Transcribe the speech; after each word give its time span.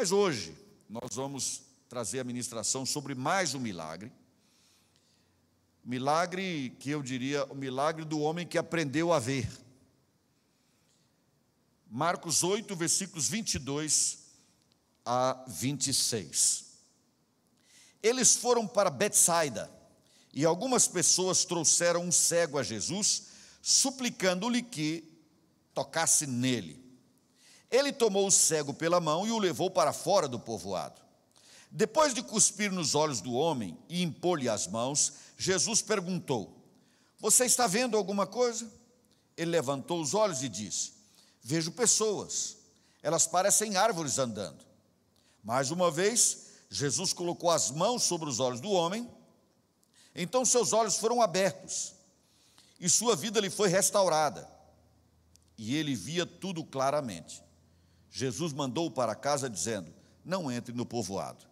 Mas 0.00 0.12
hoje 0.12 0.56
nós 0.88 1.14
vamos 1.14 1.60
trazer 1.86 2.20
a 2.20 2.24
ministração 2.24 2.86
sobre 2.86 3.14
mais 3.14 3.54
um 3.54 3.60
milagre. 3.60 4.10
Milagre 5.84 6.74
que 6.80 6.88
eu 6.88 7.02
diria 7.02 7.44
o 7.52 7.54
milagre 7.54 8.06
do 8.06 8.18
homem 8.18 8.46
que 8.46 8.56
aprendeu 8.56 9.12
a 9.12 9.18
ver. 9.18 9.46
Marcos 11.86 12.42
8, 12.42 12.74
versículos 12.74 13.28
22 13.28 14.20
a 15.04 15.44
26. 15.46 16.64
Eles 18.02 18.36
foram 18.36 18.66
para 18.66 18.88
Betsaida 18.88 19.70
e 20.32 20.46
algumas 20.46 20.88
pessoas 20.88 21.44
trouxeram 21.44 22.04
um 22.04 22.10
cego 22.10 22.56
a 22.56 22.62
Jesus, 22.62 23.26
suplicando-lhe 23.60 24.62
que 24.62 25.04
tocasse 25.74 26.26
nele. 26.26 26.79
Ele 27.70 27.92
tomou 27.92 28.26
o 28.26 28.30
cego 28.30 28.74
pela 28.74 29.00
mão 29.00 29.26
e 29.26 29.30
o 29.30 29.38
levou 29.38 29.70
para 29.70 29.92
fora 29.92 30.26
do 30.26 30.38
povoado. 30.38 31.00
Depois 31.70 32.12
de 32.12 32.22
cuspir 32.22 32.72
nos 32.72 32.94
olhos 32.94 33.20
do 33.20 33.32
homem 33.32 33.78
e 33.88 34.02
impor-lhe 34.02 34.48
as 34.48 34.66
mãos, 34.66 35.12
Jesus 35.38 35.80
perguntou: 35.80 36.52
Você 37.18 37.44
está 37.44 37.66
vendo 37.66 37.96
alguma 37.96 38.26
coisa? 38.26 38.68
Ele 39.36 39.52
levantou 39.52 40.00
os 40.00 40.12
olhos 40.12 40.42
e 40.42 40.48
disse: 40.48 40.92
Vejo 41.42 41.70
pessoas, 41.70 42.56
elas 43.02 43.26
parecem 43.26 43.76
árvores 43.76 44.18
andando. 44.18 44.64
Mais 45.44 45.70
uma 45.70 45.90
vez, 45.90 46.48
Jesus 46.68 47.12
colocou 47.12 47.50
as 47.50 47.70
mãos 47.70 48.02
sobre 48.02 48.28
os 48.28 48.40
olhos 48.40 48.60
do 48.60 48.70
homem, 48.70 49.08
então 50.14 50.44
seus 50.44 50.72
olhos 50.72 50.96
foram 50.96 51.22
abertos 51.22 51.94
e 52.80 52.88
sua 52.88 53.14
vida 53.14 53.38
lhe 53.38 53.50
foi 53.50 53.68
restaurada, 53.68 54.50
e 55.56 55.76
ele 55.76 55.94
via 55.94 56.24
tudo 56.24 56.64
claramente. 56.64 57.42
Jesus 58.10 58.52
mandou 58.52 58.90
para 58.90 59.14
casa 59.14 59.48
dizendo: 59.48 59.92
Não 60.24 60.50
entre 60.50 60.74
no 60.74 60.84
povoado. 60.84 61.44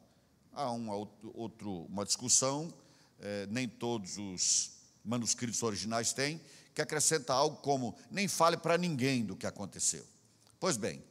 Há 0.53 0.71
uma, 0.73 0.95
outro, 1.35 1.87
uma 1.89 2.05
discussão, 2.05 2.73
eh, 3.21 3.47
nem 3.49 3.69
todos 3.69 4.19
os 4.19 4.73
manuscritos 5.05 5.63
originais 5.63 6.13
têm, 6.13 6.41
que 6.75 6.83
acrescenta 6.83 7.33
algo 7.33 7.59
como: 7.59 7.95
nem 8.11 8.27
fale 8.27 8.57
para 8.57 8.77
ninguém 8.77 9.25
do 9.25 9.37
que 9.37 9.47
aconteceu. 9.47 10.05
Pois 10.59 10.77
bem, 10.77 11.03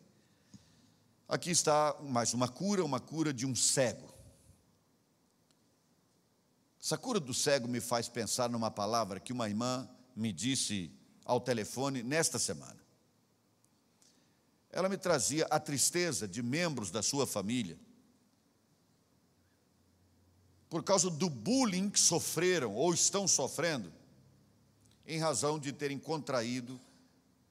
aqui 1.28 1.52
está 1.52 1.96
mais 2.02 2.34
uma 2.34 2.50
cura, 2.50 2.84
uma 2.84 3.00
cura 3.00 3.34
de 3.34 3.46
um 3.46 3.56
cego. 3.56 4.14
Essa 6.82 6.98
cura 6.98 7.20
do 7.20 7.34
cego 7.34 7.68
me 7.68 7.82
faz 7.82 8.08
pensar 8.08 8.50
numa 8.50 8.72
palavra 8.72 9.20
que 9.20 9.34
uma 9.34 9.48
irmã 9.48 9.90
me 10.16 10.32
disse 10.32 10.92
ao 11.26 11.40
telefone 11.40 12.04
nesta 12.04 12.38
semana. 12.38 12.87
Ela 14.78 14.90
me 14.90 14.96
trazia 14.96 15.44
a 15.46 15.60
tristeza 15.60 16.28
de 16.28 16.44
membros 16.44 16.92
da 16.92 17.02
sua 17.02 17.26
família 17.26 17.80
por 20.70 20.84
causa 20.84 21.10
do 21.10 21.32
bullying 21.32 21.90
que 21.90 22.00
sofreram 22.00 22.76
ou 22.76 22.94
estão 22.94 23.28
sofrendo 23.28 23.92
em 25.04 25.18
razão 25.18 25.58
de 25.58 25.74
terem 25.74 25.98
contraído 25.98 26.80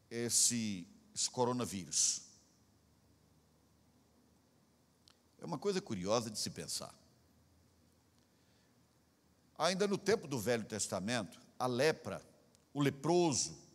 esse, 0.08 0.86
esse 1.12 1.28
coronavírus. 1.28 2.22
É 5.40 5.44
uma 5.44 5.58
coisa 5.58 5.80
curiosa 5.80 6.30
de 6.30 6.38
se 6.38 6.48
pensar. 6.48 6.94
Ainda 9.58 9.88
no 9.88 9.98
tempo 9.98 10.28
do 10.28 10.38
Velho 10.38 10.64
Testamento, 10.64 11.40
a 11.58 11.66
lepra, 11.66 12.24
o 12.72 12.80
leproso, 12.80 13.65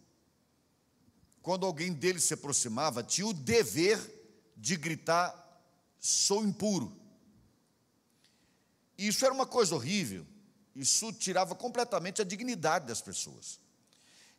quando 1.42 1.66
alguém 1.66 1.92
dele 1.92 2.20
se 2.20 2.34
aproximava, 2.34 3.04
tinha 3.04 3.28
o 3.28 3.34
dever 3.34 4.00
de 4.56 4.76
gritar: 4.76 5.36
sou 6.00 6.44
impuro. 6.44 6.96
Isso 8.98 9.26
era 9.26 9.34
uma 9.34 9.48
coisa 9.48 9.74
horrível, 9.74 10.26
isso 10.76 11.12
tirava 11.14 11.56
completamente 11.56 12.22
a 12.22 12.26
dignidade 12.26 12.86
das 12.86 13.02
pessoas. 13.02 13.60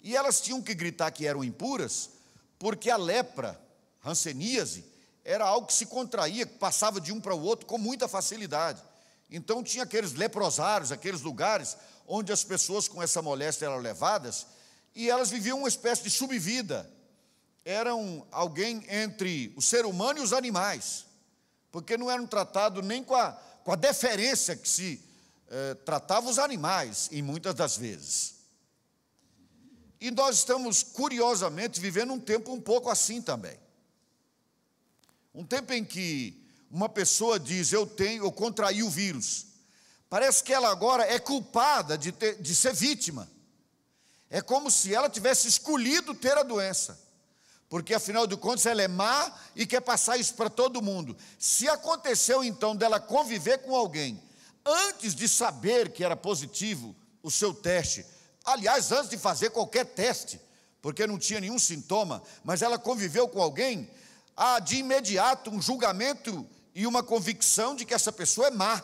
E 0.00 0.16
elas 0.16 0.40
tinham 0.40 0.62
que 0.62 0.74
gritar 0.74 1.10
que 1.10 1.26
eram 1.26 1.42
impuras, 1.42 2.10
porque 2.58 2.90
a 2.90 2.96
lepra, 2.96 3.60
ranceníase, 4.00 4.84
era 5.24 5.44
algo 5.44 5.66
que 5.66 5.74
se 5.74 5.86
contraía, 5.86 6.46
que 6.46 6.58
passava 6.58 7.00
de 7.00 7.12
um 7.12 7.20
para 7.20 7.34
o 7.34 7.42
outro 7.42 7.66
com 7.66 7.78
muita 7.78 8.08
facilidade. 8.08 8.82
Então 9.30 9.62
tinha 9.62 9.84
aqueles 9.84 10.12
leprosários, 10.12 10.92
aqueles 10.92 11.22
lugares 11.22 11.76
onde 12.06 12.32
as 12.32 12.44
pessoas 12.44 12.86
com 12.86 13.02
essa 13.02 13.22
moléstia 13.22 13.66
eram 13.66 13.78
levadas 13.78 14.46
e 14.94 15.08
elas 15.08 15.30
viviam 15.30 15.58
uma 15.58 15.68
espécie 15.68 16.02
de 16.02 16.10
subvida. 16.10 16.90
Eram 17.64 18.26
alguém 18.30 18.84
entre 18.88 19.52
o 19.56 19.62
ser 19.62 19.86
humano 19.86 20.18
e 20.18 20.22
os 20.22 20.32
animais, 20.32 21.06
porque 21.70 21.96
não 21.96 22.10
eram 22.10 22.26
tratados 22.26 22.84
nem 22.84 23.02
com 23.04 23.14
a, 23.14 23.32
com 23.64 23.72
a 23.72 23.76
deferência 23.76 24.56
que 24.56 24.68
se 24.68 25.00
eh, 25.48 25.74
tratava 25.84 26.28
os 26.28 26.38
animais, 26.38 27.08
em 27.12 27.22
muitas 27.22 27.54
das 27.54 27.76
vezes. 27.76 28.36
E 30.00 30.10
nós 30.10 30.38
estamos, 30.38 30.82
curiosamente, 30.82 31.80
vivendo 31.80 32.12
um 32.12 32.18
tempo 32.18 32.52
um 32.52 32.60
pouco 32.60 32.90
assim 32.90 33.22
também. 33.22 33.56
Um 35.32 35.44
tempo 35.44 35.72
em 35.72 35.84
que 35.84 36.42
uma 36.70 36.88
pessoa 36.88 37.38
diz, 37.38 37.72
eu 37.72 37.86
tenho, 37.86 38.24
eu 38.24 38.32
contraí 38.32 38.82
o 38.82 38.90
vírus. 38.90 39.46
Parece 40.08 40.42
que 40.42 40.52
ela 40.52 40.70
agora 40.70 41.04
é 41.04 41.18
culpada 41.18 41.96
de, 41.96 42.12
ter, 42.12 42.40
de 42.42 42.54
ser 42.54 42.74
vítima. 42.74 43.30
É 44.32 44.40
como 44.40 44.68
se 44.68 44.92
ela 44.92 45.08
tivesse 45.08 45.46
escolhido 45.46 46.12
ter 46.12 46.36
a 46.36 46.42
doença. 46.42 46.98
Porque 47.68 47.94
afinal 47.94 48.26
de 48.26 48.36
contas 48.36 48.66
ela 48.66 48.82
é 48.82 48.88
má 48.88 49.32
e 49.54 49.64
quer 49.64 49.80
passar 49.80 50.16
isso 50.16 50.34
para 50.34 50.50
todo 50.50 50.82
mundo. 50.82 51.16
Se 51.38 51.68
aconteceu 51.68 52.42
então 52.42 52.74
dela 52.74 52.98
conviver 52.98 53.58
com 53.58 53.76
alguém 53.76 54.20
antes 54.66 55.14
de 55.14 55.28
saber 55.28 55.92
que 55.92 56.02
era 56.02 56.16
positivo 56.16 56.96
o 57.22 57.30
seu 57.30 57.54
teste, 57.54 58.04
Aliás, 58.44 58.90
antes 58.90 59.08
de 59.08 59.16
fazer 59.16 59.50
qualquer 59.50 59.86
teste, 59.86 60.40
porque 60.80 61.06
não 61.06 61.18
tinha 61.18 61.40
nenhum 61.40 61.58
sintoma, 61.58 62.22
mas 62.42 62.60
ela 62.60 62.78
conviveu 62.78 63.28
com 63.28 63.40
alguém, 63.40 63.88
há 64.36 64.58
de 64.58 64.76
imediato 64.76 65.50
um 65.50 65.62
julgamento 65.62 66.46
e 66.74 66.86
uma 66.86 67.02
convicção 67.02 67.76
de 67.76 67.84
que 67.84 67.94
essa 67.94 68.10
pessoa 68.10 68.48
é 68.48 68.50
má. 68.50 68.82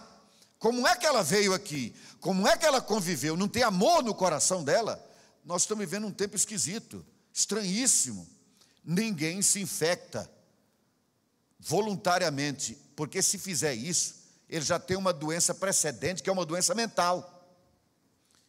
Como 0.58 0.86
é 0.86 0.94
que 0.94 1.06
ela 1.06 1.22
veio 1.22 1.52
aqui? 1.52 1.94
Como 2.20 2.46
é 2.46 2.56
que 2.56 2.66
ela 2.66 2.80
conviveu? 2.80 3.36
Não 3.36 3.48
tem 3.48 3.62
amor 3.62 4.02
no 4.02 4.14
coração 4.14 4.62
dela? 4.62 5.04
Nós 5.48 5.62
estamos 5.62 5.82
vivendo 5.82 6.06
um 6.06 6.12
tempo 6.12 6.36
esquisito, 6.36 7.02
estranhíssimo. 7.32 8.28
Ninguém 8.84 9.40
se 9.40 9.58
infecta 9.58 10.30
voluntariamente, 11.58 12.76
porque 12.94 13.22
se 13.22 13.38
fizer 13.38 13.72
isso, 13.72 14.16
ele 14.46 14.62
já 14.62 14.78
tem 14.78 14.94
uma 14.94 15.10
doença 15.10 15.54
precedente, 15.54 16.22
que 16.22 16.28
é 16.28 16.32
uma 16.34 16.44
doença 16.44 16.74
mental. 16.74 17.50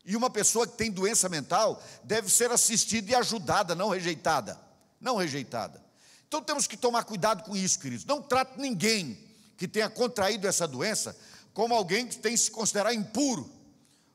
E 0.03 0.13
uma 0.13 0.29
pessoa 0.29 0.67
que 0.67 0.75
tem 0.75 0.91
doença 0.91 1.29
mental 1.29 1.81
deve 2.03 2.29
ser 2.29 2.51
assistida 2.51 3.13
e 3.13 3.15
ajudada, 3.15 3.73
não 3.73 3.87
rejeitada. 3.87 4.59
Não 4.99 5.15
rejeitada. 5.15 5.81
Então 6.27 6.41
temos 6.41 6.67
que 6.67 6.75
tomar 6.75 7.05
cuidado 7.05 7.45
com 7.45 7.55
isso, 7.55 7.79
queridos. 7.79 8.03
Não 8.03 8.21
trate 8.21 8.59
ninguém 8.59 9.17
que 9.55 9.69
tenha 9.69 9.89
contraído 9.89 10.45
essa 10.45 10.67
doença 10.67 11.17
como 11.53 11.73
alguém 11.73 12.05
que 12.05 12.17
tem 12.17 12.33
que 12.33 12.39
se 12.39 12.51
considerar 12.51 12.93
impuro 12.93 13.49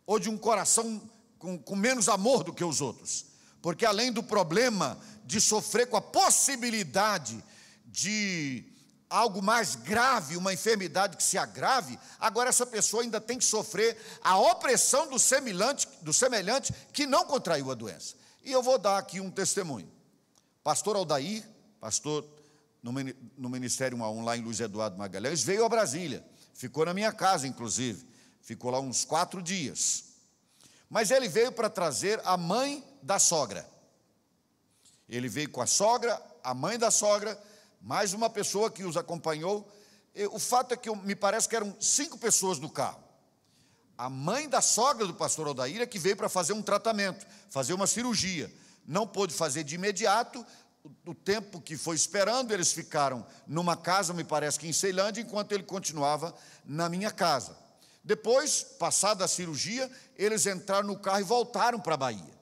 ou 0.05 0.19
de 0.19 0.29
um 0.29 0.37
coração 0.37 1.01
com, 1.45 1.59
com 1.59 1.77
menos 1.77 2.09
amor 2.09 2.43
do 2.43 2.55
que 2.55 2.65
os 2.65 2.81
outros. 2.81 3.27
Porque 3.61 3.85
além 3.85 4.11
do 4.11 4.23
problema 4.23 4.99
de 5.27 5.41
sofrer 5.41 5.87
com 5.89 5.97
a 5.97 6.01
possibilidade 6.01 7.43
de 7.85 8.65
algo 9.11 9.43
mais 9.43 9.75
grave, 9.77 10.39
uma 10.39 10.55
enfermidade 10.55 11.19
que 11.19 11.23
se 11.23 11.37
agrave, 11.37 11.99
agora 12.19 12.49
essa 12.49 12.65
pessoa 12.65 13.03
ainda 13.03 13.21
tem 13.21 13.39
que 13.39 13.45
sofrer 13.45 13.97
a 14.23 14.39
opressão 14.39 15.09
do 15.09 15.19
semelhante, 15.19 15.87
do 16.01 16.15
semelhante 16.15 16.73
que 16.93 17.07
não 17.07 17.27
contraiu 17.27 17.71
a 17.71 17.75
doença. 17.75 18.17
E 18.43 18.51
eu 18.51 18.63
vou 18.63 18.79
dar 18.79 18.97
aqui 18.97 19.21
um 19.21 19.31
testemunho. 19.31 19.91
Pastor 20.63 20.97
Aldair, 20.97 21.47
pastor 21.79 22.27
no 22.83 23.49
Ministério 23.49 23.97
1 23.99 24.05
a 24.05 24.11
1 24.11 24.25
lá 24.25 24.37
em 24.37 24.43
Luiz 24.43 24.61
Eduardo 24.61 24.97
Magalhães, 24.97 25.43
veio 25.43 25.65
a 25.65 25.69
Brasília, 25.69 26.25
ficou 26.55 26.85
na 26.85 26.93
minha 26.93 27.13
casa, 27.13 27.47
inclusive, 27.47 28.07
ficou 28.43 28.71
lá 28.71 28.81
uns 28.81 29.05
quatro 29.05 29.43
dias. 29.43 30.14
Mas 30.89 31.11
ele 31.11 31.29
veio 31.29 31.53
para 31.53 31.71
trazer 31.71 32.21
a 32.25 32.37
mãe 32.37 32.85
da 33.03 33.19
sogra. 33.19 33.69
Ele 35.09 35.29
veio 35.29 35.51
com 35.51 35.61
a 35.61 35.67
sogra, 35.67 36.21
a 36.43 36.55
mãe 36.55 36.79
da 36.79 36.91
sogra, 36.91 37.41
mais 37.81 38.13
uma 38.13 38.31
pessoa 38.31 38.71
que 38.71 38.85
os 38.85 38.97
acompanhou. 38.97 39.69
O 40.31 40.39
fato 40.39 40.73
é 40.73 40.77
que 40.77 40.95
me 40.97 41.15
parece 41.15 41.49
que 41.49 41.57
eram 41.57 41.77
cinco 41.81 42.17
pessoas 42.19 42.59
no 42.59 42.71
carro. 42.71 43.03
A 43.97 44.09
mãe 44.11 44.49
da 44.49 44.61
sogra 44.61 45.07
do 45.07 45.15
pastor 45.15 45.47
Aldair 45.47 45.81
é 45.81 45.87
que 45.87 45.99
veio 45.99 46.17
para 46.17 46.29
fazer 46.29 46.53
um 46.53 46.63
tratamento, 46.63 47.27
fazer 47.49 47.75
uma 47.75 47.87
cirurgia. 47.87 48.53
Não 48.87 49.07
pôde 49.07 49.33
fazer 49.33 49.65
de 49.65 49.77
imediato, 49.77 50.45
o 51.07 51.15
tempo 51.15 51.61
que 51.61 51.77
foi 51.77 51.97
esperando, 51.97 52.53
eles 52.53 52.73
ficaram 52.73 53.27
numa 53.47 53.77
casa, 53.77 54.13
me 54.13 54.25
parece 54.25 54.59
que 54.59 54.69
em 54.69 54.73
Ceilândia, 54.73 55.23
enquanto 55.23 55.53
ele 55.53 55.63
continuava 55.63 56.35
na 56.65 56.89
minha 56.89 57.11
casa. 57.11 57.57
Depois, 58.05 58.63
passada 58.63 59.25
a 59.25 59.29
cirurgia, 59.29 59.91
eles 60.17 60.47
entraram 60.47 60.87
no 60.87 60.99
carro 60.99 61.21
e 61.21 61.25
voltaram 61.25 61.81
para 61.81 61.95
a 61.95 61.97
Bahia. 61.97 62.35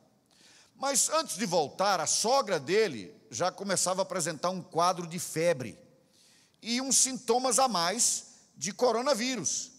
Mas 0.75 1.09
antes 1.09 1.37
de 1.37 1.47
voltar, 1.47 2.01
a 2.01 2.07
sogra 2.07 2.59
dele 2.59 3.15
já 3.31 3.53
começava 3.53 4.01
a 4.01 4.03
apresentar 4.03 4.51
um 4.51 4.61
quadro 4.61 5.07
de 5.07 5.19
febre. 5.21 5.79
e 6.61 6.81
uns 6.81 6.97
sintomas 6.97 7.59
a 7.59 7.67
mais 7.67 8.27
de 8.57 8.73
coronavírus. 8.73 9.73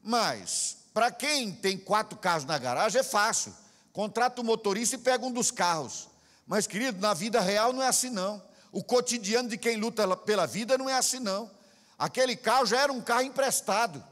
Mas, 0.00 0.76
para 0.94 1.10
quem 1.10 1.52
tem 1.52 1.76
quatro 1.76 2.16
carros 2.16 2.44
na 2.44 2.56
garagem, 2.56 3.00
é 3.00 3.04
fácil. 3.04 3.52
Contrata 3.92 4.40
o 4.40 4.44
motorista 4.44 4.94
e 4.94 4.98
pega 4.98 5.26
um 5.26 5.32
dos 5.32 5.50
carros. 5.50 6.08
Mas, 6.46 6.66
querido, 6.66 7.00
na 7.00 7.12
vida 7.12 7.40
real 7.40 7.72
não 7.72 7.82
é 7.82 7.88
assim, 7.88 8.10
não. 8.10 8.40
O 8.70 8.84
cotidiano 8.84 9.48
de 9.48 9.58
quem 9.58 9.76
luta 9.76 10.16
pela 10.16 10.46
vida 10.46 10.78
não 10.78 10.88
é 10.88 10.94
assim, 10.94 11.18
não. 11.18 11.50
Aquele 11.98 12.36
carro 12.36 12.66
já 12.66 12.82
era 12.82 12.92
um 12.92 13.00
carro 13.00 13.22
emprestado. 13.22 14.04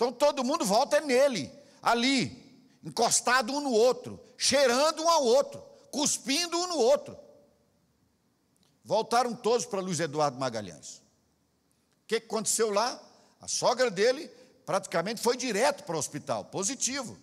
Então 0.00 0.10
todo 0.10 0.42
mundo 0.42 0.64
volta 0.64 0.96
é 0.96 1.00
nele, 1.02 1.52
ali, 1.82 2.66
encostado 2.82 3.52
um 3.52 3.60
no 3.60 3.70
outro, 3.70 4.18
cheirando 4.38 5.02
um 5.02 5.08
ao 5.10 5.22
outro, 5.22 5.62
cuspindo 5.90 6.56
um 6.56 6.68
no 6.68 6.78
outro. 6.78 7.18
Voltaram 8.82 9.34
todos 9.34 9.66
para 9.66 9.78
Luiz 9.78 10.00
Eduardo 10.00 10.40
Magalhães. 10.40 11.02
O 12.02 12.06
que 12.06 12.16
aconteceu 12.16 12.70
lá? 12.70 12.98
A 13.42 13.46
sogra 13.46 13.90
dele 13.90 14.26
praticamente 14.64 15.20
foi 15.20 15.36
direto 15.36 15.84
para 15.84 15.96
o 15.96 15.98
hospital, 15.98 16.46
positivo. 16.46 17.18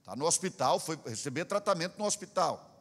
Está 0.00 0.16
no 0.16 0.26
hospital, 0.26 0.80
foi 0.80 0.98
receber 1.06 1.44
tratamento 1.44 1.96
no 1.96 2.06
hospital. 2.06 2.74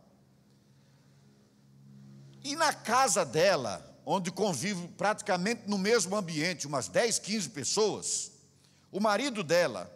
E 2.44 2.56
na 2.56 2.74
casa 2.74 3.24
dela, 3.24 3.96
onde 4.04 4.32
convive 4.32 4.88
praticamente 4.98 5.70
no 5.70 5.78
mesmo 5.78 6.16
ambiente, 6.16 6.66
umas 6.66 6.88
10, 6.88 7.20
15 7.20 7.50
pessoas, 7.50 8.37
o 8.92 9.00
marido 9.00 9.44
dela, 9.44 9.92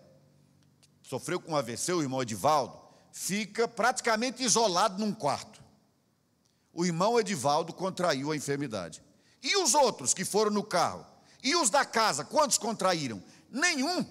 sofreu 1.01 1.39
com 1.39 1.55
AVC, 1.55 1.93
o 1.93 2.01
irmão 2.01 2.21
Edivaldo, 2.21 2.79
fica 3.11 3.67
praticamente 3.67 4.43
isolado 4.43 4.99
num 4.99 5.13
quarto. 5.13 5.61
O 6.73 6.85
irmão 6.85 7.19
Edivaldo 7.19 7.73
contraiu 7.73 8.31
a 8.31 8.35
enfermidade. 8.35 9.01
E 9.43 9.57
os 9.57 9.73
outros 9.73 10.13
que 10.13 10.23
foram 10.23 10.51
no 10.51 10.63
carro? 10.63 11.05
E 11.43 11.55
os 11.55 11.69
da 11.69 11.83
casa, 11.83 12.23
quantos 12.23 12.57
contraíram? 12.57 13.21
Nenhum, 13.49 14.05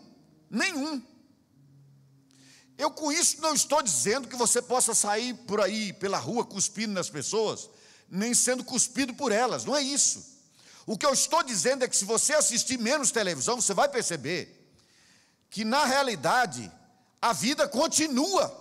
nenhum. 0.50 1.02
Eu 2.76 2.90
com 2.90 3.12
isso 3.12 3.40
não 3.40 3.54
estou 3.54 3.82
dizendo 3.82 4.26
que 4.26 4.36
você 4.36 4.60
possa 4.60 4.94
sair 4.94 5.34
por 5.34 5.60
aí 5.60 5.92
pela 5.92 6.18
rua 6.18 6.44
cuspindo 6.44 6.92
nas 6.92 7.10
pessoas, 7.10 7.68
nem 8.10 8.34
sendo 8.34 8.64
cuspido 8.64 9.14
por 9.14 9.32
elas, 9.32 9.64
não 9.64 9.76
é 9.76 9.82
isso. 9.82 10.40
O 10.86 10.96
que 10.98 11.06
eu 11.06 11.12
estou 11.12 11.42
dizendo 11.42 11.84
é 11.84 11.88
que 11.88 11.96
se 11.96 12.04
você 12.04 12.32
assistir 12.32 12.78
menos 12.78 13.10
televisão, 13.10 13.60
você 13.60 13.72
vai 13.72 13.88
perceber 13.88 14.59
que 15.50 15.64
na 15.64 15.84
realidade 15.84 16.70
a 17.20 17.32
vida 17.32 17.68
continua. 17.68 18.56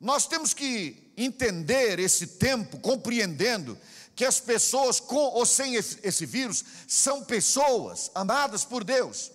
Nós 0.00 0.26
temos 0.26 0.52
que 0.52 1.12
entender 1.16 1.98
esse 1.98 2.26
tempo, 2.26 2.78
compreendendo 2.78 3.78
que 4.14 4.24
as 4.24 4.38
pessoas 4.38 5.00
com 5.00 5.16
ou 5.16 5.44
sem 5.46 5.74
esse 5.74 6.26
vírus 6.26 6.64
são 6.86 7.24
pessoas 7.24 8.10
amadas 8.14 8.64
por 8.64 8.84
Deus. 8.84 9.32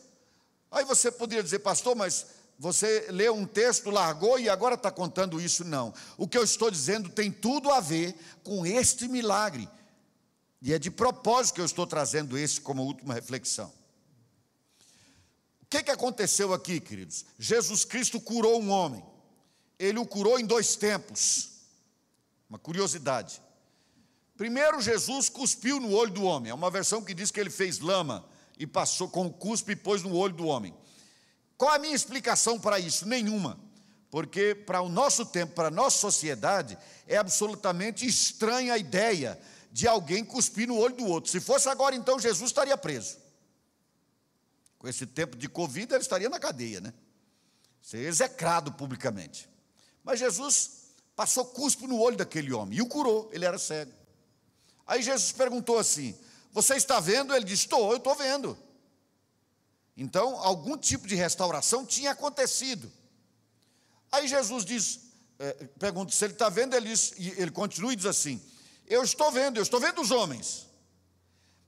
Aí 0.71 0.85
você 0.85 1.11
poderia 1.11 1.43
dizer, 1.43 1.59
pastor, 1.59 1.95
mas 1.95 2.27
você 2.57 3.07
leu 3.09 3.33
um 3.33 3.45
texto, 3.45 3.89
largou 3.89 4.39
e 4.39 4.47
agora 4.47 4.75
está 4.75 4.91
contando 4.91 5.41
isso. 5.41 5.63
Não. 5.63 5.93
O 6.17 6.27
que 6.27 6.37
eu 6.37 6.43
estou 6.43 6.69
dizendo 6.69 7.09
tem 7.09 7.31
tudo 7.31 7.71
a 7.71 7.79
ver 7.79 8.13
com 8.43 8.65
este 8.65 9.07
milagre. 9.07 9.67
E 10.61 10.73
é 10.73 10.79
de 10.79 10.91
propósito 10.91 11.55
que 11.55 11.61
eu 11.61 11.65
estou 11.65 11.87
trazendo 11.87 12.37
esse 12.37 12.61
como 12.61 12.83
última 12.83 13.13
reflexão. 13.13 13.78
Que, 15.69 15.83
que 15.83 15.91
aconteceu 15.91 16.53
aqui, 16.53 16.79
queridos? 16.79 17.25
Jesus 17.37 17.85
Cristo 17.85 18.19
curou 18.19 18.59
um 18.59 18.69
homem. 18.69 19.03
Ele 19.77 19.99
o 19.99 20.05
curou 20.05 20.39
em 20.39 20.45
dois 20.45 20.75
tempos. 20.75 21.51
Uma 22.49 22.57
curiosidade. 22.57 23.41
Primeiro, 24.35 24.81
Jesus 24.81 25.29
cuspiu 25.29 25.79
no 25.79 25.91
olho 25.91 26.11
do 26.11 26.23
homem. 26.23 26.49
É 26.49 26.55
uma 26.55 26.71
versão 26.71 27.03
que 27.03 27.13
diz 27.13 27.29
que 27.29 27.39
ele 27.39 27.51
fez 27.51 27.79
lama 27.79 28.25
e 28.57 28.65
passou 28.65 29.07
com 29.07 29.27
o 29.27 29.33
cuspe 29.33 29.73
e 29.73 29.75
pôs 29.75 30.01
no 30.01 30.15
olho 30.15 30.33
do 30.33 30.47
homem. 30.47 30.73
Qual 31.55 31.71
a 31.71 31.77
minha 31.77 31.95
explicação 31.95 32.59
para 32.59 32.79
isso? 32.79 33.07
Nenhuma. 33.07 33.59
Porque 34.09 34.55
para 34.55 34.81
o 34.81 34.89
nosso 34.89 35.25
tempo, 35.25 35.53
para 35.53 35.67
a 35.67 35.71
nossa 35.71 35.99
sociedade, 35.99 36.77
é 37.07 37.17
absolutamente 37.17 38.07
estranha 38.07 38.73
a 38.73 38.77
ideia 38.77 39.39
de 39.71 39.87
alguém 39.87 40.25
cuspir 40.25 40.67
no 40.67 40.77
olho 40.77 40.95
do 40.95 41.05
outro. 41.05 41.29
Se 41.29 41.39
fosse 41.39 41.69
agora, 41.69 41.95
então 41.95 42.19
Jesus 42.19 42.49
estaria 42.49 42.75
preso. 42.75 43.17
Com 44.79 44.87
esse 44.87 45.05
tempo 45.05 45.37
de 45.37 45.47
Covid, 45.47 45.93
ele 45.93 46.01
estaria 46.01 46.29
na 46.29 46.39
cadeia, 46.39 46.81
né? 46.81 46.93
Ser 47.81 47.99
execrado 47.99 48.71
publicamente. 48.71 49.47
Mas 50.03 50.19
Jesus 50.19 50.93
passou 51.15 51.45
cuspo 51.45 51.85
no 51.85 51.99
olho 51.99 52.17
daquele 52.17 52.51
homem 52.53 52.79
e 52.79 52.81
o 52.81 52.87
curou, 52.87 53.29
ele 53.31 53.45
era 53.45 53.59
cego. 53.59 53.91
Aí 54.87 55.03
Jesus 55.03 55.33
perguntou 55.33 55.77
assim: 55.77 56.17
Você 56.51 56.75
está 56.75 56.99
vendo? 56.99 57.35
Ele 57.35 57.45
disse: 57.45 57.63
Estou, 57.63 57.91
eu 57.91 57.97
estou 57.97 58.15
vendo. 58.15 58.57
Então, 59.97 60.39
algum 60.39 60.77
tipo 60.77 61.05
de 61.05 61.13
restauração 61.13 61.85
tinha 61.85 62.11
acontecido. 62.11 62.89
Aí 64.09 64.29
Jesus 64.29 64.63
diz, 64.63 65.01
é, 65.37 65.51
pergunta 65.77 66.11
se 66.13 66.23
ele 66.23 66.33
está 66.33 66.47
vendo, 66.47 66.73
ele, 66.73 66.87
diz, 66.87 67.13
ele 67.17 67.51
continua 67.51 67.91
e 67.91 67.97
diz 67.97 68.05
assim: 68.05 68.41
Eu 68.87 69.03
estou 69.03 69.29
vendo, 69.29 69.57
eu 69.57 69.63
estou 69.63 69.79
vendo 69.79 70.01
os 70.01 70.09
homens, 70.09 70.68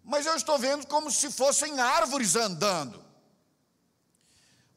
mas 0.04 0.26
eu 0.26 0.36
estou 0.36 0.58
vendo 0.58 0.86
como 0.88 1.12
se 1.12 1.32
fossem 1.32 1.80
árvores 1.80 2.36
andando. 2.36 3.04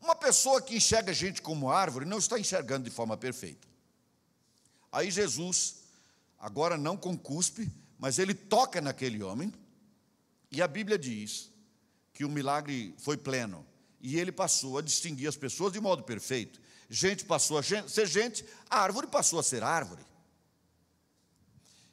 Uma 0.00 0.14
pessoa 0.14 0.60
que 0.60 0.76
enxerga 0.76 1.12
gente 1.14 1.40
como 1.40 1.70
árvore 1.70 2.04
não 2.04 2.18
está 2.18 2.38
enxergando 2.38 2.84
de 2.84 2.94
forma 2.94 3.16
perfeita. 3.16 3.66
Aí 4.92 5.10
Jesus, 5.10 5.76
agora 6.38 6.76
não 6.76 6.96
com 6.96 7.16
cuspe, 7.16 7.70
mas 7.98 8.18
ele 8.18 8.34
toca 8.34 8.80
naquele 8.80 9.22
homem, 9.22 9.52
e 10.50 10.62
a 10.62 10.68
Bíblia 10.68 10.98
diz 10.98 11.50
que 12.12 12.24
o 12.24 12.28
milagre 12.28 12.94
foi 12.98 13.16
pleno. 13.16 13.66
E 14.00 14.20
ele 14.20 14.30
passou 14.30 14.78
a 14.78 14.82
distinguir 14.82 15.26
as 15.26 15.36
pessoas 15.36 15.72
de 15.72 15.80
modo 15.80 16.02
perfeito. 16.02 16.60
Gente 16.88 17.24
passou 17.24 17.58
a 17.58 17.62
ser 17.62 18.06
gente, 18.06 18.44
a 18.68 18.78
árvore 18.80 19.06
passou 19.06 19.40
a 19.40 19.42
ser 19.42 19.62
árvore. 19.62 20.04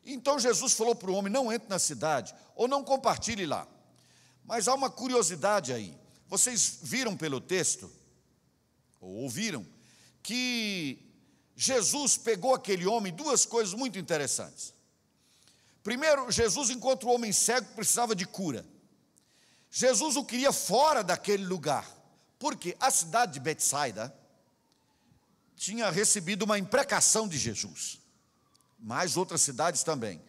Então 0.05 0.39
Jesus 0.39 0.73
falou 0.73 0.95
para 0.95 1.11
o 1.11 1.15
homem: 1.15 1.31
não 1.31 1.51
entre 1.51 1.69
na 1.69 1.79
cidade, 1.79 2.33
ou 2.55 2.67
não 2.67 2.83
compartilhe 2.83 3.45
lá. 3.45 3.67
Mas 4.43 4.67
há 4.67 4.73
uma 4.73 4.89
curiosidade 4.89 5.71
aí. 5.71 5.95
Vocês 6.27 6.79
viram 6.81 7.15
pelo 7.15 7.39
texto, 7.39 7.91
ou 8.99 9.09
ouviram, 9.23 9.65
que 10.23 10.99
Jesus 11.55 12.17
pegou 12.17 12.55
aquele 12.55 12.85
homem 12.85 13.13
duas 13.13 13.45
coisas 13.45 13.73
muito 13.73 13.99
interessantes. 13.99 14.73
Primeiro, 15.83 16.31
Jesus 16.31 16.69
encontra 16.69 17.07
o 17.07 17.13
homem 17.13 17.31
cego 17.31 17.67
que 17.67 17.75
precisava 17.75 18.15
de 18.15 18.25
cura. 18.25 18.65
Jesus 19.69 20.15
o 20.15 20.25
queria 20.25 20.51
fora 20.51 21.03
daquele 21.03 21.45
lugar, 21.45 21.87
porque 22.37 22.75
a 22.79 22.91
cidade 22.91 23.33
de 23.33 23.39
Betsaida 23.39 24.13
tinha 25.55 25.89
recebido 25.89 26.43
uma 26.43 26.57
imprecação 26.57 27.27
de 27.27 27.37
Jesus, 27.37 28.00
mais 28.81 29.15
outras 29.15 29.41
cidades 29.41 29.83
também. 29.83 30.21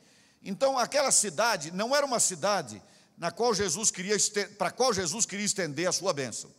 Então, 0.43 0.79
aquela 0.79 1.11
cidade 1.11 1.71
não 1.71 1.95
era 1.95 2.05
uma 2.05 2.21
cidade 2.21 2.83
na 3.17 3.31
qual 3.31 3.55
Jesus 3.55 3.91
queria 3.91 4.17
para 4.59 4.71
qual 4.71 4.93
Jesus 4.93 5.25
queria 5.25 5.47
estender 5.47 5.89
a 5.89 5.93
sua 5.93 6.13
bênção. 6.13 6.51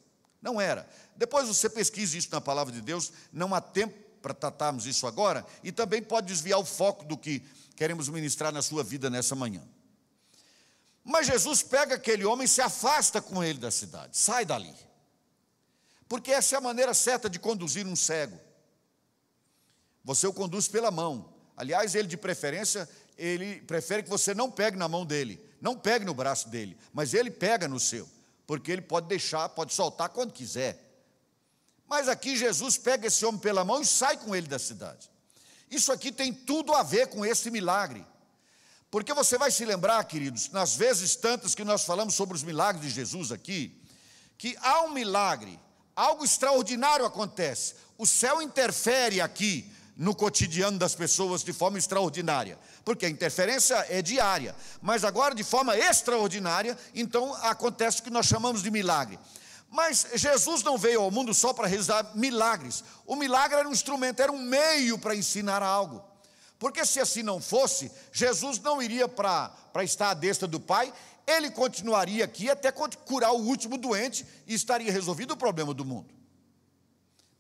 Não 0.41 0.59
era. 0.59 0.87
Depois 1.15 1.47
você 1.47 1.69
pesquise 1.69 2.17
isso 2.17 2.29
na 2.31 2.41
palavra 2.41 2.73
de 2.73 2.81
Deus, 2.81 3.11
não 3.31 3.53
há 3.53 3.61
tempo 3.61 3.97
para 4.21 4.33
tratarmos 4.33 4.85
isso 4.85 5.05
agora, 5.05 5.45
e 5.63 5.71
também 5.71 6.01
pode 6.01 6.27
desviar 6.27 6.59
o 6.59 6.65
foco 6.65 7.03
do 7.03 7.17
que 7.17 7.41
queremos 7.75 8.07
ministrar 8.07 8.53
na 8.53 8.61
sua 8.61 8.83
vida 8.83 9.09
nessa 9.09 9.35
manhã. 9.35 9.61
Mas 11.03 11.27
Jesus 11.27 11.61
pega 11.61 11.95
aquele 11.95 12.23
homem 12.23 12.45
e 12.45 12.47
se 12.47 12.61
afasta 12.61 13.21
com 13.21 13.43
ele 13.43 13.59
da 13.59 13.69
cidade, 13.69 14.17
sai 14.17 14.45
dali. 14.45 14.73
Porque 16.07 16.31
essa 16.31 16.55
é 16.55 16.57
a 16.57 16.61
maneira 16.61 16.93
certa 16.93 17.29
de 17.29 17.39
conduzir 17.39 17.85
um 17.85 17.95
cego. 17.95 18.39
Você 20.03 20.27
o 20.27 20.33
conduz 20.33 20.67
pela 20.67 20.91
mão. 20.91 21.32
Aliás, 21.55 21.95
ele 21.95 22.07
de 22.07 22.17
preferência, 22.17 22.89
ele 23.17 23.61
prefere 23.61 24.03
que 24.03 24.09
você 24.09 24.33
não 24.33 24.49
pegue 24.49 24.77
na 24.77 24.87
mão 24.87 25.05
dele, 25.05 25.39
não 25.61 25.77
pegue 25.77 26.03
no 26.03 26.13
braço 26.13 26.49
dele, 26.49 26.77
mas 26.91 27.13
ele 27.13 27.29
pega 27.29 27.67
no 27.67 27.79
seu, 27.79 28.09
porque 28.47 28.71
ele 28.71 28.81
pode 28.81 29.07
deixar, 29.07 29.47
pode 29.49 29.73
soltar 29.73 30.09
quando 30.09 30.33
quiser. 30.33 30.79
Mas 31.87 32.07
aqui 32.07 32.35
Jesus 32.35 32.77
pega 32.77 33.07
esse 33.07 33.25
homem 33.25 33.39
pela 33.39 33.63
mão 33.63 33.81
e 33.81 33.85
sai 33.85 34.17
com 34.17 34.35
ele 34.35 34.47
da 34.47 34.57
cidade. 34.57 35.09
Isso 35.69 35.91
aqui 35.91 36.11
tem 36.11 36.33
tudo 36.33 36.73
a 36.73 36.83
ver 36.83 37.07
com 37.07 37.25
esse 37.25 37.49
milagre. 37.51 38.05
Porque 38.89 39.13
você 39.13 39.37
vai 39.39 39.49
se 39.49 39.65
lembrar, 39.65 40.03
queridos, 40.03 40.49
nas 40.51 40.75
vezes 40.75 41.15
tantas 41.15 41.55
que 41.55 41.63
nós 41.63 41.83
falamos 41.83 42.13
sobre 42.13 42.35
os 42.35 42.43
milagres 42.43 42.85
de 42.85 42.91
Jesus 42.91 43.31
aqui, 43.31 43.81
que 44.37 44.55
há 44.61 44.83
um 44.83 44.93
milagre, 44.93 45.59
algo 45.95 46.23
extraordinário 46.23 47.05
acontece. 47.05 47.75
O 47.97 48.05
céu 48.05 48.41
interfere 48.41 49.19
aqui 49.19 49.71
no 49.95 50.15
cotidiano 50.15 50.77
das 50.77 50.95
pessoas 50.95 51.43
de 51.43 51.53
forma 51.53 51.77
extraordinária, 51.77 52.57
porque 52.83 53.05
a 53.05 53.09
interferência 53.09 53.75
é 53.89 54.01
diária, 54.01 54.55
mas 54.81 55.03
agora 55.03 55.35
de 55.35 55.43
forma 55.43 55.77
extraordinária, 55.77 56.77
então 56.95 57.33
acontece 57.35 57.99
o 57.99 58.03
que 58.03 58.09
nós 58.09 58.25
chamamos 58.25 58.63
de 58.63 58.71
milagre. 58.71 59.19
Mas 59.69 60.07
Jesus 60.13 60.61
não 60.61 60.77
veio 60.77 61.01
ao 61.01 61.09
mundo 61.09 61.33
só 61.33 61.51
para 61.51 61.67
realizar 61.67 62.11
milagres. 62.13 62.83
O 63.07 63.15
milagre 63.15 63.57
era 63.57 63.67
um 63.67 63.71
instrumento, 63.71 64.19
era 64.19 64.31
um 64.31 64.37
meio 64.37 64.99
para 64.99 65.15
ensinar 65.15 65.63
algo. 65.63 66.03
Porque 66.59 66.85
se 66.85 66.99
assim 66.99 67.23
não 67.23 67.41
fosse, 67.41 67.91
Jesus 68.11 68.59
não 68.59 68.81
iria 68.81 69.07
para 69.07 69.51
estar 69.81 70.11
à 70.11 70.13
destra 70.13 70.47
do 70.47 70.59
Pai, 70.59 70.93
ele 71.25 71.49
continuaria 71.49 72.23
aqui 72.23 72.49
até 72.49 72.71
curar 72.71 73.31
o 73.31 73.41
último 73.41 73.77
doente 73.77 74.25
e 74.45 74.53
estaria 74.53 74.91
resolvido 74.91 75.31
o 75.31 75.37
problema 75.37 75.73
do 75.73 75.83
mundo. 75.83 76.22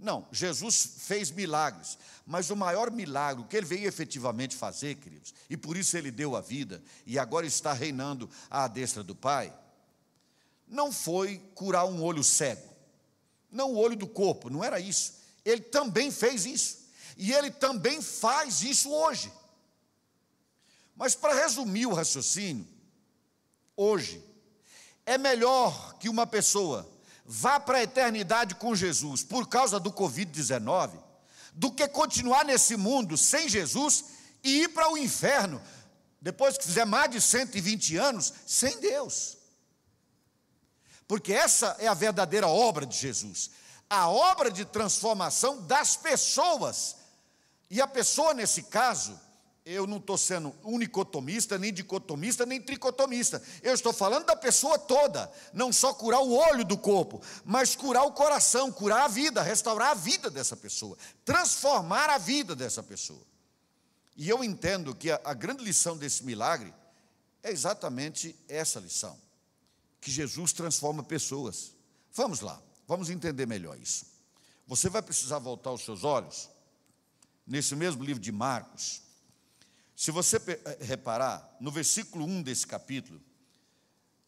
Não, 0.03 0.27
Jesus 0.33 0.95
fez 0.97 1.31
milagres, 1.31 1.97
mas 2.25 2.49
o 2.49 2.57
maior 2.57 2.91
milagre 2.91 3.45
que 3.45 3.55
ele 3.55 3.65
veio 3.65 3.87
efetivamente 3.87 4.53
fazer, 4.53 4.95
queridos, 4.95 5.33
e 5.49 5.55
por 5.55 5.77
isso 5.77 5.95
ele 5.95 6.11
deu 6.11 6.35
a 6.35 6.41
vida 6.41 6.83
e 7.05 7.17
agora 7.17 7.45
está 7.45 7.71
reinando 7.71 8.29
à 8.49 8.67
destra 8.67 9.01
do 9.01 9.15
Pai, 9.15 9.57
não 10.67 10.91
foi 10.91 11.37
curar 11.55 11.85
um 11.85 12.03
olho 12.03 12.21
cego, 12.21 12.67
não 13.49 13.71
o 13.71 13.77
olho 13.77 13.95
do 13.95 14.05
corpo, 14.05 14.49
não 14.49 14.61
era 14.61 14.77
isso. 14.77 15.13
Ele 15.45 15.61
também 15.61 16.11
fez 16.11 16.45
isso, 16.45 16.79
e 17.15 17.31
ele 17.31 17.49
também 17.49 18.01
faz 18.01 18.61
isso 18.61 18.91
hoje. 18.91 19.31
Mas 20.97 21.15
para 21.15 21.33
resumir 21.33 21.85
o 21.85 21.93
raciocínio, 21.93 22.67
hoje, 23.77 24.21
é 25.05 25.17
melhor 25.17 25.97
que 25.97 26.09
uma 26.09 26.27
pessoa 26.27 26.92
vá 27.25 27.59
para 27.59 27.79
a 27.79 27.83
eternidade 27.83 28.55
com 28.55 28.75
Jesus 28.75 29.23
por 29.23 29.47
causa 29.47 29.79
do 29.79 29.91
Covid-19, 29.91 30.91
do 31.53 31.71
que 31.71 31.87
continuar 31.87 32.45
nesse 32.45 32.75
mundo 32.75 33.17
sem 33.17 33.47
Jesus 33.47 34.05
e 34.43 34.63
ir 34.63 34.69
para 34.69 34.91
o 34.91 34.97
inferno, 34.97 35.61
depois 36.21 36.57
que 36.57 36.65
fizer 36.65 36.85
mais 36.85 37.11
de 37.11 37.21
120 37.21 37.97
anos, 37.97 38.33
sem 38.45 38.79
Deus. 38.79 39.37
Porque 41.07 41.33
essa 41.33 41.75
é 41.79 41.87
a 41.87 41.93
verdadeira 41.93 42.47
obra 42.47 42.85
de 42.85 42.97
Jesus 42.97 43.51
a 43.93 44.09
obra 44.09 44.49
de 44.49 44.65
transformação 44.65 45.61
das 45.61 45.95
pessoas. 45.95 46.95
E 47.69 47.79
a 47.79 47.87
pessoa, 47.87 48.33
nesse 48.33 48.63
caso, 48.63 49.19
eu 49.65 49.87
não 49.87 49.97
estou 49.97 50.17
sendo 50.17 50.53
unicotomista, 50.61 51.57
nem 51.57 51.71
dicotomista, 51.71 52.45
nem 52.45 52.61
tricotomista. 52.61 53.41
Eu 53.61 53.73
estou 53.73 53.93
falando 53.93 54.25
da 54.25 54.35
pessoa 54.35 54.77
toda, 54.77 55.31
não 55.53 55.71
só 55.71 55.93
curar 55.93 56.19
o 56.19 56.33
olho 56.33 56.65
do 56.65 56.77
corpo, 56.77 57.21
mas 57.45 57.75
curar 57.75 58.03
o 58.03 58.11
coração, 58.11 58.71
curar 58.71 59.03
a 59.03 59.07
vida, 59.07 59.41
restaurar 59.41 59.91
a 59.91 59.93
vida 59.93 60.29
dessa 60.29 60.57
pessoa, 60.57 60.97
transformar 61.23 62.09
a 62.09 62.17
vida 62.17 62.55
dessa 62.55 62.83
pessoa. 62.83 63.21
E 64.17 64.27
eu 64.27 64.43
entendo 64.43 64.93
que 64.93 65.09
a, 65.09 65.21
a 65.23 65.33
grande 65.33 65.63
lição 65.63 65.97
desse 65.97 66.25
milagre 66.25 66.73
é 67.41 67.49
exatamente 67.49 68.35
essa 68.49 68.81
lição: 68.81 69.17
que 70.01 70.11
Jesus 70.11 70.51
transforma 70.51 71.03
pessoas. 71.03 71.71
Vamos 72.11 72.41
lá, 72.41 72.61
vamos 72.85 73.09
entender 73.09 73.45
melhor 73.45 73.79
isso. 73.79 74.05
Você 74.67 74.89
vai 74.89 75.01
precisar 75.01 75.39
voltar 75.39 75.71
os 75.71 75.83
seus 75.83 76.03
olhos 76.03 76.49
nesse 77.47 77.75
mesmo 77.75 78.03
livro 78.03 78.21
de 78.21 78.31
Marcos 78.31 79.02
se 79.95 80.11
você 80.11 80.37
eh, 80.37 80.77
reparar, 80.81 81.57
no 81.59 81.71
versículo 81.71 82.25
1 82.25 82.41
desse 82.41 82.65
capítulo, 82.65 83.21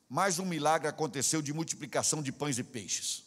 mais 0.07 0.39
um 0.39 0.45
milagre 0.45 0.87
aconteceu 0.87 1.41
de 1.41 1.51
multiplicação 1.51 2.21
de 2.21 2.31
pães 2.31 2.57
e 2.57 2.63
peixes. 2.63 3.25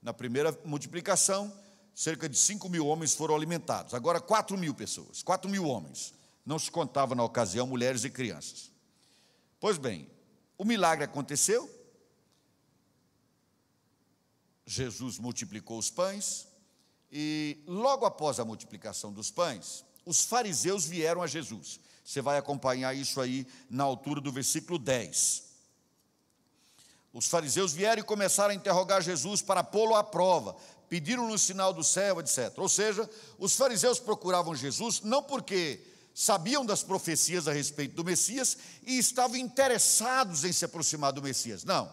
Na 0.00 0.12
primeira 0.12 0.56
multiplicação, 0.64 1.52
cerca 1.94 2.28
de 2.28 2.36
5 2.36 2.68
mil 2.68 2.86
homens 2.86 3.14
foram 3.14 3.34
alimentados. 3.34 3.94
Agora, 3.94 4.20
4 4.20 4.56
mil 4.56 4.74
pessoas, 4.74 5.22
4 5.22 5.50
mil 5.50 5.64
homens. 5.64 6.14
Não 6.44 6.58
se 6.58 6.70
contava 6.70 7.14
na 7.14 7.24
ocasião 7.24 7.66
mulheres 7.66 8.04
e 8.04 8.10
crianças. 8.10 8.70
Pois 9.58 9.78
bem, 9.78 10.08
o 10.58 10.64
milagre 10.64 11.04
aconteceu. 11.04 11.70
Jesus 14.66 15.18
multiplicou 15.18 15.78
os 15.78 15.90
pães. 15.90 16.46
E 17.10 17.62
logo 17.66 18.04
após 18.04 18.38
a 18.38 18.44
multiplicação 18.44 19.12
dos 19.12 19.30
pães, 19.30 19.84
os 20.04 20.24
fariseus 20.24 20.84
vieram 20.84 21.22
a 21.22 21.26
Jesus. 21.26 21.80
Você 22.04 22.20
vai 22.20 22.36
acompanhar 22.36 22.94
isso 22.94 23.20
aí 23.20 23.46
na 23.70 23.84
altura 23.84 24.20
do 24.20 24.30
versículo 24.30 24.78
10. 24.78 25.44
Os 27.12 27.28
fariseus 27.28 27.72
vieram 27.72 28.02
e 28.02 28.04
começaram 28.04 28.50
a 28.50 28.56
interrogar 28.56 29.00
Jesus 29.00 29.40
para 29.40 29.62
pô-lo 29.62 29.94
à 29.94 30.02
prova, 30.02 30.56
pediram-lhe 30.88 31.32
um 31.32 31.38
sinal 31.38 31.72
do 31.72 31.84
céu, 31.84 32.20
etc. 32.20 32.52
Ou 32.56 32.68
seja, 32.68 33.08
os 33.38 33.56
fariseus 33.56 33.98
procuravam 33.98 34.54
Jesus 34.54 35.00
não 35.00 35.22
porque 35.22 35.80
sabiam 36.14 36.64
das 36.64 36.82
profecias 36.82 37.48
a 37.48 37.52
respeito 37.52 37.94
do 37.94 38.04
Messias 38.04 38.56
e 38.86 38.98
estavam 38.98 39.36
interessados 39.36 40.44
em 40.44 40.52
se 40.52 40.64
aproximar 40.64 41.12
do 41.12 41.22
Messias. 41.22 41.64
Não. 41.64 41.90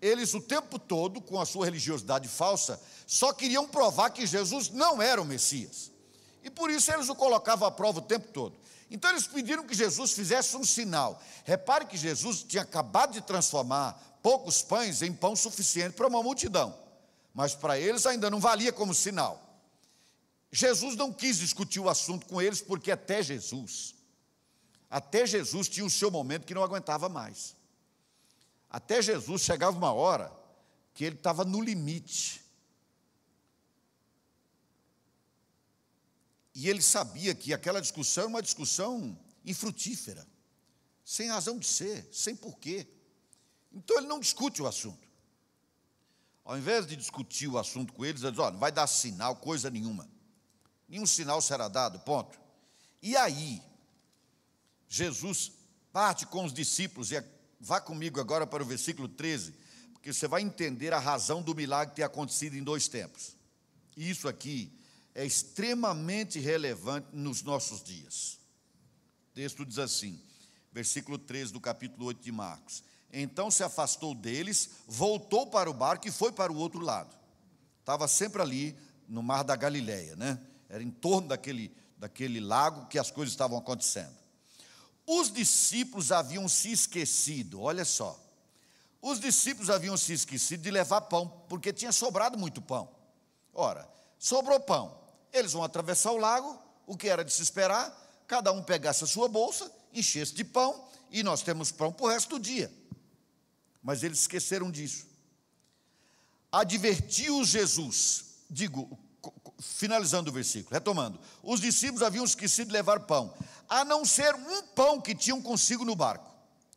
Eles 0.00 0.32
o 0.32 0.40
tempo 0.40 0.78
todo, 0.78 1.20
com 1.20 1.38
a 1.38 1.44
sua 1.44 1.66
religiosidade 1.66 2.26
falsa, 2.26 2.80
só 3.06 3.32
queriam 3.32 3.68
provar 3.68 4.10
que 4.10 4.26
Jesus 4.26 4.70
não 4.70 5.02
era 5.02 5.20
o 5.20 5.26
Messias. 5.26 5.90
E 6.42 6.50
por 6.50 6.70
isso 6.70 6.92
eles 6.92 7.08
o 7.08 7.14
colocavam 7.14 7.66
à 7.68 7.70
prova 7.70 7.98
o 7.98 8.02
tempo 8.02 8.28
todo. 8.32 8.56
Então 8.90 9.10
eles 9.10 9.26
pediram 9.26 9.66
que 9.66 9.74
Jesus 9.74 10.12
fizesse 10.12 10.56
um 10.56 10.64
sinal. 10.64 11.22
Repare 11.44 11.86
que 11.86 11.96
Jesus 11.96 12.42
tinha 12.42 12.62
acabado 12.62 13.12
de 13.12 13.20
transformar 13.20 14.18
poucos 14.22 14.62
pães 14.62 15.02
em 15.02 15.12
pão 15.12 15.36
suficiente 15.36 15.94
para 15.94 16.08
uma 16.08 16.22
multidão. 16.22 16.76
Mas 17.32 17.54
para 17.54 17.78
eles 17.78 18.06
ainda 18.06 18.28
não 18.28 18.40
valia 18.40 18.72
como 18.72 18.94
sinal. 18.94 19.40
Jesus 20.50 20.96
não 20.96 21.12
quis 21.12 21.38
discutir 21.38 21.78
o 21.78 21.88
assunto 21.88 22.26
com 22.26 22.42
eles, 22.42 22.60
porque 22.60 22.90
até 22.90 23.22
Jesus, 23.22 23.94
até 24.90 25.24
Jesus 25.24 25.68
tinha 25.68 25.86
o 25.86 25.90
seu 25.90 26.10
momento 26.10 26.44
que 26.44 26.54
não 26.54 26.64
aguentava 26.64 27.08
mais. 27.08 27.54
Até 28.68 29.00
Jesus 29.00 29.42
chegava 29.42 29.76
uma 29.76 29.92
hora 29.92 30.32
que 30.92 31.04
ele 31.04 31.16
estava 31.16 31.44
no 31.44 31.60
limite. 31.60 32.42
E 36.60 36.68
ele 36.68 36.82
sabia 36.82 37.34
que 37.34 37.54
aquela 37.54 37.80
discussão 37.80 38.24
era 38.24 38.28
uma 38.28 38.42
discussão 38.42 39.18
infrutífera, 39.46 40.26
sem 41.02 41.30
razão 41.30 41.58
de 41.58 41.66
ser, 41.66 42.06
sem 42.12 42.36
porquê. 42.36 42.86
Então 43.72 43.96
ele 43.96 44.06
não 44.06 44.20
discute 44.20 44.60
o 44.60 44.66
assunto. 44.66 45.08
Ao 46.44 46.58
invés 46.58 46.86
de 46.86 46.96
discutir 46.96 47.48
o 47.48 47.56
assunto 47.56 47.94
com 47.94 48.04
eles, 48.04 48.20
ele 48.20 48.32
diz: 48.32 48.40
olha, 48.40 48.50
não 48.50 48.60
vai 48.60 48.70
dar 48.70 48.86
sinal, 48.86 49.36
coisa 49.36 49.70
nenhuma. 49.70 50.06
Nenhum 50.86 51.06
sinal 51.06 51.40
será 51.40 51.66
dado, 51.66 51.98
ponto. 52.00 52.38
E 53.00 53.16
aí, 53.16 53.62
Jesus 54.86 55.52
parte 55.90 56.26
com 56.26 56.44
os 56.44 56.52
discípulos, 56.52 57.10
e 57.10 57.24
vá 57.58 57.80
comigo 57.80 58.20
agora 58.20 58.46
para 58.46 58.62
o 58.62 58.66
versículo 58.66 59.08
13, 59.08 59.54
porque 59.94 60.12
você 60.12 60.28
vai 60.28 60.42
entender 60.42 60.92
a 60.92 60.98
razão 60.98 61.40
do 61.40 61.54
milagre 61.54 61.94
ter 61.94 62.02
acontecido 62.02 62.54
em 62.54 62.62
dois 62.62 62.86
tempos. 62.86 63.34
Isso 63.96 64.28
aqui 64.28 64.78
é 65.14 65.24
extremamente 65.24 66.38
relevante 66.38 67.08
nos 67.12 67.42
nossos 67.42 67.82
dias. 67.82 68.38
O 69.30 69.34
texto 69.34 69.64
diz 69.64 69.78
assim, 69.78 70.20
versículo 70.72 71.18
13 71.18 71.52
do 71.52 71.60
capítulo 71.60 72.06
8 72.06 72.22
de 72.22 72.32
Marcos: 72.32 72.82
Então 73.12 73.50
se 73.50 73.62
afastou 73.62 74.14
deles, 74.14 74.70
voltou 74.86 75.46
para 75.46 75.70
o 75.70 75.74
barco 75.74 76.08
e 76.08 76.12
foi 76.12 76.32
para 76.32 76.52
o 76.52 76.56
outro 76.56 76.80
lado. 76.80 77.14
Estava 77.80 78.06
sempre 78.06 78.40
ali 78.40 78.76
no 79.08 79.22
mar 79.22 79.42
da 79.42 79.56
Galileia, 79.56 80.14
né? 80.16 80.38
Era 80.68 80.82
em 80.82 80.90
torno 80.90 81.28
daquele, 81.28 81.74
daquele 81.98 82.38
lago 82.38 82.86
que 82.86 82.98
as 82.98 83.10
coisas 83.10 83.32
estavam 83.32 83.58
acontecendo. 83.58 84.14
Os 85.06 85.32
discípulos 85.32 86.12
haviam 86.12 86.46
se 86.46 86.70
esquecido, 86.70 87.60
olha 87.60 87.84
só. 87.84 88.18
Os 89.02 89.18
discípulos 89.18 89.70
haviam 89.70 89.96
se 89.96 90.12
esquecido 90.12 90.62
de 90.62 90.70
levar 90.70 91.00
pão, 91.02 91.28
porque 91.48 91.72
tinha 91.72 91.90
sobrado 91.90 92.38
muito 92.38 92.60
pão. 92.60 92.88
Ora, 93.52 93.88
sobrou 94.18 94.60
pão. 94.60 94.99
Eles 95.32 95.52
vão 95.52 95.62
atravessar 95.62 96.12
o 96.12 96.16
lago, 96.16 96.60
o 96.86 96.96
que 96.96 97.08
era 97.08 97.24
de 97.24 97.32
se 97.32 97.42
esperar, 97.42 97.96
cada 98.26 98.52
um 98.52 98.62
pegasse 98.62 99.04
a 99.04 99.06
sua 99.06 99.28
bolsa, 99.28 99.70
enchesse 99.92 100.34
de 100.34 100.44
pão, 100.44 100.88
e 101.10 101.22
nós 101.22 101.42
temos 101.42 101.70
pão 101.72 101.92
para 101.92 102.06
o 102.06 102.08
resto 102.08 102.30
do 102.30 102.40
dia. 102.40 102.72
Mas 103.82 104.02
eles 104.02 104.20
esqueceram 104.20 104.70
disso. 104.70 105.06
Advertiu 106.52 107.44
Jesus, 107.44 108.24
digo, 108.48 108.98
finalizando 109.60 110.30
o 110.30 110.32
versículo, 110.32 110.74
retomando: 110.74 111.20
os 111.42 111.60
discípulos 111.60 112.02
haviam 112.02 112.24
esquecido 112.24 112.68
de 112.68 112.72
levar 112.72 113.00
pão, 113.00 113.32
a 113.68 113.84
não 113.84 114.04
ser 114.04 114.34
um 114.34 114.62
pão 114.62 115.00
que 115.00 115.14
tinham 115.14 115.40
consigo 115.40 115.84
no 115.84 115.94
barco, 115.94 116.28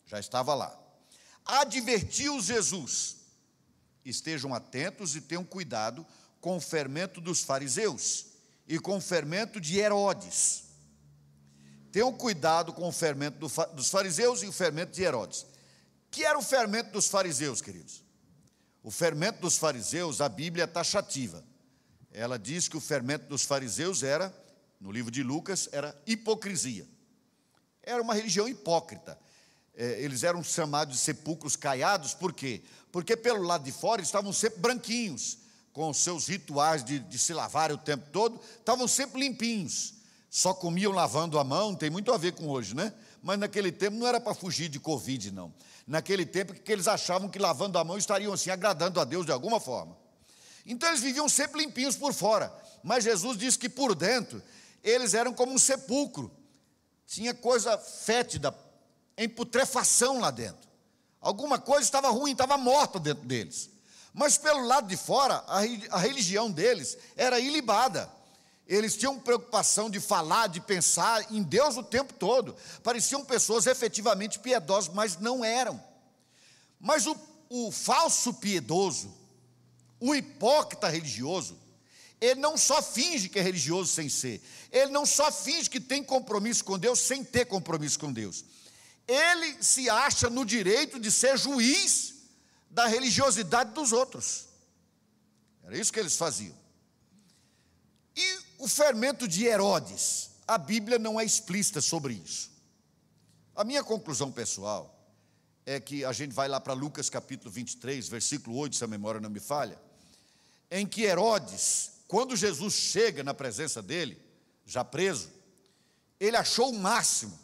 já 0.05 0.19
estava 0.19 0.53
lá. 0.53 0.77
Advertiu 1.43 2.39
Jesus: 2.39 3.17
estejam 4.05 4.53
atentos 4.53 5.15
e 5.15 5.21
tenham 5.21 5.43
cuidado 5.43 6.05
com 6.39 6.57
o 6.57 6.61
fermento 6.61 7.19
dos 7.19 7.43
fariseus 7.43 8.32
e 8.73 8.79
com 8.79 8.97
o 8.97 9.01
fermento 9.01 9.61
de 9.61 9.77
Herodes. 9.77 10.63
Tenham 11.91 12.11
cuidado 12.11 12.73
com 12.73 12.87
o 12.87 12.91
fermento 12.91 13.37
dos 13.37 13.87
fariseus 13.87 14.41
e 14.41 14.47
o 14.47 14.51
fermento 14.51 14.93
de 14.93 15.03
Herodes. 15.03 15.45
Que 16.09 16.25
era 16.25 16.39
o 16.39 16.41
fermento 16.41 16.89
dos 16.89 17.07
fariseus, 17.07 17.61
queridos? 17.61 18.03
O 18.81 18.89
fermento 18.89 19.41
dos 19.41 19.59
fariseus, 19.59 20.21
a 20.21 20.27
Bíblia 20.27 20.63
é 20.63 20.67
taxativa. 20.67 21.45
Ela 22.11 22.39
diz 22.39 22.67
que 22.67 22.75
o 22.75 22.81
fermento 22.81 23.27
dos 23.27 23.43
fariseus 23.43 24.01
era, 24.01 24.33
no 24.81 24.91
livro 24.91 25.11
de 25.11 25.21
Lucas, 25.21 25.69
era 25.71 25.95
hipocrisia. 26.07 26.87
Era 27.83 28.01
uma 28.01 28.15
religião 28.15 28.47
hipócrita. 28.47 29.19
É, 29.75 30.01
eles 30.01 30.23
eram 30.23 30.43
chamados 30.43 30.95
de 30.95 30.99
sepulcros 30.99 31.55
caiados, 31.55 32.15
por 32.15 32.33
quê? 32.33 32.63
Porque 32.91 33.15
pelo 33.15 33.43
lado 33.43 33.65
de 33.65 33.71
fora 33.71 34.01
estavam 34.01 34.33
sempre 34.33 34.59
branquinhos, 34.59 35.42
com 35.73 35.89
os 35.89 35.97
seus 35.97 36.27
rituais 36.27 36.83
de, 36.83 36.99
de 36.99 37.17
se 37.17 37.33
lavar 37.33 37.71
o 37.71 37.77
tempo 37.77 38.07
todo, 38.11 38.39
estavam 38.59 38.87
sempre 38.87 39.19
limpinhos, 39.19 39.95
só 40.29 40.53
comiam 40.53 40.91
lavando 40.91 41.39
a 41.39 41.43
mão, 41.43 41.73
tem 41.73 41.89
muito 41.89 42.13
a 42.13 42.17
ver 42.17 42.33
com 42.33 42.47
hoje, 42.47 42.75
né? 42.75 42.93
Mas 43.21 43.39
naquele 43.39 43.71
tempo 43.71 43.97
não 43.97 44.07
era 44.07 44.19
para 44.21 44.35
fugir 44.35 44.69
de 44.69 44.79
Covid, 44.79 45.31
não. 45.31 45.53
Naquele 45.87 46.25
tempo 46.25 46.53
que 46.53 46.71
eles 46.71 46.87
achavam 46.87 47.27
que 47.27 47.39
lavando 47.39 47.77
a 47.77 47.83
mão 47.83 47.97
estariam 47.97 48.33
assim 48.33 48.51
agradando 48.51 48.99
a 48.99 49.03
Deus 49.03 49.25
de 49.25 49.31
alguma 49.31 49.59
forma. 49.59 49.97
Então 50.65 50.87
eles 50.89 51.01
viviam 51.01 51.27
sempre 51.27 51.61
limpinhos 51.61 51.95
por 51.95 52.13
fora, 52.13 52.53
mas 52.83 53.03
Jesus 53.03 53.37
disse 53.37 53.57
que 53.57 53.67
por 53.67 53.95
dentro 53.95 54.41
eles 54.83 55.13
eram 55.13 55.33
como 55.33 55.53
um 55.53 55.57
sepulcro. 55.57 56.31
Tinha 57.07 57.33
coisa 57.33 57.77
fétida, 57.77 58.55
em 59.17 59.27
putrefação 59.27 60.19
lá 60.19 60.31
dentro. 60.31 60.69
Alguma 61.19 61.57
coisa 61.57 61.83
estava 61.83 62.09
ruim, 62.09 62.31
estava 62.31 62.57
morta 62.57 62.99
dentro 62.99 63.25
deles. 63.25 63.69
Mas 64.13 64.37
pelo 64.37 64.65
lado 64.65 64.87
de 64.87 64.95
fora, 64.95 65.43
a 65.89 65.97
religião 65.97 66.51
deles 66.51 66.97
era 67.15 67.39
ilibada. 67.39 68.09
Eles 68.67 68.95
tinham 68.95 69.19
preocupação 69.19 69.89
de 69.89 69.99
falar, 69.99 70.47
de 70.47 70.61
pensar 70.61 71.31
em 71.31 71.41
Deus 71.41 71.75
o 71.75 71.83
tempo 71.83 72.13
todo. 72.13 72.55
Pareciam 72.83 73.25
pessoas 73.25 73.65
efetivamente 73.65 74.39
piedosas, 74.39 74.93
mas 74.93 75.17
não 75.17 75.43
eram. 75.43 75.83
Mas 76.79 77.07
o, 77.07 77.15
o 77.49 77.71
falso 77.71 78.33
piedoso, 78.35 79.13
o 79.99 80.13
hipócrita 80.13 80.87
religioso, 80.87 81.57
ele 82.21 82.39
não 82.39 82.55
só 82.55 82.81
finge 82.81 83.27
que 83.27 83.39
é 83.39 83.41
religioso 83.41 83.91
sem 83.91 84.07
ser, 84.07 84.41
ele 84.71 84.91
não 84.91 85.05
só 85.05 85.31
finge 85.31 85.69
que 85.69 85.79
tem 85.79 86.03
compromisso 86.03 86.63
com 86.63 86.79
Deus 86.79 86.99
sem 86.99 87.23
ter 87.23 87.45
compromisso 87.45 87.99
com 87.99 88.13
Deus. 88.13 88.45
Ele 89.05 89.61
se 89.61 89.89
acha 89.89 90.29
no 90.29 90.45
direito 90.45 90.99
de 90.99 91.11
ser 91.11 91.37
juiz 91.37 92.12
da 92.73 92.87
religiosidade 92.87 93.71
dos 93.71 93.91
outros. 93.91 94.47
Era 95.63 95.77
isso 95.77 95.93
que 95.93 95.99
eles 95.99 96.17
faziam. 96.17 96.55
E 98.15 98.39
o 98.57 98.67
fermento 98.67 99.27
de 99.27 99.45
Herodes, 99.45 100.31
a 100.47 100.57
Bíblia 100.57 100.97
não 100.97 101.19
é 101.19 101.23
explícita 101.23 101.79
sobre 101.81 102.15
isso. 102.15 102.51
A 103.55 103.63
minha 103.63 103.83
conclusão 103.83 104.31
pessoal 104.31 104.89
é 105.65 105.79
que 105.79 106.03
a 106.03 106.11
gente 106.11 106.33
vai 106.33 106.47
lá 106.47 106.59
para 106.59 106.73
Lucas 106.73 107.11
capítulo 107.11 107.51
23, 107.51 108.09
versículo 108.09 108.57
8, 108.57 108.75
se 108.75 108.83
a 108.83 108.87
memória 108.87 109.21
não 109.21 109.29
me 109.29 109.39
falha, 109.39 109.79
em 110.71 110.85
que 110.87 111.03
Herodes, 111.03 111.91
quando 112.07 112.35
Jesus 112.35 112.73
chega 112.73 113.23
na 113.23 113.35
presença 113.35 113.83
dele, 113.83 114.19
já 114.65 114.83
preso, 114.83 115.29
ele 116.19 116.35
achou 116.35 116.71
o 116.71 116.79
máximo, 116.79 117.37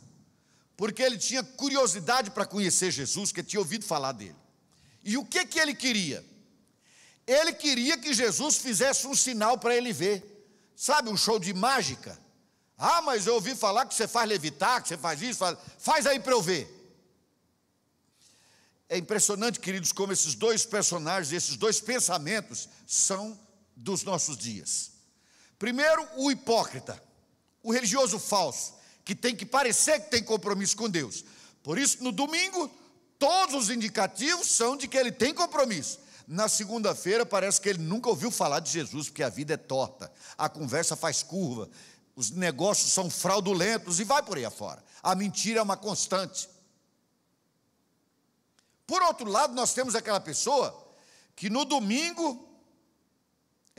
porque 0.76 1.04
ele 1.04 1.20
tinha 1.20 1.44
curiosidade 1.44 2.32
para 2.32 2.48
conhecer 2.48 2.90
Jesus, 2.90 3.32
que 3.32 3.44
tinha 3.44 3.60
ouvido 3.60 3.86
falar 3.86 4.14
dele. 4.14 4.36
E 5.04 5.18
o 5.18 5.26
que 5.26 5.46
que 5.46 5.60
ele 5.60 5.74
queria? 5.74 6.26
Ele 7.26 7.54
queria 7.54 7.98
que 7.98 8.14
Jesus 8.14 8.58
fizesse 8.58 9.06
um 9.06 9.16
sinal 9.16 9.58
para 9.58 9.76
ele 9.76 9.94
ver. 9.94 10.26
Sabe, 10.76 11.10
um 11.10 11.18
show 11.18 11.38
de 11.40 11.54
mágica. 11.54 12.20
Ah, 12.78 13.02
mas 13.02 13.28
eu 13.28 13.36
ouvi 13.36 13.56
falar 13.56 13.86
que 13.86 13.94
você 13.94 14.08
faz 14.08 14.28
levitar, 14.28 14.82
que 14.82 14.88
você 14.88 14.98
faz 14.98 15.22
isso, 15.22 15.40
faz, 15.40 15.58
faz 15.78 16.06
aí 16.08 16.20
para 16.20 16.34
eu 16.34 16.42
ver. 16.42 16.76
É 18.88 18.98
impressionante, 18.98 19.60
queridos, 19.60 19.92
como 19.92 20.12
esses 20.12 20.34
dois 20.34 20.66
personagens, 20.66 21.32
esses 21.32 21.56
dois 21.56 21.80
pensamentos 21.80 22.68
são 22.88 23.40
dos 23.76 24.04
nossos 24.04 24.38
dias. 24.38 24.92
Primeiro, 25.60 26.08
o 26.16 26.32
hipócrita, 26.32 27.02
o 27.62 27.72
religioso 27.72 28.18
falso, 28.18 28.74
que 29.04 29.14
tem 29.14 29.36
que 29.36 29.46
parecer 29.46 30.00
que 30.00 30.10
tem 30.10 30.24
compromisso 30.24 30.76
com 30.78 30.90
Deus. 30.90 31.26
Por 31.62 31.78
isso, 31.78 32.04
no 32.04 32.12
domingo, 32.12 32.72
todos 33.20 33.54
os 33.54 33.70
indicativos 33.70 34.48
são 34.48 34.76
de 34.76 34.88
que 34.88 34.98
ele 34.98 35.12
tem 35.12 35.34
compromisso. 35.34 36.00
Na 36.26 36.48
segunda-feira 36.48 37.26
parece 37.26 37.60
que 37.60 37.68
ele 37.70 37.84
nunca 37.84 38.10
ouviu 38.10 38.32
falar 38.32 38.62
de 38.62 38.72
Jesus, 38.72 39.10
porque 39.10 39.24
a 39.24 39.30
vida 39.30 39.56
é 39.56 39.58
torta, 39.58 40.12
a 40.38 40.48
conversa 40.48 40.96
faz 40.96 41.22
curva, 41.22 41.70
os 42.16 42.32
negócios 42.32 42.92
são 42.92 43.10
fraudulentos 43.10 44.00
e 44.00 44.04
vai 44.04 44.24
por 44.24 44.38
aí 44.38 44.46
afora. 44.46 44.84
A 45.04 45.16
mentira 45.16 45.60
é 45.60 45.64
uma 45.64 45.78
constante. 45.78 46.50
Por 48.88 49.02
outro 49.04 49.30
lado, 49.30 49.54
nós 49.54 49.74
temos 49.74 49.96
aquela 49.96 50.20
pessoa 50.20 50.88
que 51.36 51.50
no 51.50 51.66
domingo 51.66 52.49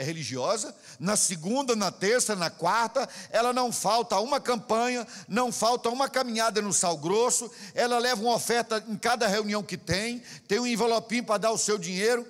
é 0.01 0.03
religiosa, 0.03 0.75
na 0.99 1.15
segunda, 1.15 1.77
na 1.77 1.93
terça, 1.93 2.35
na 2.35 2.49
quarta, 2.49 3.07
ela 3.29 3.53
não 3.53 3.71
falta 3.71 4.19
uma 4.19 4.41
campanha, 4.41 5.07
não 5.29 5.53
falta 5.53 5.91
uma 5.91 6.09
caminhada 6.09 6.63
no 6.63 6.73
sal 6.73 6.97
grosso, 6.97 7.51
ela 7.75 7.99
leva 7.99 8.23
uma 8.23 8.35
oferta 8.35 8.83
em 8.89 8.97
cada 8.97 9.27
reunião 9.27 9.63
que 9.63 9.77
tem, 9.77 10.23
tem 10.49 10.59
um 10.59 10.67
envelopinho 10.67 11.23
para 11.23 11.37
dar 11.37 11.51
o 11.51 11.59
seu 11.59 11.77
dinheiro, 11.77 12.27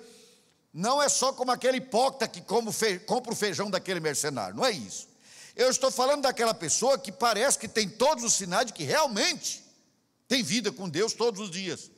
não 0.73 1.01
é 1.01 1.07
só 1.07 1.31
como 1.31 1.49
aquele 1.49 1.77
hipócrita 1.77 2.27
que 2.27 2.41
compra 2.41 3.31
o 3.31 3.35
feijão 3.35 3.71
daquele 3.71 4.01
mercenário, 4.01 4.57
não 4.57 4.65
é 4.65 4.71
isso. 4.71 5.07
Eu 5.55 5.69
estou 5.69 5.89
falando 5.89 6.23
daquela 6.23 6.53
pessoa 6.53 6.99
que 6.99 7.11
parece 7.11 7.57
que 7.57 7.69
tem 7.69 7.87
todos 7.87 8.25
os 8.25 8.33
sinais 8.33 8.65
de 8.65 8.73
que 8.73 8.83
realmente 8.83 9.63
tem 10.27 10.43
vida 10.43 10.73
com 10.73 10.89
Deus 10.89 11.13
todos 11.13 11.39
os 11.39 11.49
dias. 11.49 11.89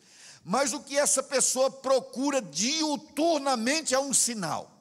Mas 0.43 0.71
o 0.71 0.81
que 0.81 0.95
essa 0.97 1.23
pessoa 1.23 1.71
procura 1.71 2.41
diuturnamente 2.41 3.95
é 3.95 3.99
um 3.99 4.13
sinal. 4.13 4.72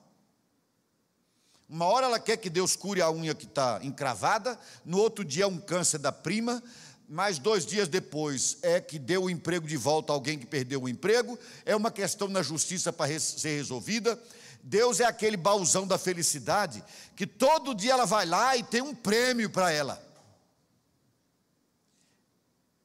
Uma 1.73 1.87
hora 1.87 2.05
ela 2.05 2.21
quer 2.21 2.37
que 2.37 2.51
Deus 2.51 2.77
cure 2.77 3.01
a 3.01 3.11
unha 3.11 3.35
que 3.35 3.47
está 3.47 3.81
encravada, 3.83 4.61
no 4.85 4.99
outro 4.99 5.25
dia 5.25 5.45
é 5.45 5.47
um 5.47 5.59
câncer 5.59 5.97
da 5.97 6.13
prima, 6.13 6.63
mais 7.09 7.39
dois 7.39 7.65
dias 7.65 7.89
depois 7.89 8.59
é 8.61 8.79
que 8.79 8.99
deu 8.99 9.23
o 9.23 9.31
emprego 9.31 9.67
de 9.67 9.79
volta 9.79 10.13
a 10.13 10.15
alguém 10.15 10.39
que 10.39 10.45
perdeu 10.45 10.83
o 10.83 10.89
emprego, 10.89 11.39
é 11.65 11.75
uma 11.75 11.91
questão 11.91 12.29
na 12.29 12.43
justiça 12.43 12.93
para 12.93 13.19
ser 13.19 13.57
resolvida. 13.57 14.23
Deus 14.63 15.01
é 15.01 15.07
aquele 15.07 15.35
bauzão 15.35 15.87
da 15.87 15.97
felicidade 15.97 16.85
que 17.17 17.27
todo 17.27 17.75
dia 17.75 17.93
ela 17.93 18.05
vai 18.05 18.27
lá 18.27 18.55
e 18.55 18.63
tem 18.63 18.83
um 18.83 18.95
prêmio 18.95 19.49
para 19.49 19.73
ela. 19.73 19.99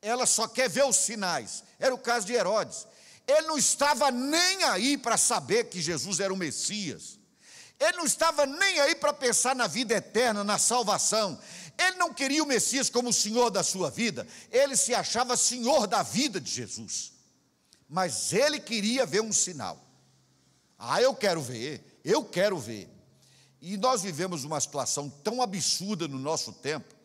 Ela 0.01 0.25
só 0.25 0.47
quer 0.47 0.69
ver 0.69 0.85
os 0.85 0.95
sinais. 0.95 1.61
Era 1.77 1.93
o 1.93 1.97
caso 1.97 2.25
de 2.25 2.31
Herodes. 2.31 2.87
Ele 3.27 3.47
não 3.47 3.57
estava 3.57 4.11
nem 4.11 4.63
aí 4.63 4.97
para 4.97 5.17
saber 5.17 5.65
que 5.65 5.81
Jesus 5.81 6.21
era 6.21 6.33
o 6.33 6.37
Messias. 6.37 7.16
Ele 7.79 7.97
não 7.97 8.05
estava 8.05 8.45
nem 8.45 8.79
aí 8.79 8.95
para 8.95 9.13
pensar 9.13 9.55
na 9.55 9.67
vida 9.67 9.93
eterna, 9.93 10.43
na 10.43 10.57
salvação. 10.57 11.39
Ele 11.77 11.97
não 11.97 12.13
queria 12.13 12.43
o 12.43 12.47
Messias 12.47 12.89
como 12.89 13.09
o 13.09 13.13
Senhor 13.13 13.51
da 13.51 13.61
sua 13.61 13.91
vida, 13.91 14.27
ele 14.51 14.75
se 14.75 14.95
achava 14.95 15.37
Senhor 15.37 15.85
da 15.85 16.01
vida 16.01 16.41
de 16.41 16.49
Jesus. 16.49 17.13
Mas 17.87 18.33
ele 18.33 18.59
queria 18.59 19.05
ver 19.05 19.21
um 19.21 19.31
sinal. 19.31 19.79
Ah, 20.77 21.01
eu 21.01 21.13
quero 21.13 21.41
ver, 21.41 21.99
eu 22.03 22.25
quero 22.25 22.57
ver. 22.57 22.89
E 23.61 23.77
nós 23.77 24.01
vivemos 24.01 24.43
uma 24.43 24.59
situação 24.59 25.09
tão 25.09 25.41
absurda 25.41 26.07
no 26.07 26.17
nosso 26.17 26.51
tempo, 26.53 26.95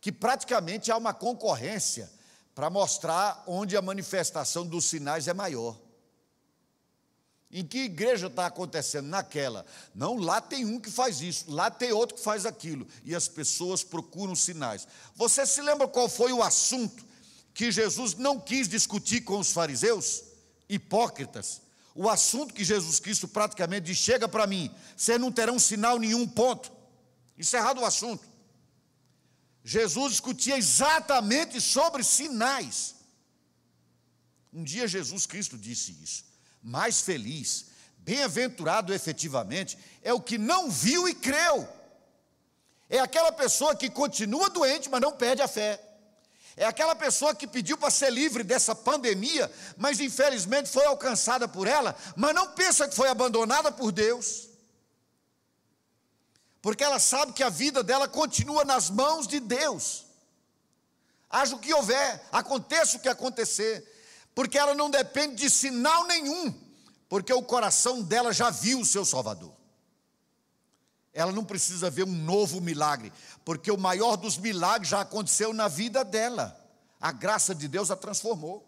que 0.00 0.10
praticamente 0.10 0.90
há 0.90 0.96
uma 0.96 1.14
concorrência 1.14 2.10
para 2.54 2.68
mostrar 2.68 3.42
onde 3.46 3.76
a 3.76 3.82
manifestação 3.82 4.66
dos 4.66 4.84
sinais 4.84 5.28
é 5.28 5.34
maior. 5.34 5.78
Em 7.52 7.66
que 7.66 7.80
igreja 7.80 8.28
está 8.28 8.46
acontecendo? 8.46 9.08
Naquela. 9.08 9.66
Não, 9.94 10.16
lá 10.16 10.40
tem 10.40 10.64
um 10.64 10.80
que 10.80 10.90
faz 10.90 11.20
isso, 11.20 11.44
lá 11.50 11.70
tem 11.70 11.92
outro 11.92 12.16
que 12.16 12.22
faz 12.22 12.46
aquilo. 12.46 12.86
E 13.04 13.14
as 13.14 13.28
pessoas 13.28 13.84
procuram 13.84 14.34
sinais. 14.34 14.88
Você 15.14 15.44
se 15.44 15.60
lembra 15.60 15.86
qual 15.86 16.08
foi 16.08 16.32
o 16.32 16.42
assunto 16.42 17.04
que 17.52 17.70
Jesus 17.70 18.14
não 18.14 18.40
quis 18.40 18.66
discutir 18.66 19.20
com 19.20 19.38
os 19.38 19.52
fariseus? 19.52 20.22
Hipócritas. 20.66 21.60
O 21.94 22.08
assunto 22.08 22.54
que 22.54 22.64
Jesus 22.64 22.98
Cristo 22.98 23.28
praticamente 23.28 23.84
diz: 23.84 23.98
chega 23.98 24.26
para 24.26 24.46
mim, 24.46 24.74
vocês 24.96 25.20
não 25.20 25.30
terão 25.30 25.58
sinal 25.58 25.98
nenhum, 25.98 26.26
ponto. 26.26 26.72
Encerrado 27.36 27.82
o 27.82 27.84
assunto. 27.84 28.26
Jesus 29.62 30.12
discutia 30.12 30.56
exatamente 30.56 31.60
sobre 31.60 32.02
sinais. 32.02 32.94
Um 34.50 34.64
dia 34.64 34.88
Jesus 34.88 35.26
Cristo 35.26 35.58
disse 35.58 35.92
isso 36.02 36.31
mais 36.62 37.00
feliz, 37.00 37.66
bem-aventurado 37.98 38.94
efetivamente, 38.94 39.78
é 40.02 40.12
o 40.12 40.20
que 40.20 40.38
não 40.38 40.70
viu 40.70 41.08
e 41.08 41.14
creu. 41.14 41.68
É 42.88 42.98
aquela 42.98 43.32
pessoa 43.32 43.74
que 43.74 43.90
continua 43.90 44.50
doente, 44.50 44.88
mas 44.88 45.00
não 45.00 45.12
perde 45.12 45.42
a 45.42 45.48
fé. 45.48 45.80
É 46.56 46.66
aquela 46.66 46.94
pessoa 46.94 47.34
que 47.34 47.46
pediu 47.46 47.78
para 47.78 47.90
ser 47.90 48.10
livre 48.10 48.44
dessa 48.44 48.74
pandemia, 48.74 49.50
mas 49.76 50.00
infelizmente 50.00 50.68
foi 50.68 50.84
alcançada 50.84 51.48
por 51.48 51.66
ela, 51.66 51.96
mas 52.14 52.34
não 52.34 52.52
pensa 52.52 52.86
que 52.86 52.94
foi 52.94 53.08
abandonada 53.08 53.72
por 53.72 53.90
Deus. 53.90 54.48
Porque 56.60 56.84
ela 56.84 56.98
sabe 56.98 57.32
que 57.32 57.42
a 57.42 57.48
vida 57.48 57.82
dela 57.82 58.06
continua 58.06 58.64
nas 58.64 58.90
mãos 58.90 59.26
de 59.26 59.40
Deus. 59.40 60.04
Haja 61.28 61.56
o 61.56 61.58
que 61.58 61.72
houver, 61.72 62.22
aconteça 62.30 62.98
o 62.98 63.00
que 63.00 63.08
acontecer, 63.08 63.91
porque 64.34 64.58
ela 64.58 64.74
não 64.74 64.90
depende 64.90 65.36
de 65.36 65.50
sinal 65.50 66.06
nenhum, 66.06 66.54
porque 67.08 67.32
o 67.32 67.42
coração 67.42 68.02
dela 68.02 68.32
já 68.32 68.50
viu 68.50 68.80
o 68.80 68.86
seu 68.86 69.04
Salvador. 69.04 69.52
Ela 71.12 71.30
não 71.30 71.44
precisa 71.44 71.90
ver 71.90 72.04
um 72.04 72.12
novo 72.12 72.60
milagre, 72.60 73.12
porque 73.44 73.70
o 73.70 73.76
maior 73.76 74.16
dos 74.16 74.38
milagres 74.38 74.88
já 74.88 75.02
aconteceu 75.02 75.52
na 75.52 75.68
vida 75.68 76.04
dela. 76.04 76.58
A 76.98 77.12
graça 77.12 77.54
de 77.54 77.68
Deus 77.68 77.90
a 77.90 77.96
transformou. 77.96 78.66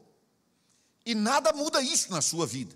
E 1.07 1.15
nada 1.15 1.53
muda 1.53 1.81
isso 1.81 2.11
na 2.11 2.21
sua 2.21 2.47
vida. 2.47 2.75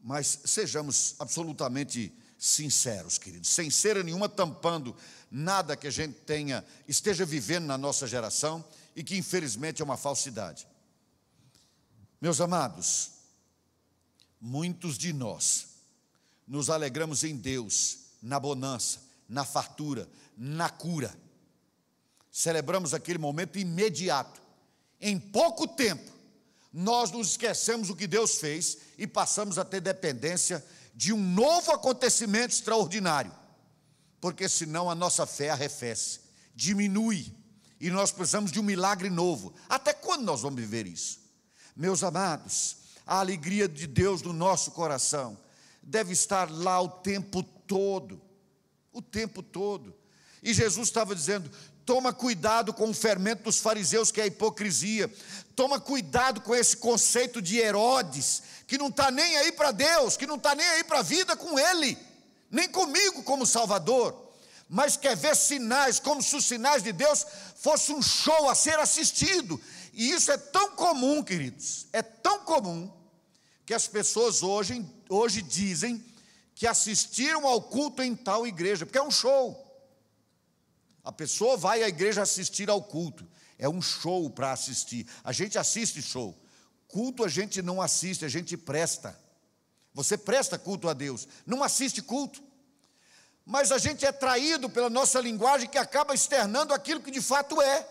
Mas 0.00 0.40
sejamos 0.44 1.14
absolutamente 1.18 2.12
sinceros, 2.38 3.18
queridos, 3.18 3.50
sem 3.50 3.70
cera 3.70 4.02
nenhuma 4.02 4.28
tampando 4.28 4.96
nada 5.30 5.76
que 5.76 5.86
a 5.86 5.90
gente 5.90 6.14
tenha, 6.20 6.64
esteja 6.88 7.24
vivendo 7.24 7.66
na 7.66 7.76
nossa 7.76 8.06
geração 8.06 8.64
e 8.96 9.04
que 9.04 9.16
infelizmente 9.16 9.82
é 9.82 9.84
uma 9.84 9.96
falsidade. 9.96 10.66
Meus 12.20 12.38
amados, 12.40 13.12
muitos 14.38 14.98
de 14.98 15.10
nós 15.10 15.68
nos 16.46 16.68
alegramos 16.68 17.24
em 17.24 17.34
Deus, 17.34 17.98
na 18.20 18.38
bonança, 18.38 19.00
na 19.26 19.44
fartura, 19.44 20.06
na 20.36 20.68
cura. 20.68 21.16
Celebramos 22.30 22.92
aquele 22.92 23.18
momento 23.18 23.58
imediato. 23.58 24.42
Em 25.00 25.18
pouco 25.18 25.66
tempo, 25.66 26.12
nós 26.70 27.10
nos 27.10 27.30
esquecemos 27.30 27.88
o 27.88 27.96
que 27.96 28.06
Deus 28.06 28.36
fez 28.36 28.76
e 28.98 29.06
passamos 29.06 29.58
a 29.58 29.64
ter 29.64 29.80
dependência 29.80 30.64
de 30.94 31.14
um 31.14 31.22
novo 31.22 31.72
acontecimento 31.72 32.52
extraordinário, 32.52 33.32
porque 34.20 34.46
senão 34.46 34.90
a 34.90 34.94
nossa 34.94 35.24
fé 35.24 35.48
arrefece, 35.48 36.20
diminui, 36.54 37.32
e 37.80 37.88
nós 37.90 38.12
precisamos 38.12 38.52
de 38.52 38.60
um 38.60 38.62
milagre 38.62 39.08
novo. 39.08 39.54
Até 39.68 39.94
quando 39.94 40.24
nós 40.24 40.42
vamos 40.42 40.60
viver 40.60 40.86
isso? 40.86 41.18
Meus 41.76 42.02
amados, 42.02 42.76
a 43.06 43.18
alegria 43.20 43.68
de 43.68 43.86
Deus 43.86 44.22
no 44.22 44.32
nosso 44.32 44.70
coração 44.72 45.38
deve 45.82 46.12
estar 46.12 46.50
lá 46.50 46.80
o 46.80 46.88
tempo 46.88 47.42
todo, 47.42 48.20
o 48.92 49.00
tempo 49.00 49.42
todo. 49.42 49.94
E 50.42 50.52
Jesus 50.52 50.88
estava 50.88 51.14
dizendo: 51.14 51.50
toma 51.84 52.12
cuidado 52.12 52.72
com 52.72 52.90
o 52.90 52.94
fermento 52.94 53.44
dos 53.44 53.58
fariseus, 53.58 54.10
que 54.12 54.20
é 54.20 54.24
a 54.24 54.26
hipocrisia, 54.28 55.12
toma 55.56 55.80
cuidado 55.80 56.40
com 56.40 56.54
esse 56.54 56.76
conceito 56.76 57.42
de 57.42 57.58
Herodes, 57.58 58.42
que 58.66 58.78
não 58.78 58.88
está 58.88 59.10
nem 59.10 59.36
aí 59.38 59.52
para 59.52 59.72
Deus, 59.72 60.16
que 60.16 60.26
não 60.26 60.36
está 60.36 60.54
nem 60.54 60.66
aí 60.66 60.84
para 60.84 61.00
a 61.00 61.02
vida 61.02 61.36
com 61.36 61.58
Ele, 61.58 61.98
nem 62.50 62.68
comigo 62.68 63.22
como 63.24 63.44
Salvador, 63.44 64.30
mas 64.68 64.96
quer 64.96 65.16
ver 65.16 65.34
sinais, 65.34 65.98
como 65.98 66.22
se 66.22 66.36
os 66.36 66.44
sinais 66.44 66.82
de 66.82 66.92
Deus 66.92 67.26
fosse 67.56 67.92
um 67.92 68.00
show 68.00 68.48
a 68.48 68.54
ser 68.54 68.78
assistido. 68.78 69.60
E 69.92 70.10
isso 70.10 70.30
é 70.30 70.36
tão 70.36 70.76
comum, 70.76 71.22
queridos, 71.22 71.86
é 71.92 72.02
tão 72.02 72.44
comum, 72.44 72.90
que 73.66 73.74
as 73.74 73.86
pessoas 73.86 74.42
hoje, 74.42 74.84
hoje 75.08 75.42
dizem 75.42 76.04
que 76.54 76.66
assistiram 76.66 77.46
ao 77.46 77.62
culto 77.62 78.02
em 78.02 78.14
tal 78.14 78.46
igreja, 78.46 78.84
porque 78.84 78.98
é 78.98 79.02
um 79.02 79.10
show. 79.10 79.66
A 81.02 81.12
pessoa 81.12 81.56
vai 81.56 81.82
à 81.82 81.88
igreja 81.88 82.22
assistir 82.22 82.68
ao 82.68 82.82
culto, 82.82 83.26
é 83.58 83.68
um 83.68 83.80
show 83.80 84.28
para 84.30 84.52
assistir. 84.52 85.06
A 85.24 85.32
gente 85.32 85.58
assiste 85.58 86.02
show. 86.02 86.36
Culto 86.88 87.24
a 87.24 87.28
gente 87.28 87.62
não 87.62 87.80
assiste, 87.80 88.24
a 88.24 88.28
gente 88.28 88.56
presta. 88.56 89.18
Você 89.94 90.18
presta 90.18 90.58
culto 90.58 90.88
a 90.88 90.92
Deus, 90.92 91.26
não 91.46 91.62
assiste 91.62 92.02
culto. 92.02 92.42
Mas 93.44 93.72
a 93.72 93.78
gente 93.78 94.04
é 94.04 94.12
traído 94.12 94.68
pela 94.68 94.90
nossa 94.90 95.20
linguagem 95.20 95.68
que 95.68 95.78
acaba 95.78 96.14
externando 96.14 96.72
aquilo 96.72 97.00
que 97.00 97.10
de 97.10 97.20
fato 97.20 97.60
é. 97.60 97.88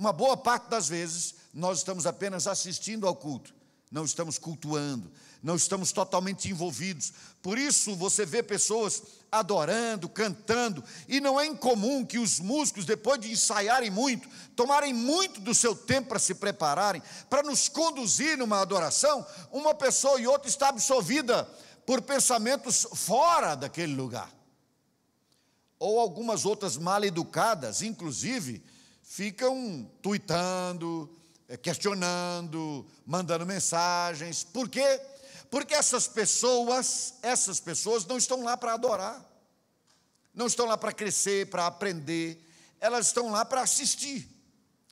Uma 0.00 0.12
boa 0.12 0.36
parte 0.36 0.68
das 0.68 0.88
vezes 0.88 1.36
nós 1.54 1.78
estamos 1.78 2.06
apenas 2.06 2.48
assistindo 2.48 3.06
ao 3.06 3.14
culto 3.14 3.54
não 3.90 4.04
estamos 4.04 4.38
cultuando, 4.38 5.10
não 5.42 5.56
estamos 5.56 5.90
totalmente 5.90 6.48
envolvidos. 6.48 7.12
Por 7.42 7.58
isso 7.58 7.96
você 7.96 8.24
vê 8.24 8.40
pessoas 8.40 9.02
adorando, 9.32 10.08
cantando, 10.08 10.84
e 11.08 11.20
não 11.20 11.40
é 11.40 11.46
incomum 11.46 12.06
que 12.06 12.18
os 12.18 12.38
músicos, 12.38 12.84
depois 12.84 13.20
de 13.20 13.32
ensaiarem 13.32 13.90
muito, 13.90 14.28
tomarem 14.54 14.94
muito 14.94 15.40
do 15.40 15.54
seu 15.54 15.74
tempo 15.74 16.10
para 16.10 16.20
se 16.20 16.34
prepararem, 16.34 17.02
para 17.28 17.42
nos 17.42 17.68
conduzir 17.68 18.38
numa 18.38 18.60
adoração, 18.60 19.26
uma 19.50 19.74
pessoa 19.74 20.20
e 20.20 20.26
outra 20.26 20.48
está 20.48 20.68
absorvida 20.68 21.44
por 21.84 22.00
pensamentos 22.02 22.86
fora 22.94 23.56
daquele 23.56 23.94
lugar. 23.94 24.30
Ou 25.80 25.98
algumas 25.98 26.44
outras 26.44 26.76
mal 26.76 27.02
educadas, 27.02 27.82
inclusive, 27.82 28.62
ficam 29.10 29.90
tuitando, 30.00 31.10
é, 31.48 31.56
questionando, 31.56 32.86
mandando 33.04 33.44
mensagens. 33.44 34.44
Por 34.44 34.68
quê? 34.68 35.00
Porque 35.50 35.74
essas 35.74 36.06
pessoas, 36.06 37.14
essas 37.20 37.58
pessoas 37.58 38.06
não 38.06 38.16
estão 38.16 38.44
lá 38.44 38.56
para 38.56 38.72
adorar. 38.72 39.28
Não 40.32 40.46
estão 40.46 40.64
lá 40.64 40.78
para 40.78 40.92
crescer, 40.92 41.50
para 41.50 41.66
aprender. 41.66 42.40
Elas 42.78 43.08
estão 43.08 43.32
lá 43.32 43.44
para 43.44 43.62
assistir. 43.62 44.28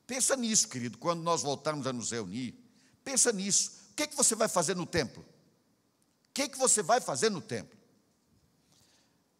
Pensa 0.04 0.34
nisso, 0.34 0.66
querido, 0.66 0.98
quando 0.98 1.22
nós 1.22 1.42
voltarmos 1.42 1.86
a 1.86 1.92
nos 1.92 2.10
reunir. 2.10 2.58
Pensa 3.04 3.30
nisso. 3.30 3.70
O 3.92 3.94
que, 3.94 4.02
é 4.02 4.06
que 4.08 4.16
você 4.16 4.34
vai 4.34 4.48
fazer 4.48 4.74
no 4.74 4.84
templo? 4.84 5.22
O 5.22 6.32
que, 6.34 6.42
é 6.42 6.48
que 6.48 6.58
você 6.58 6.82
vai 6.82 7.00
fazer 7.00 7.30
no 7.30 7.40
templo? 7.40 7.78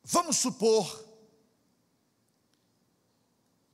Vamos 0.05 0.37
supor 0.37 1.08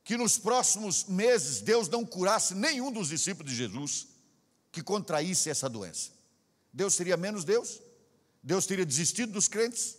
que 0.05 0.19
nos 0.19 0.37
próximos 0.37 1.07
meses 1.07 1.63
Deus 1.63 1.89
não 1.89 2.05
curasse 2.05 2.55
nenhum 2.55 2.93
dos 2.93 3.09
discípulos 3.09 3.51
de 3.51 3.57
Jesus 3.57 4.07
que 4.71 4.83
contraísse 4.83 5.49
essa 5.49 5.69
doença. 5.69 6.11
Deus 6.73 6.95
seria 6.95 7.17
menos 7.17 7.43
Deus? 7.43 7.81
Deus 8.43 8.67
teria 8.67 8.85
desistido 8.85 9.33
dos 9.33 9.49
crentes? 9.49 9.97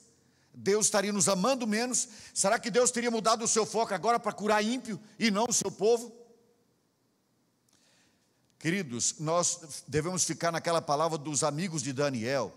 Deus 0.53 0.85
estaria 0.85 1.11
nos 1.11 1.27
amando 1.27 1.65
menos? 1.65 2.07
Será 2.33 2.59
que 2.59 2.69
Deus 2.69 2.91
teria 2.91 3.09
mudado 3.09 3.43
o 3.43 3.47
seu 3.47 3.65
foco 3.65 3.93
agora 3.93 4.19
para 4.19 4.31
curar 4.31 4.63
ímpio 4.63 4.99
e 5.17 5.31
não 5.31 5.47
o 5.49 5.53
seu 5.53 5.71
povo? 5.71 6.15
Queridos, 8.59 9.15
nós 9.19 9.83
devemos 9.87 10.23
ficar 10.23 10.51
naquela 10.51 10.81
palavra 10.81 11.17
dos 11.17 11.43
amigos 11.43 11.81
de 11.81 11.91
Daniel, 11.91 12.55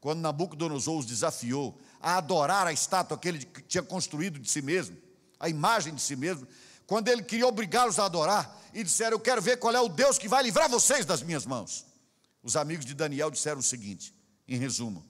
quando 0.00 0.20
Nabucodonosor 0.20 0.98
os 0.98 1.06
desafiou 1.06 1.78
a 2.00 2.16
adorar 2.16 2.66
a 2.66 2.72
estátua 2.72 3.18
que 3.18 3.28
ele 3.28 3.44
tinha 3.68 3.82
construído 3.82 4.38
de 4.38 4.50
si 4.50 4.62
mesmo, 4.62 4.96
a 5.38 5.48
imagem 5.48 5.94
de 5.94 6.00
si 6.00 6.16
mesmo, 6.16 6.46
quando 6.90 7.06
ele 7.06 7.22
queria 7.22 7.46
obrigá-los 7.46 8.00
a 8.00 8.06
adorar, 8.06 8.52
e 8.74 8.82
disseram: 8.82 9.12
Eu 9.12 9.20
quero 9.20 9.40
ver 9.40 9.58
qual 9.58 9.72
é 9.72 9.80
o 9.80 9.88
Deus 9.88 10.18
que 10.18 10.26
vai 10.26 10.42
livrar 10.42 10.68
vocês 10.68 11.06
das 11.06 11.22
minhas 11.22 11.46
mãos. 11.46 11.86
Os 12.42 12.56
amigos 12.56 12.84
de 12.84 12.94
Daniel 12.94 13.30
disseram 13.30 13.60
o 13.60 13.62
seguinte, 13.62 14.12
em 14.48 14.58
resumo: 14.58 15.06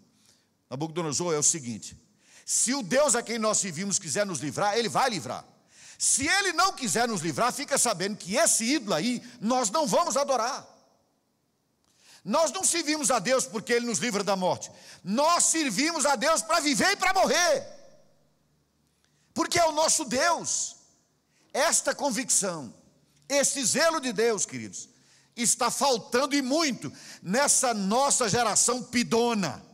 Nabucodonosor 0.69 1.33
é 1.33 1.39
o 1.39 1.43
seguinte: 1.43 1.97
se 2.45 2.75
o 2.75 2.83
Deus 2.83 3.15
a 3.15 3.23
quem 3.23 3.39
nós 3.39 3.57
servimos 3.57 3.99
quiser 3.99 4.27
nos 4.27 4.41
livrar, 4.41 4.77
ele 4.77 4.91
vai 4.91 5.09
livrar. 5.09 5.43
Se 5.99 6.29
ele 6.29 6.53
não 6.53 6.75
quiser 6.75 7.09
nos 7.09 7.23
livrar, 7.23 7.51
fica 7.51 7.79
sabendo 7.79 8.19
que 8.19 8.37
esse 8.37 8.63
ídolo 8.63 8.93
aí 8.93 9.23
nós 9.41 9.71
não 9.71 9.87
vamos 9.87 10.19
adorar. 10.19 10.69
Nós 12.23 12.53
não 12.53 12.63
servimos 12.63 13.11
a 13.11 13.19
Deus 13.19 13.47
porque 13.47 13.73
ele 13.73 13.87
nos 13.87 14.01
livra 14.01 14.23
da 14.23 14.37
morte. 14.37 14.71
Nós 15.03 15.45
servimos 15.45 16.05
a 16.05 16.15
Deus 16.15 16.43
para 16.43 16.61
viver 16.61 16.91
e 16.91 16.97
para 16.97 17.15
morrer. 17.15 17.67
Porque 19.33 19.59
é 19.59 19.65
o 19.65 19.73
nosso 19.73 20.05
Deus. 20.05 20.79
Esta 21.53 21.95
convicção, 21.95 22.73
este 23.29 23.65
zelo 23.65 24.01
de 24.01 24.13
Deus, 24.13 24.47
queridos, 24.47 24.89
está 25.37 25.71
faltando 25.71 26.35
e 26.35 26.43
muito 26.43 26.93
nessa 27.23 27.73
nossa 27.75 28.29
geração 28.29 28.83
pidona, 28.83 29.65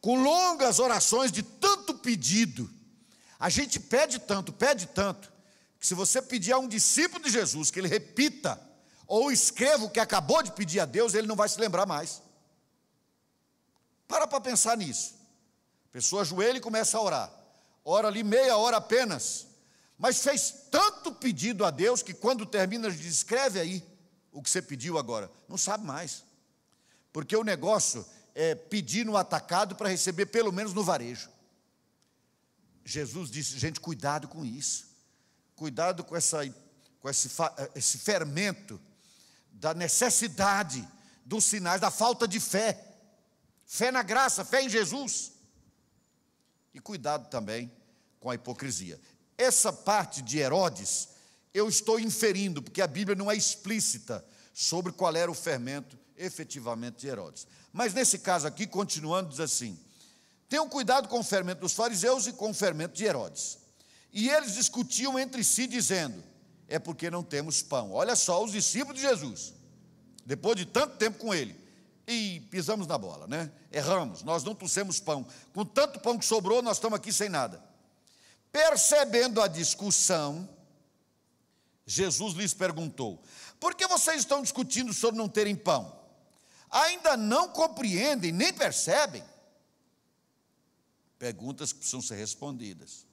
com 0.00 0.22
longas 0.22 0.78
orações 0.78 1.32
de 1.32 1.42
tanto 1.42 1.94
pedido. 1.94 2.70
A 3.38 3.48
gente 3.48 3.78
pede 3.78 4.18
tanto, 4.18 4.52
pede 4.52 4.86
tanto, 4.86 5.32
que 5.78 5.86
se 5.86 5.94
você 5.94 6.22
pedir 6.22 6.52
a 6.52 6.58
um 6.58 6.68
discípulo 6.68 7.24
de 7.24 7.30
Jesus 7.30 7.70
que 7.70 7.78
ele 7.78 7.88
repita 7.88 8.60
ou 9.06 9.30
escreva 9.30 9.84
o 9.84 9.90
que 9.90 10.00
acabou 10.00 10.42
de 10.42 10.52
pedir 10.52 10.80
a 10.80 10.84
Deus, 10.84 11.14
ele 11.14 11.26
não 11.26 11.36
vai 11.36 11.48
se 11.48 11.60
lembrar 11.60 11.86
mais. 11.86 12.22
Para 14.08 14.26
para 14.26 14.40
pensar 14.40 14.76
nisso. 14.76 15.14
A 15.90 15.92
pessoa 15.92 16.22
ajoelha 16.22 16.58
e 16.58 16.60
começa 16.60 16.96
a 16.96 17.02
orar. 17.02 17.32
Ora 17.84 18.08
ali 18.08 18.24
meia 18.24 18.56
hora 18.56 18.78
apenas 18.78 19.46
mas 19.98 20.22
fez 20.22 20.66
tanto 20.70 21.12
pedido 21.12 21.64
a 21.64 21.70
Deus 21.70 22.02
que 22.02 22.12
quando 22.12 22.44
termina, 22.44 22.88
escreve 22.88 23.58
aí 23.58 23.84
o 24.30 24.42
que 24.42 24.50
você 24.50 24.60
pediu 24.60 24.98
agora. 24.98 25.30
Não 25.48 25.56
sabe 25.56 25.84
mais. 25.84 26.24
Porque 27.12 27.34
o 27.34 27.42
negócio 27.42 28.04
é 28.34 28.54
pedir 28.54 29.06
no 29.06 29.16
atacado 29.16 29.74
para 29.74 29.88
receber 29.88 30.26
pelo 30.26 30.52
menos 30.52 30.74
no 30.74 30.84
varejo. 30.84 31.30
Jesus 32.84 33.30
disse: 33.30 33.58
gente, 33.58 33.80
cuidado 33.80 34.28
com 34.28 34.44
isso. 34.44 34.86
Cuidado 35.56 36.04
com, 36.04 36.14
essa, 36.14 36.40
com 37.00 37.08
esse, 37.08 37.30
esse 37.74 37.98
fermento 37.98 38.78
da 39.50 39.72
necessidade 39.72 40.86
dos 41.24 41.44
sinais, 41.44 41.80
da 41.80 41.90
falta 41.90 42.28
de 42.28 42.38
fé. 42.38 42.94
Fé 43.64 43.90
na 43.90 44.02
graça, 44.02 44.44
fé 44.44 44.62
em 44.62 44.68
Jesus. 44.68 45.32
E 46.74 46.78
cuidado 46.78 47.30
também 47.30 47.72
com 48.20 48.28
a 48.28 48.34
hipocrisia. 48.34 49.00
Essa 49.38 49.72
parte 49.72 50.22
de 50.22 50.38
Herodes, 50.38 51.08
eu 51.52 51.68
estou 51.68 52.00
inferindo, 52.00 52.62
porque 52.62 52.82
a 52.82 52.86
Bíblia 52.86 53.16
não 53.16 53.30
é 53.30 53.36
explícita 53.36 54.24
sobre 54.52 54.92
qual 54.92 55.14
era 55.14 55.30
o 55.30 55.34
fermento 55.34 55.98
efetivamente 56.16 57.00
de 57.00 57.08
Herodes. 57.08 57.46
Mas 57.72 57.92
nesse 57.92 58.18
caso 58.18 58.46
aqui, 58.46 58.66
continuando, 58.66 59.30
diz 59.30 59.40
assim: 59.40 59.78
tenham 60.48 60.68
cuidado 60.68 61.08
com 61.08 61.20
o 61.20 61.24
fermento 61.24 61.60
dos 61.60 61.74
fariseus 61.74 62.26
e 62.26 62.32
com 62.32 62.50
o 62.50 62.54
fermento 62.54 62.94
de 62.94 63.04
Herodes. 63.04 63.58
E 64.12 64.30
eles 64.30 64.54
discutiam 64.54 65.18
entre 65.18 65.44
si, 65.44 65.66
dizendo: 65.66 66.22
é 66.68 66.78
porque 66.78 67.10
não 67.10 67.22
temos 67.22 67.62
pão. 67.62 67.92
Olha 67.92 68.16
só, 68.16 68.42
os 68.42 68.52
discípulos 68.52 69.00
de 69.00 69.06
Jesus, 69.06 69.52
depois 70.24 70.56
de 70.56 70.64
tanto 70.64 70.96
tempo 70.96 71.18
com 71.18 71.34
ele, 71.34 71.54
e 72.06 72.40
pisamos 72.50 72.86
na 72.86 72.96
bola, 72.96 73.26
né? 73.26 73.50
Erramos, 73.72 74.22
nós 74.22 74.44
não 74.44 74.54
trouxemos 74.54 75.00
pão. 75.00 75.26
Com 75.52 75.64
tanto 75.64 76.00
pão 76.00 76.18
que 76.18 76.24
sobrou, 76.24 76.62
nós 76.62 76.76
estamos 76.76 76.96
aqui 76.96 77.12
sem 77.12 77.28
nada. 77.28 77.62
Percebendo 78.56 79.42
a 79.42 79.48
discussão, 79.48 80.48
Jesus 81.84 82.32
lhes 82.32 82.54
perguntou: 82.54 83.22
Por 83.60 83.74
que 83.74 83.86
vocês 83.86 84.20
estão 84.20 84.40
discutindo 84.40 84.94
sobre 84.94 85.18
não 85.18 85.28
terem 85.28 85.54
pão? 85.54 85.94
Ainda 86.70 87.18
não 87.18 87.50
compreendem, 87.50 88.32
nem 88.32 88.54
percebem? 88.54 89.22
Perguntas 91.18 91.70
que 91.70 91.80
precisam 91.80 92.00
ser 92.00 92.14
respondidas. 92.14 93.04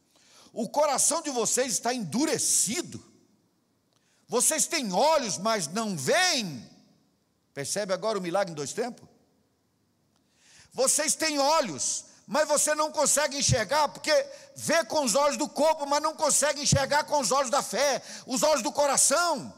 O 0.53 0.69
coração 0.69 1.21
de 1.21 1.29
vocês 1.29 1.73
está 1.73 1.93
endurecido. 1.93 3.03
Vocês 4.29 4.65
têm 4.65 4.93
olhos, 4.93 5.38
mas 5.38 5.67
não 5.67 5.97
veem. 5.97 6.69
Percebe 7.53 7.93
agora 7.93 8.17
o 8.17 8.21
milagre 8.21 8.53
em 8.53 8.56
dois 8.56 8.71
tempos? 8.71 9.10
Vocês 10.71 11.15
têm 11.15 11.38
olhos, 11.38 12.06
mas 12.26 12.48
você 12.48 12.74
não 12.74 12.92
consegue 12.92 13.38
enxergar, 13.38 13.90
porque 13.90 14.12
vê 14.56 14.84
com 14.86 15.04
os 15.04 15.16
olhos 15.16 15.38
do 15.38 15.48
corpo, 15.48 15.86
mas 15.86 16.02
não 16.02 16.16
consegue 16.16 16.62
enxergar 16.62 17.04
com 17.04 17.20
os 17.20 17.32
olhos 17.32 17.50
da 17.50 17.62
fé, 17.62 18.02
os 18.26 18.44
olhos 18.44 18.62
do 18.62 18.72
coração. 18.72 19.54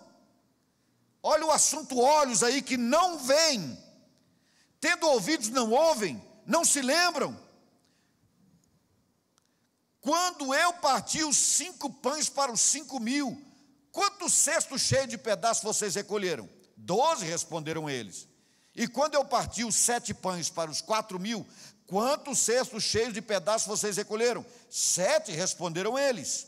Olha 1.21 1.45
o 1.45 1.51
assunto 1.51 1.99
olhos 1.99 2.43
aí 2.43 2.61
que 2.61 2.77
não 2.77 3.19
veem, 3.19 3.77
tendo 4.79 5.07
ouvidos 5.07 5.49
não 5.49 5.71
ouvem, 5.71 6.21
não 6.45 6.65
se 6.65 6.81
lembram. 6.81 7.37
Quando 10.01 10.53
eu 10.53 10.73
parti 10.73 11.23
os 11.23 11.35
cinco 11.35 11.89
pães 11.89 12.29
para 12.29 12.51
os 12.51 12.61
cinco 12.61 12.99
mil, 12.99 13.43
quantos 13.91 14.33
cestos 14.33 14.81
cheios 14.81 15.07
de 15.07 15.17
pedaços 15.17 15.63
vocês 15.63 15.95
recolheram? 15.95 16.47
Doze 16.77 17.25
responderam 17.25 17.89
eles. 17.89 18.27
E 18.75 18.87
quando 18.87 19.15
eu 19.15 19.23
parti 19.23 19.63
os 19.63 19.73
sete 19.73 20.13
pães 20.13 20.49
para 20.49 20.69
os 20.69 20.81
quatro 20.81 21.17
mil, 21.17 21.47
quantos 21.87 22.39
cestos 22.39 22.83
cheios 22.83 23.13
de 23.13 23.21
pedaços 23.21 23.67
vocês 23.67 23.97
recolheram? 23.97 24.45
Sete 24.69 25.31
responderam 25.31 25.97
eles. 25.97 26.47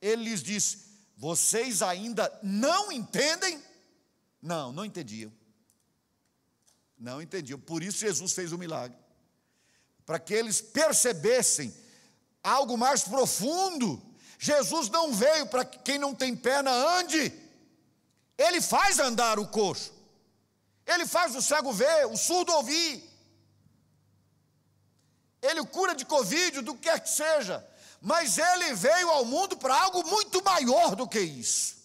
Ele 0.00 0.24
lhes 0.24 0.42
disse: 0.42 0.78
Vocês 1.16 1.82
ainda 1.82 2.32
não 2.42 2.90
entendem? 2.92 3.62
Não, 4.40 4.72
não 4.72 4.84
entendiam. 4.84 5.32
Não 6.98 7.22
entendiam. 7.22 7.58
Por 7.58 7.82
isso 7.82 7.98
Jesus 7.98 8.32
fez 8.32 8.52
o 8.52 8.58
milagre. 8.58 8.96
Para 10.04 10.18
que 10.18 10.34
eles 10.34 10.60
percebessem 10.60 11.74
algo 12.42 12.76
mais 12.76 13.02
profundo. 13.02 14.02
Jesus 14.38 14.88
não 14.88 15.12
veio 15.12 15.46
para 15.46 15.64
que 15.64 15.78
quem 15.80 15.98
não 15.98 16.14
tem 16.14 16.34
perna 16.34 16.70
ande. 16.70 17.32
Ele 18.36 18.60
faz 18.60 18.98
andar 18.98 19.38
o 19.38 19.48
coxo. 19.48 19.92
Ele 20.86 21.06
faz 21.06 21.34
o 21.34 21.42
cego 21.42 21.72
ver, 21.72 22.06
o 22.06 22.16
surdo 22.16 22.52
ouvir. 22.52 23.04
Ele 25.42 25.64
cura 25.66 25.94
de 25.94 26.04
Covid, 26.04 26.60
do 26.62 26.74
que 26.74 26.82
quer 26.82 27.00
que 27.00 27.10
seja. 27.10 27.66
Mas 28.00 28.38
ele 28.38 28.74
veio 28.74 29.10
ao 29.10 29.24
mundo 29.24 29.56
para 29.56 29.80
algo 29.82 30.04
muito 30.08 30.42
maior 30.42 30.94
do 30.94 31.08
que 31.08 31.20
isso. 31.20 31.76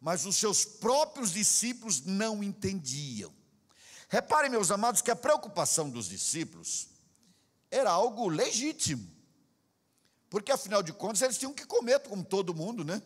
Mas 0.00 0.24
os 0.24 0.36
seus 0.36 0.64
próprios 0.64 1.32
discípulos 1.32 2.04
não 2.04 2.42
entendiam. 2.42 3.32
Reparem, 4.08 4.50
meus 4.50 4.70
amados, 4.70 5.02
que 5.02 5.10
a 5.10 5.16
preocupação 5.16 5.90
dos 5.90 6.08
discípulos 6.08 6.88
era 7.70 7.90
algo 7.90 8.28
legítimo. 8.28 9.08
Porque 10.30 10.52
afinal 10.52 10.82
de 10.82 10.92
contas 10.92 11.22
eles 11.22 11.38
tinham 11.38 11.54
que 11.54 11.66
comer, 11.66 12.00
como 12.00 12.24
todo 12.24 12.54
mundo, 12.54 12.84
né? 12.84 13.02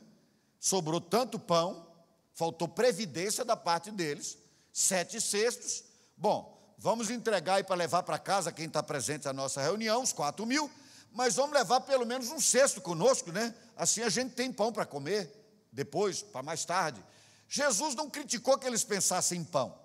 Sobrou 0.61 1.01
tanto 1.01 1.39
pão, 1.39 1.87
faltou 2.35 2.69
previdência 2.69 3.45
da 3.45 3.57
parte 3.57 3.91
deles, 3.91 4.39
sete 4.73 5.21
cestos. 5.21 5.85
Bom, 6.17 6.62
vamos 6.83 7.11
entregar 7.11 7.55
aí 7.55 7.65
para 7.65 7.77
levar 7.77 8.03
para 8.03 8.19
casa 8.19 8.51
quem 8.51 8.67
está 8.67 8.83
presente 8.83 9.25
na 9.27 9.33
nossa 9.33 9.63
reunião, 9.63 10.03
os 10.03 10.13
quatro 10.13 10.45
mil, 10.45 10.69
mas 11.13 11.37
vamos 11.37 11.53
levar 11.53 11.81
pelo 11.83 12.05
menos 12.05 12.29
um 12.31 12.41
cesto 12.41 12.81
conosco, 12.81 13.31
né? 13.31 13.55
Assim 13.77 14.03
a 14.03 14.09
gente 14.09 14.35
tem 14.35 14.53
pão 14.53 14.73
para 14.73 14.85
comer 14.85 15.33
depois, 15.73 16.23
para 16.23 16.43
mais 16.43 16.65
tarde. 16.65 17.01
Jesus 17.49 17.95
não 17.95 18.11
criticou 18.11 18.59
que 18.59 18.67
eles 18.67 18.83
pensassem 18.83 19.39
em 19.39 19.45
pão. 19.45 19.79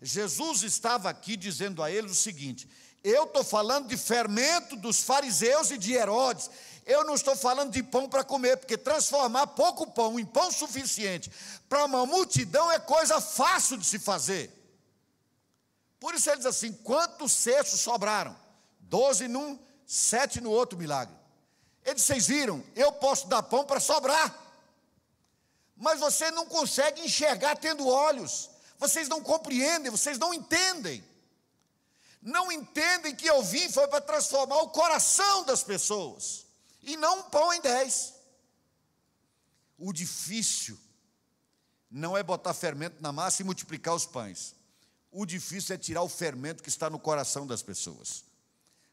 Jesus 0.00 0.62
estava 0.62 1.10
aqui 1.10 1.36
dizendo 1.36 1.82
a 1.82 1.90
eles 1.90 2.12
o 2.12 2.14
seguinte: 2.14 2.68
eu 3.02 3.24
estou 3.24 3.42
falando 3.42 3.88
de 3.88 3.96
fermento 3.96 4.76
dos 4.76 5.02
fariseus 5.02 5.72
e 5.72 5.76
de 5.76 5.92
Herodes. 5.92 6.48
Eu 6.86 7.02
não 7.04 7.14
estou 7.14 7.34
falando 7.34 7.72
de 7.72 7.82
pão 7.82 8.08
para 8.08 8.22
comer, 8.22 8.58
porque 8.58 8.78
transformar 8.78 9.48
pouco 9.48 9.90
pão 9.90 10.20
em 10.20 10.24
pão 10.24 10.52
suficiente 10.52 11.32
para 11.68 11.84
uma 11.84 12.06
multidão 12.06 12.70
é 12.70 12.78
coisa 12.78 13.20
fácil 13.20 13.76
de 13.76 13.86
se 13.86 13.98
fazer. 13.98 14.63
Por 16.04 16.14
isso 16.14 16.28
ele 16.28 16.36
diz 16.36 16.44
assim: 16.44 16.70
quantos 16.70 17.32
cestos 17.32 17.80
sobraram? 17.80 18.36
Doze 18.78 19.26
num, 19.26 19.58
sete 19.86 20.38
no 20.38 20.50
outro 20.50 20.76
milagre. 20.76 21.16
Ele 21.82 21.94
disse: 21.94 22.08
vocês 22.08 22.26
viram, 22.26 22.62
eu 22.76 22.92
posso 22.92 23.26
dar 23.26 23.42
pão 23.42 23.64
para 23.64 23.80
sobrar, 23.80 24.38
mas 25.74 25.98
você 25.98 26.30
não 26.30 26.44
consegue 26.44 27.00
enxergar 27.00 27.56
tendo 27.56 27.88
olhos, 27.88 28.50
vocês 28.78 29.08
não 29.08 29.22
compreendem, 29.22 29.90
vocês 29.90 30.18
não 30.18 30.34
entendem 30.34 31.02
não 32.20 32.52
entendem 32.52 33.16
que 33.16 33.26
eu 33.26 33.42
vim 33.42 33.70
foi 33.70 33.88
para 33.88 34.00
transformar 34.02 34.58
o 34.58 34.68
coração 34.68 35.44
das 35.44 35.62
pessoas, 35.62 36.44
e 36.82 36.98
não 36.98 37.20
um 37.20 37.22
pão 37.22 37.50
em 37.54 37.62
dez. 37.62 38.12
O 39.78 39.90
difícil 39.90 40.78
não 41.90 42.14
é 42.14 42.22
botar 42.22 42.52
fermento 42.52 43.00
na 43.00 43.10
massa 43.10 43.40
e 43.40 43.44
multiplicar 43.44 43.94
os 43.94 44.04
pães. 44.04 44.53
O 45.14 45.24
difícil 45.24 45.74
é 45.74 45.78
tirar 45.78 46.02
o 46.02 46.08
fermento 46.08 46.62
que 46.62 46.68
está 46.68 46.90
no 46.90 46.98
coração 46.98 47.46
das 47.46 47.62
pessoas. 47.62 48.24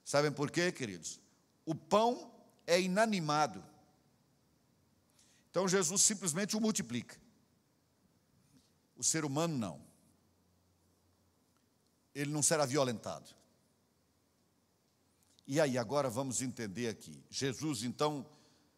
Sabem 0.06 0.32
por 0.32 0.52
quê, 0.52 0.72
queridos? 0.72 1.20
O 1.66 1.74
pão 1.76 2.32
é 2.66 2.80
inanimado. 2.80 3.64
Então 5.50 5.68
Jesus 5.68 6.02
simplesmente 6.02 6.56
o 6.56 6.62
multiplica. 6.62 7.20
O 8.96 9.04
ser 9.04 9.26
humano 9.26 9.58
não 9.58 9.92
ele 12.14 12.32
não 12.32 12.44
será 12.44 12.66
violentado. 12.66 13.30
E 15.48 15.60
aí, 15.60 15.78
agora 15.78 16.10
vamos 16.10 16.42
entender 16.42 16.88
aqui. 16.88 17.24
Jesus, 17.30 17.84
então, 17.84 18.26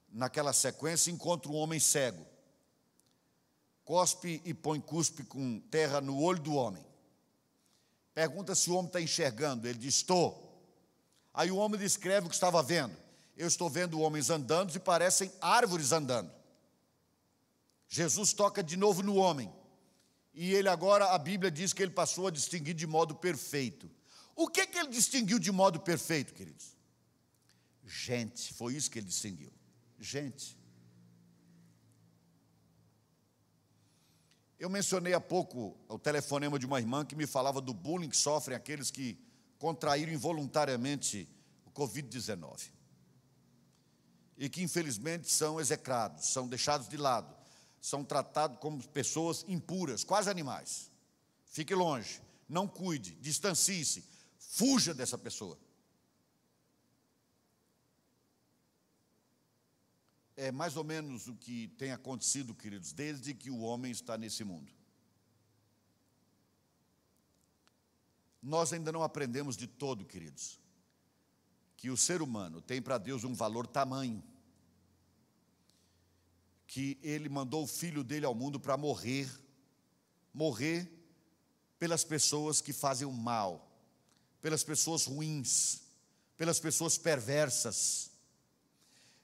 naquela 0.09 0.53
sequência, 0.53 1.11
encontra 1.11 1.51
um 1.51 1.55
homem 1.55 1.79
cego. 1.79 2.25
Cospe 3.83 4.41
e 4.45 4.53
põe 4.53 4.79
cuspe 4.79 5.23
com 5.23 5.59
terra 5.59 5.99
no 5.99 6.19
olho 6.21 6.39
do 6.39 6.53
homem. 6.53 6.85
Pergunta 8.13 8.53
se 8.55 8.69
o 8.69 8.75
homem 8.75 8.87
está 8.87 9.01
enxergando. 9.01 9.67
Ele 9.67 9.79
diz: 9.79 9.95
Estou. 9.95 10.43
Aí 11.33 11.51
o 11.51 11.57
homem 11.57 11.79
descreve 11.79 12.27
o 12.27 12.29
que 12.29 12.35
estava 12.35 12.61
vendo. 12.61 12.95
Eu 13.35 13.47
estou 13.47 13.69
vendo 13.69 13.99
homens 13.99 14.29
andando 14.29 14.75
e 14.75 14.79
parecem 14.79 15.31
árvores 15.41 15.91
andando. 15.91 16.31
Jesus 17.87 18.33
toca 18.33 18.63
de 18.63 18.77
novo 18.77 19.01
no 19.01 19.15
homem 19.15 19.51
e 20.33 20.53
ele 20.53 20.67
agora, 20.67 21.13
a 21.13 21.17
Bíblia 21.17 21.51
diz 21.51 21.73
que 21.73 21.83
ele 21.83 21.91
passou 21.91 22.27
a 22.27 22.31
distinguir 22.31 22.73
de 22.73 22.87
modo 22.87 23.13
perfeito. 23.13 23.89
O 24.35 24.47
que, 24.47 24.65
que 24.65 24.79
ele 24.79 24.89
distinguiu 24.89 25.37
de 25.37 25.51
modo 25.51 25.79
perfeito, 25.79 26.33
queridos? 26.33 26.75
Gente, 27.85 28.51
foi 28.53 28.73
isso 28.73 28.89
que 28.89 28.97
ele 28.97 29.05
distinguiu. 29.05 29.53
Gente. 29.99 30.57
Eu 34.59 34.69
mencionei 34.69 35.13
há 35.13 35.19
pouco 35.21 35.77
o 35.87 35.99
telefonema 35.99 36.57
de 36.57 36.65
uma 36.65 36.79
irmã 36.79 37.05
que 37.05 37.15
me 37.15 37.27
falava 37.27 37.59
do 37.59 37.73
bullying 37.73 38.09
que 38.09 38.17
sofrem 38.17 38.55
aqueles 38.55 38.89
que 38.89 39.17
contraíram 39.57 40.11
involuntariamente 40.11 41.27
o 41.65 41.71
Covid-19. 41.71 42.71
E 44.37 44.49
que 44.49 44.63
infelizmente 44.63 45.29
são 45.29 45.59
execrados, 45.59 46.27
são 46.27 46.47
deixados 46.47 46.87
de 46.87 46.97
lado 46.97 47.43
são 47.83 48.01
tratados 48.01 48.57
como 48.59 48.81
pessoas 48.87 49.43
impuras, 49.45 50.05
quase 50.05 50.29
animais. 50.29 50.89
Fique 51.45 51.75
longe, 51.75 52.21
não 52.47 52.65
cuide, 52.65 53.11
distancie-se, 53.19 54.05
fuja 54.39 54.93
dessa 54.93 55.17
pessoa. 55.17 55.59
É 60.35 60.51
mais 60.51 60.75
ou 60.75 60.83
menos 60.83 61.27
o 61.27 61.35
que 61.35 61.67
tem 61.77 61.91
acontecido, 61.91 62.55
queridos, 62.55 62.91
desde 62.91 63.33
que 63.33 63.51
o 63.51 63.59
homem 63.59 63.91
está 63.91 64.17
nesse 64.17 64.43
mundo. 64.43 64.71
Nós 68.41 68.73
ainda 68.73 68.91
não 68.91 69.03
aprendemos 69.03 69.55
de 69.55 69.67
todo, 69.67 70.05
queridos, 70.05 70.59
que 71.77 71.89
o 71.89 71.95
ser 71.95 72.21
humano 72.21 72.61
tem 72.61 72.81
para 72.81 72.97
Deus 72.97 73.23
um 73.23 73.33
valor 73.33 73.67
tamanho 73.67 74.23
que 76.73 76.97
ele 77.03 77.29
mandou 77.29 77.63
o 77.63 77.67
filho 77.67 78.03
dele 78.03 78.25
ao 78.25 78.33
mundo 78.33 78.59
para 78.59 78.75
morrer, 78.75 79.29
morrer 80.33 80.91
pelas 81.77 82.03
pessoas 82.03 82.61
que 82.61 82.73
fazem 82.73 83.07
o 83.07 83.11
mal, 83.11 83.71
pelas 84.41 84.63
pessoas 84.63 85.05
ruins, 85.05 85.83
pelas 86.35 86.59
pessoas 86.59 86.97
perversas. 86.97 88.09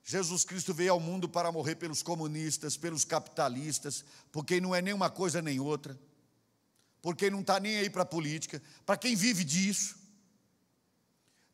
Jesus 0.10 0.44
Cristo 0.44 0.74
veio 0.74 0.94
ao 0.94 1.00
mundo 1.00 1.30
para 1.30 1.52
morrer 1.52 1.76
pelos 1.76 2.02
comunistas, 2.02 2.76
pelos 2.76 3.06
capitalistas, 3.06 4.04
porque 4.32 4.60
não 4.60 4.74
é 4.74 4.82
nem 4.82 4.92
uma 4.92 5.08
coisa 5.08 5.40
nem 5.40 5.60
outra, 5.60 5.96
por 7.00 7.16
quem 7.16 7.30
não 7.30 7.42
está 7.42 7.60
nem 7.60 7.78
aí 7.78 7.92
para 7.92 8.02
a 8.02 8.08
política, 8.08 8.60
para 8.88 8.98
quem 8.98 9.16
vive 9.16 9.44
disso, 9.44 9.96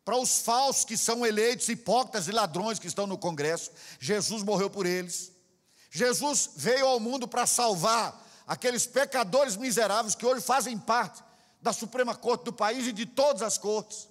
para 0.05 0.15
os 0.15 0.39
falsos 0.39 0.85
que 0.85 0.95
são 0.95 1.25
eleitos, 1.25 1.67
hipócritas 1.67 2.29
e 2.29 2.31
ladrões 2.31 2.79
que 2.79 2.87
estão 2.87 3.05
no 3.05 3.17
Congresso. 3.17 3.71
Jesus 3.99 4.41
morreu 4.41 4.69
por 4.69 4.85
eles. 4.85 5.33
Jesus 5.91 6.51
veio 6.55 6.87
ao 6.87 6.97
mundo 6.97 7.27
para 7.27 7.45
salvar 7.45 8.25
aqueles 8.47 8.87
pecadores 8.87 9.57
miseráveis 9.57 10.15
que 10.15 10.25
hoje 10.25 10.39
fazem 10.39 10.79
parte 10.79 11.21
da 11.61 11.73
Suprema 11.73 12.15
Corte 12.15 12.45
do 12.45 12.53
país 12.53 12.87
e 12.87 12.93
de 12.93 13.05
todas 13.05 13.41
as 13.41 13.57
cortes. 13.57 14.07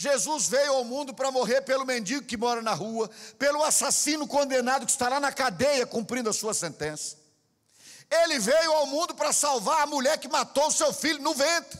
Jesus 0.00 0.48
veio 0.48 0.72
ao 0.72 0.82
mundo 0.82 1.12
para 1.12 1.30
morrer 1.30 1.60
pelo 1.60 1.84
mendigo 1.84 2.24
que 2.24 2.34
mora 2.34 2.62
na 2.62 2.72
rua, 2.72 3.10
pelo 3.38 3.62
assassino 3.62 4.26
condenado 4.26 4.86
que 4.86 4.92
está 4.92 5.10
lá 5.10 5.20
na 5.20 5.30
cadeia 5.30 5.84
cumprindo 5.84 6.30
a 6.30 6.32
sua 6.32 6.54
sentença. 6.54 7.18
Ele 8.10 8.38
veio 8.38 8.72
ao 8.72 8.86
mundo 8.86 9.14
para 9.14 9.30
salvar 9.30 9.82
a 9.82 9.86
mulher 9.86 10.16
que 10.16 10.26
matou 10.26 10.68
o 10.68 10.72
seu 10.72 10.90
filho 10.90 11.20
no 11.20 11.34
ventre. 11.34 11.78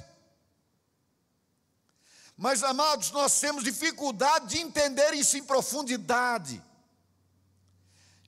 Mas, 2.37 2.62
amados, 2.62 3.11
nós 3.11 3.40
temos 3.40 3.64
dificuldade 3.64 4.48
de 4.48 4.59
entender 4.59 5.14
isso 5.14 5.38
em 5.38 5.42
profundidade. 5.42 6.62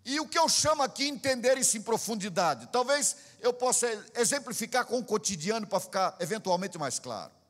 E 0.07 0.19
o 0.21 0.27
que 0.27 0.39
eu 0.39 0.49
chamo 0.49 0.83
aqui 0.83 1.07
entender 1.07 1.59
isso 1.59 1.77
em 1.77 1.83
profundidade? 1.83 2.67
Talvez 2.73 3.15
eu 3.41 3.53
possa 3.53 3.87
exemplificar 4.15 4.87
com 4.87 4.99
o 4.99 5.05
cotidiano 5.05 5.67
para 5.67 5.81
ficar 5.81 6.17
eventualmente 6.19 6.79
mais 6.79 6.99
claro. 6.99 7.42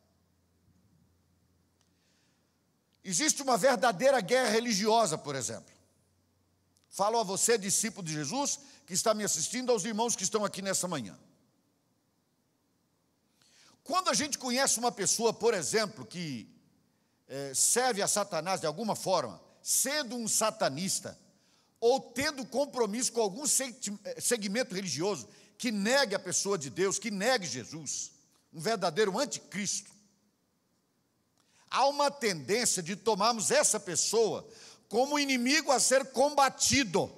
Existe 3.04 3.42
uma 3.42 3.56
verdadeira 3.56 4.20
guerra 4.20 4.50
religiosa, 4.50 5.18
por 5.18 5.34
exemplo. 5.34 5.72
Falo 6.88 7.18
a 7.18 7.22
você, 7.22 7.58
discípulo 7.58 8.06
de 8.06 8.12
Jesus, 8.12 8.60
que 8.86 8.94
está 8.94 9.14
me 9.14 9.24
assistindo, 9.24 9.72
aos 9.72 9.84
irmãos 9.84 10.14
que 10.14 10.22
estão 10.22 10.44
aqui 10.44 10.60
nessa 10.62 10.86
manhã. 10.86 11.18
Quando 13.82 14.10
a 14.10 14.14
gente 14.14 14.38
conhece 14.38 14.78
uma 14.78 14.92
pessoa, 14.92 15.32
por 15.32 15.54
exemplo, 15.54 16.06
que 16.06 16.48
é, 17.26 17.52
serve 17.54 18.02
a 18.02 18.08
Satanás 18.08 18.60
de 18.60 18.66
alguma 18.66 18.94
forma, 18.94 19.40
sendo 19.62 20.16
um 20.16 20.28
satanista, 20.28 21.18
ou 21.80 22.00
tendo 22.00 22.46
compromisso 22.46 23.12
com 23.12 23.20
algum 23.20 23.42
eh, 23.44 24.20
segmento 24.20 24.72
religioso 24.72 25.28
que 25.58 25.72
negue 25.72 26.14
a 26.14 26.18
pessoa 26.18 26.56
de 26.56 26.70
Deus, 26.70 26.98
que 26.98 27.10
negue 27.10 27.44
Jesus, 27.44 28.12
um 28.52 28.60
verdadeiro 28.60 29.18
anticristo, 29.18 29.91
há 31.72 31.86
uma 31.86 32.10
tendência 32.10 32.82
de 32.82 32.94
tomarmos 32.94 33.50
essa 33.50 33.80
pessoa 33.80 34.46
como 34.88 35.18
inimigo 35.18 35.72
a 35.72 35.80
ser 35.80 36.12
combatido. 36.12 37.10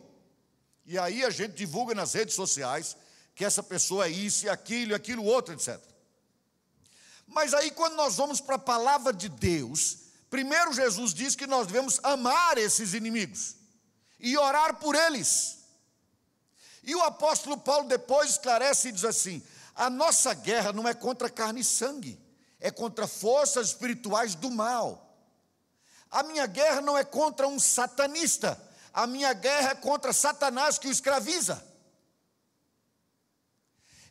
E 0.86 0.96
aí 0.96 1.24
a 1.24 1.30
gente 1.30 1.54
divulga 1.54 1.92
nas 1.94 2.12
redes 2.12 2.34
sociais 2.34 2.96
que 3.34 3.44
essa 3.44 3.62
pessoa 3.62 4.06
é 4.06 4.10
isso 4.10 4.46
e 4.46 4.48
aquilo, 4.48 4.94
aquilo 4.94 5.24
outro, 5.24 5.52
etc. 5.52 5.80
Mas 7.26 7.52
aí 7.52 7.72
quando 7.72 7.96
nós 7.96 8.16
vamos 8.16 8.40
para 8.40 8.54
a 8.54 8.58
palavra 8.58 9.12
de 9.12 9.28
Deus, 9.28 9.98
primeiro 10.30 10.72
Jesus 10.72 11.12
diz 11.12 11.34
que 11.34 11.48
nós 11.48 11.66
devemos 11.66 11.98
amar 12.04 12.56
esses 12.56 12.94
inimigos 12.94 13.56
e 14.20 14.38
orar 14.38 14.76
por 14.76 14.94
eles. 14.94 15.64
E 16.84 16.94
o 16.94 17.02
apóstolo 17.02 17.56
Paulo 17.56 17.88
depois 17.88 18.30
esclarece 18.30 18.88
e 18.88 18.92
diz 18.92 19.04
assim: 19.04 19.42
a 19.74 19.90
nossa 19.90 20.32
guerra 20.32 20.72
não 20.72 20.86
é 20.86 20.94
contra 20.94 21.28
carne 21.28 21.62
e 21.62 21.64
sangue, 21.64 22.23
é 22.64 22.70
contra 22.70 23.06
forças 23.06 23.68
espirituais 23.68 24.34
do 24.34 24.50
mal. 24.50 25.14
A 26.10 26.22
minha 26.22 26.46
guerra 26.46 26.80
não 26.80 26.96
é 26.96 27.04
contra 27.04 27.46
um 27.46 27.60
satanista, 27.60 28.58
a 28.90 29.06
minha 29.06 29.34
guerra 29.34 29.72
é 29.72 29.74
contra 29.74 30.14
Satanás 30.14 30.78
que 30.78 30.88
o 30.88 30.90
escraviza. 30.90 31.62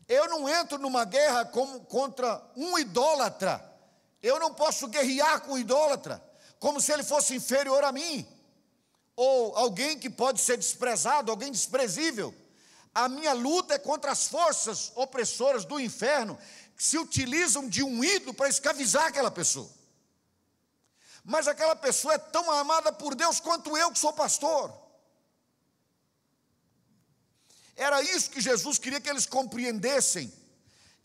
Eu 0.07 0.29
não 0.29 0.47
entro 0.47 0.77
numa 0.77 1.03
guerra 1.03 1.45
como, 1.45 1.79
contra 1.85 2.39
um 2.55 2.77
idólatra. 2.77 3.59
Eu 4.21 4.39
não 4.39 4.53
posso 4.53 4.87
guerrear 4.87 5.41
com 5.41 5.53
o 5.53 5.57
idólatra, 5.57 6.23
como 6.59 6.79
se 6.79 6.91
ele 6.91 7.03
fosse 7.03 7.33
inferior 7.33 7.83
a 7.83 7.91
mim 7.91 8.27
ou 9.15 9.55
alguém 9.55 9.97
que 9.97 10.11
pode 10.11 10.39
ser 10.41 10.57
desprezado, 10.57 11.31
alguém 11.31 11.51
desprezível. 11.51 12.33
A 12.93 13.09
minha 13.09 13.33
luta 13.33 13.73
é 13.73 13.79
contra 13.79 14.11
as 14.11 14.27
forças 14.27 14.91
opressoras 14.93 15.65
do 15.65 15.79
inferno 15.79 16.37
se 16.83 16.97
utilizam 16.97 17.69
de 17.69 17.81
um 17.81 18.03
ídolo 18.03 18.33
para 18.33 18.49
escravizar 18.49 19.05
aquela 19.05 19.31
pessoa. 19.31 19.69
Mas 21.23 21.47
aquela 21.47 21.77
pessoa 21.77 22.15
é 22.15 22.17
tão 22.17 22.51
amada 22.51 22.91
por 22.91 23.15
Deus 23.15 23.39
quanto 23.39 23.77
eu 23.77 23.89
que 23.89 23.97
sou 23.97 24.11
pastor. 24.11 24.69
Era 27.73 28.01
isso 28.01 28.29
que 28.29 28.41
Jesus 28.41 28.77
queria 28.77 28.99
que 28.99 29.09
eles 29.09 29.25
compreendessem. 29.25 30.33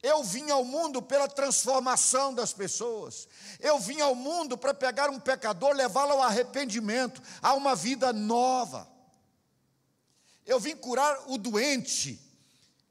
Eu 0.03 0.25
vim 0.25 0.51
ao 0.51 0.64
mundo 0.64 1.01
pela 1.01 1.29
transformação 1.29 2.35
das 2.35 2.53
pessoas. 2.53 3.29
Eu 3.61 3.79
vim 3.79 4.01
ao 4.01 4.17
mundo 4.17 4.59
para 4.59 4.75
pegar 4.75 5.09
um 5.09 5.21
pecador, 5.21 5.77
levá-lo 5.77 6.14
ao 6.14 6.23
arrependimento, 6.23 7.23
a 7.41 7.55
uma 7.55 7.77
vida 7.77 8.12
nova. 8.12 8.88
Eu 10.45 10.59
vim 10.59 10.75
curar 10.75 11.23
o 11.29 11.38
doente 11.38 12.21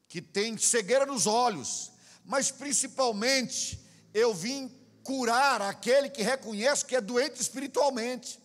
que 0.08 0.22
tem 0.22 0.58
cegueira 0.58 1.06
nos 1.06 1.28
olhos, 1.28 1.97
mas 2.28 2.52
principalmente 2.52 3.80
eu 4.14 4.34
vim 4.34 4.70
curar 5.02 5.62
aquele 5.62 6.10
que 6.10 6.22
reconhece 6.22 6.86
que 6.86 6.96
é 6.96 7.02
doente 7.02 7.42
espiritualmente, 7.42 8.38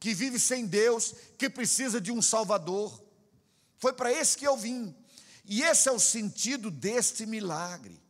que 0.00 0.12
vive 0.12 0.40
sem 0.40 0.66
Deus, 0.66 1.14
que 1.38 1.48
precisa 1.48 2.00
de 2.00 2.10
um 2.10 2.20
Salvador. 2.20 3.00
Foi 3.78 3.92
para 3.92 4.12
esse 4.12 4.36
que 4.36 4.46
eu 4.46 4.56
vim. 4.56 4.94
E 5.44 5.62
esse 5.62 5.88
é 5.88 5.92
o 5.92 6.00
sentido 6.00 6.68
deste 6.68 7.24
milagre. 7.24 8.02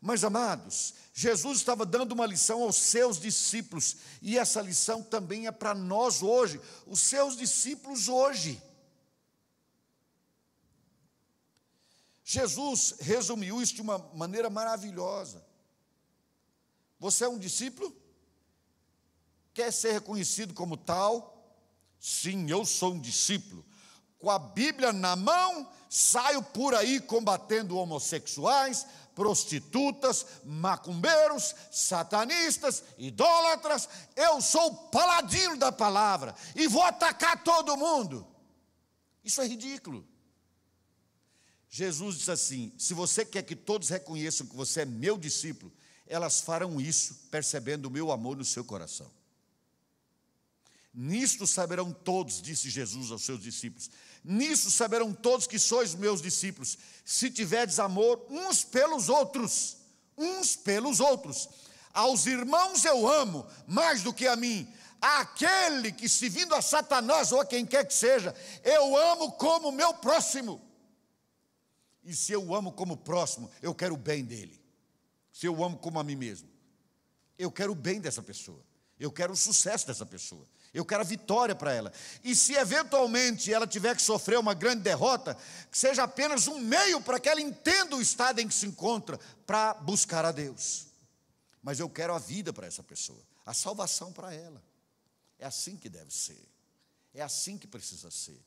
Mas, 0.00 0.24
amados, 0.24 0.94
Jesus 1.12 1.58
estava 1.58 1.84
dando 1.84 2.12
uma 2.12 2.24
lição 2.24 2.62
aos 2.62 2.76
seus 2.76 3.20
discípulos, 3.20 3.96
e 4.22 4.38
essa 4.38 4.62
lição 4.62 5.02
também 5.02 5.46
é 5.46 5.52
para 5.52 5.74
nós 5.74 6.22
hoje, 6.22 6.58
os 6.86 7.00
seus 7.00 7.36
discípulos 7.36 8.08
hoje. 8.08 8.60
Jesus 12.32 12.94
resumiu 13.00 13.60
isso 13.60 13.74
de 13.74 13.82
uma 13.82 13.98
maneira 14.14 14.48
maravilhosa. 14.48 15.44
Você 16.98 17.24
é 17.24 17.28
um 17.28 17.38
discípulo? 17.38 17.94
Quer 19.52 19.70
ser 19.70 19.92
reconhecido 19.92 20.54
como 20.54 20.78
tal? 20.78 21.46
Sim, 22.00 22.50
eu 22.50 22.64
sou 22.64 22.94
um 22.94 23.00
discípulo 23.00 23.62
com 24.18 24.30
a 24.30 24.38
Bíblia 24.38 24.94
na 24.94 25.14
mão, 25.14 25.70
saio 25.90 26.42
por 26.42 26.74
aí 26.74 27.00
combatendo 27.00 27.76
homossexuais, 27.76 28.86
prostitutas, 29.14 30.24
macumbeiros, 30.42 31.54
satanistas, 31.70 32.82
idólatras. 32.96 33.90
Eu 34.16 34.40
sou 34.40 34.68
o 34.68 34.76
paladino 34.88 35.58
da 35.58 35.70
palavra 35.70 36.34
e 36.56 36.66
vou 36.66 36.82
atacar 36.82 37.44
todo 37.44 37.76
mundo. 37.76 38.26
Isso 39.22 39.42
é 39.42 39.46
ridículo. 39.46 40.08
Jesus 41.74 42.18
disse 42.18 42.30
assim: 42.30 42.70
se 42.76 42.92
você 42.92 43.24
quer 43.24 43.42
que 43.42 43.56
todos 43.56 43.88
reconheçam 43.88 44.46
que 44.46 44.54
você 44.54 44.82
é 44.82 44.84
meu 44.84 45.16
discípulo, 45.16 45.72
elas 46.06 46.42
farão 46.42 46.78
isso 46.78 47.28
percebendo 47.30 47.86
o 47.86 47.90
meu 47.90 48.12
amor 48.12 48.36
no 48.36 48.44
seu 48.44 48.62
coração. 48.62 49.10
Nisto 50.92 51.46
saberão 51.46 51.90
todos, 51.90 52.42
disse 52.42 52.68
Jesus 52.68 53.10
aos 53.10 53.22
seus 53.24 53.40
discípulos, 53.40 53.90
Nisso 54.22 54.70
saberão 54.70 55.14
todos 55.14 55.46
que 55.46 55.58
sois 55.58 55.94
meus 55.94 56.20
discípulos, 56.20 56.76
se 57.06 57.30
tiverdes 57.30 57.78
amor 57.78 58.26
uns 58.28 58.62
pelos 58.62 59.08
outros, 59.08 59.78
uns 60.18 60.54
pelos 60.54 61.00
outros. 61.00 61.48
Aos 61.94 62.26
irmãos 62.26 62.84
eu 62.84 63.08
amo 63.08 63.46
mais 63.66 64.02
do 64.02 64.12
que 64.12 64.26
a 64.26 64.36
mim. 64.36 64.70
Aquele 65.00 65.90
que 65.90 66.06
se 66.06 66.28
vindo 66.28 66.54
a 66.54 66.60
Satanás 66.60 67.32
ou 67.32 67.40
a 67.40 67.46
quem 67.46 67.64
quer 67.64 67.86
que 67.86 67.94
seja, 67.94 68.34
eu 68.62 68.94
amo 68.94 69.32
como 69.32 69.72
meu 69.72 69.94
próximo. 69.94 70.71
E 72.04 72.14
se 72.14 72.32
eu 72.32 72.54
amo 72.54 72.72
como 72.72 72.96
próximo, 72.96 73.50
eu 73.60 73.74
quero 73.74 73.94
o 73.94 73.98
bem 73.98 74.24
dele. 74.24 74.60
Se 75.32 75.46
eu 75.46 75.62
amo 75.62 75.78
como 75.78 75.98
a 75.98 76.04
mim 76.04 76.16
mesmo, 76.16 76.48
eu 77.38 77.50
quero 77.50 77.72
o 77.72 77.76
bem 77.76 78.00
dessa 78.00 78.22
pessoa. 78.22 78.60
Eu 78.98 79.10
quero 79.10 79.32
o 79.32 79.36
sucesso 79.36 79.86
dessa 79.86 80.06
pessoa. 80.06 80.46
Eu 80.72 80.84
quero 80.84 81.00
a 81.00 81.04
vitória 81.04 81.54
para 81.54 81.72
ela. 81.72 81.92
E 82.22 82.34
se 82.34 82.54
eventualmente 82.54 83.52
ela 83.52 83.66
tiver 83.66 83.96
que 83.96 84.02
sofrer 84.02 84.38
uma 84.38 84.54
grande 84.54 84.82
derrota, 84.82 85.36
que 85.70 85.76
seja 85.76 86.04
apenas 86.04 86.46
um 86.46 86.58
meio 86.58 87.00
para 87.00 87.18
que 87.18 87.28
ela 87.28 87.40
entenda 87.40 87.96
o 87.96 88.00
estado 88.00 88.40
em 88.40 88.48
que 88.48 88.54
se 88.54 88.66
encontra 88.66 89.18
para 89.44 89.74
buscar 89.74 90.24
a 90.24 90.32
Deus. 90.32 90.86
Mas 91.62 91.78
eu 91.78 91.90
quero 91.90 92.14
a 92.14 92.18
vida 92.18 92.52
para 92.52 92.66
essa 92.66 92.82
pessoa, 92.82 93.20
a 93.44 93.52
salvação 93.52 94.12
para 94.12 94.32
ela. 94.32 94.62
É 95.38 95.44
assim 95.44 95.76
que 95.76 95.88
deve 95.88 96.12
ser. 96.12 96.48
É 97.12 97.22
assim 97.22 97.58
que 97.58 97.66
precisa 97.66 98.10
ser. 98.10 98.40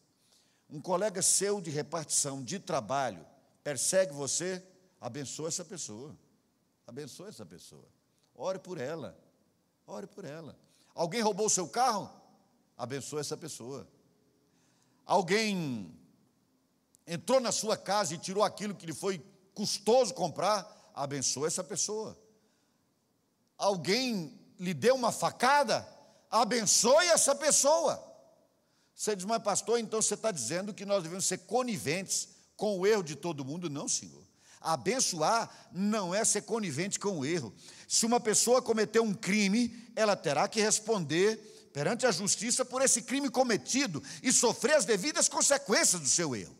Um 0.69 0.81
colega 0.81 1.21
seu 1.21 1.61
de 1.61 1.69
repartição, 1.69 2.41
de 2.41 2.59
trabalho, 2.59 3.23
persegue 3.65 4.13
você, 4.13 4.63
abençoa 5.01 5.47
essa 5.47 5.65
pessoa. 5.65 6.15
Abençoa 6.85 7.29
essa 7.29 7.43
pessoa. 7.43 7.87
Ore 8.35 8.59
por 8.59 8.79
ela. 8.79 9.17
Ore 9.87 10.05
por 10.05 10.23
ela. 10.23 10.55
Alguém 10.93 11.19
roubou 11.21 11.47
o 11.47 11.49
seu 11.49 11.67
carro? 11.67 12.07
Abençoe 12.77 13.21
essa 13.21 13.35
pessoa. 13.35 13.87
Alguém 15.03 15.91
entrou 17.07 17.39
na 17.39 17.51
sua 17.51 17.75
casa 17.75 18.13
e 18.13 18.19
tirou 18.19 18.43
aquilo 18.43 18.75
que 18.75 18.85
lhe 18.85 18.93
foi 18.93 19.19
custoso 19.55 20.13
comprar, 20.13 20.91
abençoa 20.93 21.47
essa 21.47 21.63
pessoa. 21.63 22.15
Alguém 23.57 24.39
lhe 24.59 24.75
deu 24.75 24.93
uma 24.93 25.11
facada, 25.11 25.87
abençoe 26.29 27.07
essa 27.07 27.33
pessoa. 27.33 27.99
Você 28.93 29.15
diz, 29.15 29.25
mas 29.25 29.41
pastor, 29.41 29.79
então 29.79 29.99
você 30.03 30.13
está 30.13 30.29
dizendo 30.29 30.71
que 30.71 30.85
nós 30.85 31.01
devemos 31.01 31.25
ser 31.25 31.39
coniventes 31.39 32.34
com 32.55 32.79
o 32.79 32.87
erro 32.87 33.03
de 33.03 33.15
todo 33.15 33.45
mundo? 33.45 33.69
Não, 33.69 33.87
Senhor. 33.87 34.23
Abençoar 34.61 35.69
não 35.71 36.13
é 36.13 36.25
ser 36.25 36.41
conivente 36.41 36.99
com 36.99 37.19
o 37.19 37.25
erro. 37.25 37.53
Se 37.87 38.05
uma 38.05 38.19
pessoa 38.19 38.61
cometeu 38.61 39.03
um 39.03 39.13
crime, 39.13 39.91
ela 39.95 40.15
terá 40.15 40.47
que 40.47 40.59
responder 40.59 41.69
perante 41.71 42.05
a 42.05 42.11
justiça 42.11 42.63
por 42.65 42.81
esse 42.81 43.01
crime 43.01 43.29
cometido 43.29 44.01
e 44.23 44.31
sofrer 44.31 44.75
as 44.75 44.85
devidas 44.85 45.27
consequências 45.27 46.01
do 46.01 46.07
seu 46.07 46.35
erro. 46.35 46.57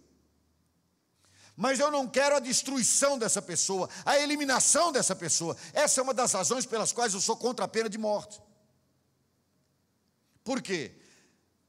Mas 1.56 1.80
eu 1.80 1.90
não 1.90 2.06
quero 2.06 2.36
a 2.36 2.40
destruição 2.40 3.18
dessa 3.18 3.42
pessoa, 3.42 3.90
a 4.06 4.20
eliminação 4.20 4.92
dessa 4.92 5.16
pessoa. 5.16 5.56
Essa 5.74 6.02
é 6.02 6.04
uma 6.04 6.14
das 6.14 6.34
razões 6.34 6.66
pelas 6.66 6.92
quais 6.92 7.14
eu 7.14 7.22
sou 7.22 7.38
contra 7.38 7.64
a 7.64 7.68
pena 7.68 7.90
de 7.90 7.98
morte. 7.98 8.42
Por 10.44 10.62
quê? 10.62 10.92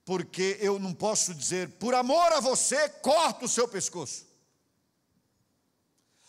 Porque 0.06 0.56
eu 0.60 0.78
não 0.78 0.94
posso 0.94 1.34
dizer, 1.34 1.68
por 1.80 1.92
amor 1.92 2.32
a 2.32 2.38
você, 2.38 2.88
corta 2.88 3.44
o 3.44 3.48
seu 3.48 3.66
pescoço. 3.66 4.24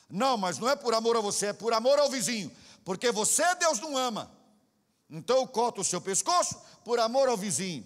Não, 0.10 0.36
mas 0.36 0.58
não 0.58 0.68
é 0.68 0.76
por 0.76 0.96
amor 0.96 1.16
a 1.16 1.22
você, 1.22 1.48
é 1.48 1.54
por 1.54 1.72
amor 1.74 2.00
ao 2.00 2.10
vizinho. 2.10 2.52
Porque 2.84 3.12
você 3.12 3.44
Deus 3.56 3.80
não 3.80 3.96
ama. 3.96 4.36
Então 5.08 5.38
eu 5.38 5.48
corto 5.48 5.82
o 5.82 5.84
seu 5.84 6.02
pescoço 6.02 6.60
por 6.84 7.00
amor 7.00 7.30
ao 7.30 7.38
vizinho. 7.38 7.86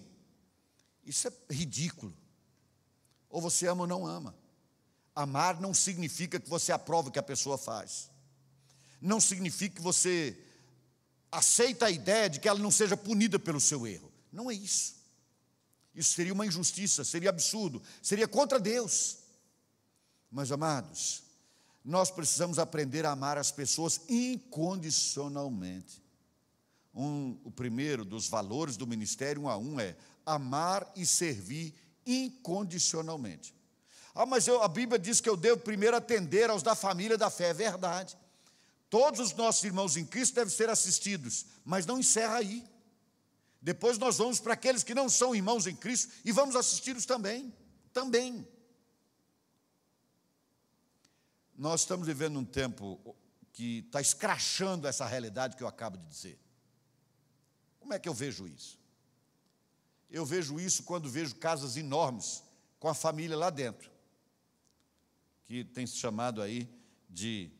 Isso 1.04 1.28
é 1.28 1.32
ridículo. 1.50 2.16
Ou 3.28 3.42
você 3.42 3.66
ama 3.66 3.82
ou 3.82 3.86
não 3.86 4.06
ama. 4.06 4.34
Amar 5.14 5.60
não 5.60 5.74
significa 5.74 6.40
que 6.40 6.48
você 6.48 6.72
aprova 6.72 7.10
o 7.10 7.12
que 7.12 7.18
a 7.18 7.22
pessoa 7.22 7.58
faz. 7.58 8.10
Não 8.98 9.20
significa 9.20 9.76
que 9.76 9.82
você 9.82 10.42
aceita 11.30 11.84
a 11.84 11.90
ideia 11.90 12.30
de 12.30 12.40
que 12.40 12.48
ela 12.48 12.58
não 12.58 12.70
seja 12.70 12.96
punida 12.96 13.38
pelo 13.38 13.60
seu 13.60 13.86
erro. 13.86 14.10
Não 14.32 14.50
é 14.50 14.54
isso. 14.54 15.01
Isso 15.94 16.12
seria 16.12 16.32
uma 16.32 16.46
injustiça, 16.46 17.04
seria 17.04 17.30
absurdo, 17.30 17.82
seria 18.00 18.26
contra 18.26 18.58
Deus. 18.58 19.18
Mas, 20.30 20.50
amados, 20.50 21.22
nós 21.84 22.10
precisamos 22.10 22.58
aprender 22.58 23.04
a 23.04 23.12
amar 23.12 23.36
as 23.36 23.50
pessoas 23.50 24.00
incondicionalmente. 24.08 26.02
Um, 26.94 27.38
o 27.44 27.50
primeiro 27.50 28.04
dos 28.04 28.28
valores 28.28 28.76
do 28.76 28.86
ministério 28.86 29.42
um 29.42 29.48
a 29.48 29.56
um 29.56 29.80
é 29.80 29.96
amar 30.24 30.90
e 30.94 31.04
servir 31.04 31.74
incondicionalmente. 32.06 33.54
Ah, 34.14 34.26
mas 34.26 34.46
eu, 34.46 34.62
a 34.62 34.68
Bíblia 34.68 34.98
diz 34.98 35.20
que 35.20 35.28
eu 35.28 35.36
devo 35.36 35.60
primeiro 35.60 35.96
atender 35.96 36.50
aos 36.50 36.62
da 36.62 36.74
família 36.74 37.16
da 37.16 37.30
fé, 37.30 37.48
é 37.48 37.54
verdade. 37.54 38.16
Todos 38.90 39.20
os 39.20 39.32
nossos 39.32 39.64
irmãos 39.64 39.96
em 39.96 40.04
Cristo 40.04 40.34
devem 40.34 40.54
ser 40.54 40.68
assistidos, 40.68 41.46
mas 41.64 41.86
não 41.86 41.98
encerra 41.98 42.36
aí. 42.36 42.62
Depois 43.62 43.96
nós 43.96 44.18
vamos 44.18 44.40
para 44.40 44.54
aqueles 44.54 44.82
que 44.82 44.94
não 44.94 45.08
são 45.08 45.34
irmãos 45.34 45.66
em 45.66 45.74
Cristo 45.74 46.12
e 46.24 46.32
vamos 46.32 46.56
assisti-los 46.56 47.06
também. 47.06 47.54
Também. 47.92 48.46
Nós 51.56 51.82
estamos 51.82 52.06
vivendo 52.06 52.38
um 52.38 52.44
tempo 52.44 53.16
que 53.52 53.84
está 53.86 54.00
escrachando 54.00 54.88
essa 54.88 55.06
realidade 55.06 55.56
que 55.56 55.62
eu 55.62 55.68
acabo 55.68 55.96
de 55.96 56.06
dizer. 56.06 56.38
Como 57.78 57.94
é 57.94 57.98
que 57.98 58.08
eu 58.08 58.14
vejo 58.14 58.46
isso? 58.48 58.78
Eu 60.10 60.26
vejo 60.26 60.58
isso 60.58 60.82
quando 60.82 61.08
vejo 61.08 61.36
casas 61.36 61.76
enormes 61.76 62.42
com 62.80 62.88
a 62.88 62.94
família 62.94 63.36
lá 63.36 63.48
dentro 63.48 63.92
que 65.52 65.64
tem 65.64 65.86
se 65.86 65.96
chamado 65.96 66.40
aí 66.40 66.66
de 67.10 67.50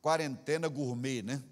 quarentena 0.00 0.68
gourmet, 0.68 1.20
né? 1.20 1.42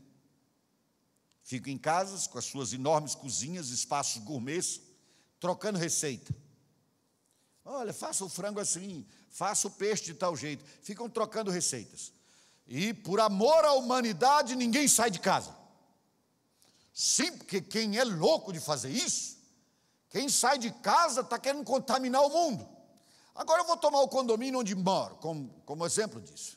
Fico 1.44 1.68
em 1.68 1.76
casas 1.76 2.26
com 2.26 2.38
as 2.38 2.46
suas 2.46 2.72
enormes 2.72 3.14
cozinhas, 3.14 3.68
espaços 3.68 4.22
gourmets, 4.22 4.80
trocando 5.38 5.78
receita. 5.78 6.34
Olha, 7.62 7.92
faça 7.92 8.24
o 8.24 8.30
frango 8.30 8.58
assim, 8.58 9.06
faça 9.28 9.68
o 9.68 9.70
peixe 9.70 10.04
de 10.04 10.14
tal 10.14 10.34
jeito. 10.34 10.64
Ficam 10.82 11.08
trocando 11.08 11.50
receitas. 11.50 12.12
E 12.66 12.94
por 12.94 13.20
amor 13.20 13.62
à 13.62 13.74
humanidade, 13.74 14.56
ninguém 14.56 14.88
sai 14.88 15.10
de 15.10 15.20
casa. 15.20 15.54
Sim, 16.94 17.36
porque 17.36 17.60
quem 17.60 17.98
é 17.98 18.04
louco 18.04 18.50
de 18.50 18.58
fazer 18.58 18.90
isso, 18.90 19.36
quem 20.08 20.30
sai 20.30 20.58
de 20.58 20.70
casa 20.70 21.20
está 21.20 21.38
querendo 21.38 21.64
contaminar 21.64 22.22
o 22.22 22.30
mundo. 22.30 22.66
Agora 23.34 23.60
eu 23.60 23.66
vou 23.66 23.76
tomar 23.76 24.00
o 24.00 24.08
condomínio 24.08 24.60
onde 24.60 24.74
moro, 24.74 25.16
como, 25.16 25.50
como 25.66 25.84
exemplo 25.84 26.22
disso. 26.22 26.56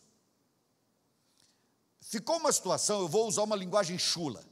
Ficou 1.99 2.37
uma 2.37 2.53
situação, 2.53 3.01
eu 3.01 3.07
vou 3.09 3.27
usar 3.27 3.43
uma 3.43 3.55
linguagem 3.55 3.97
chula, 3.97 4.45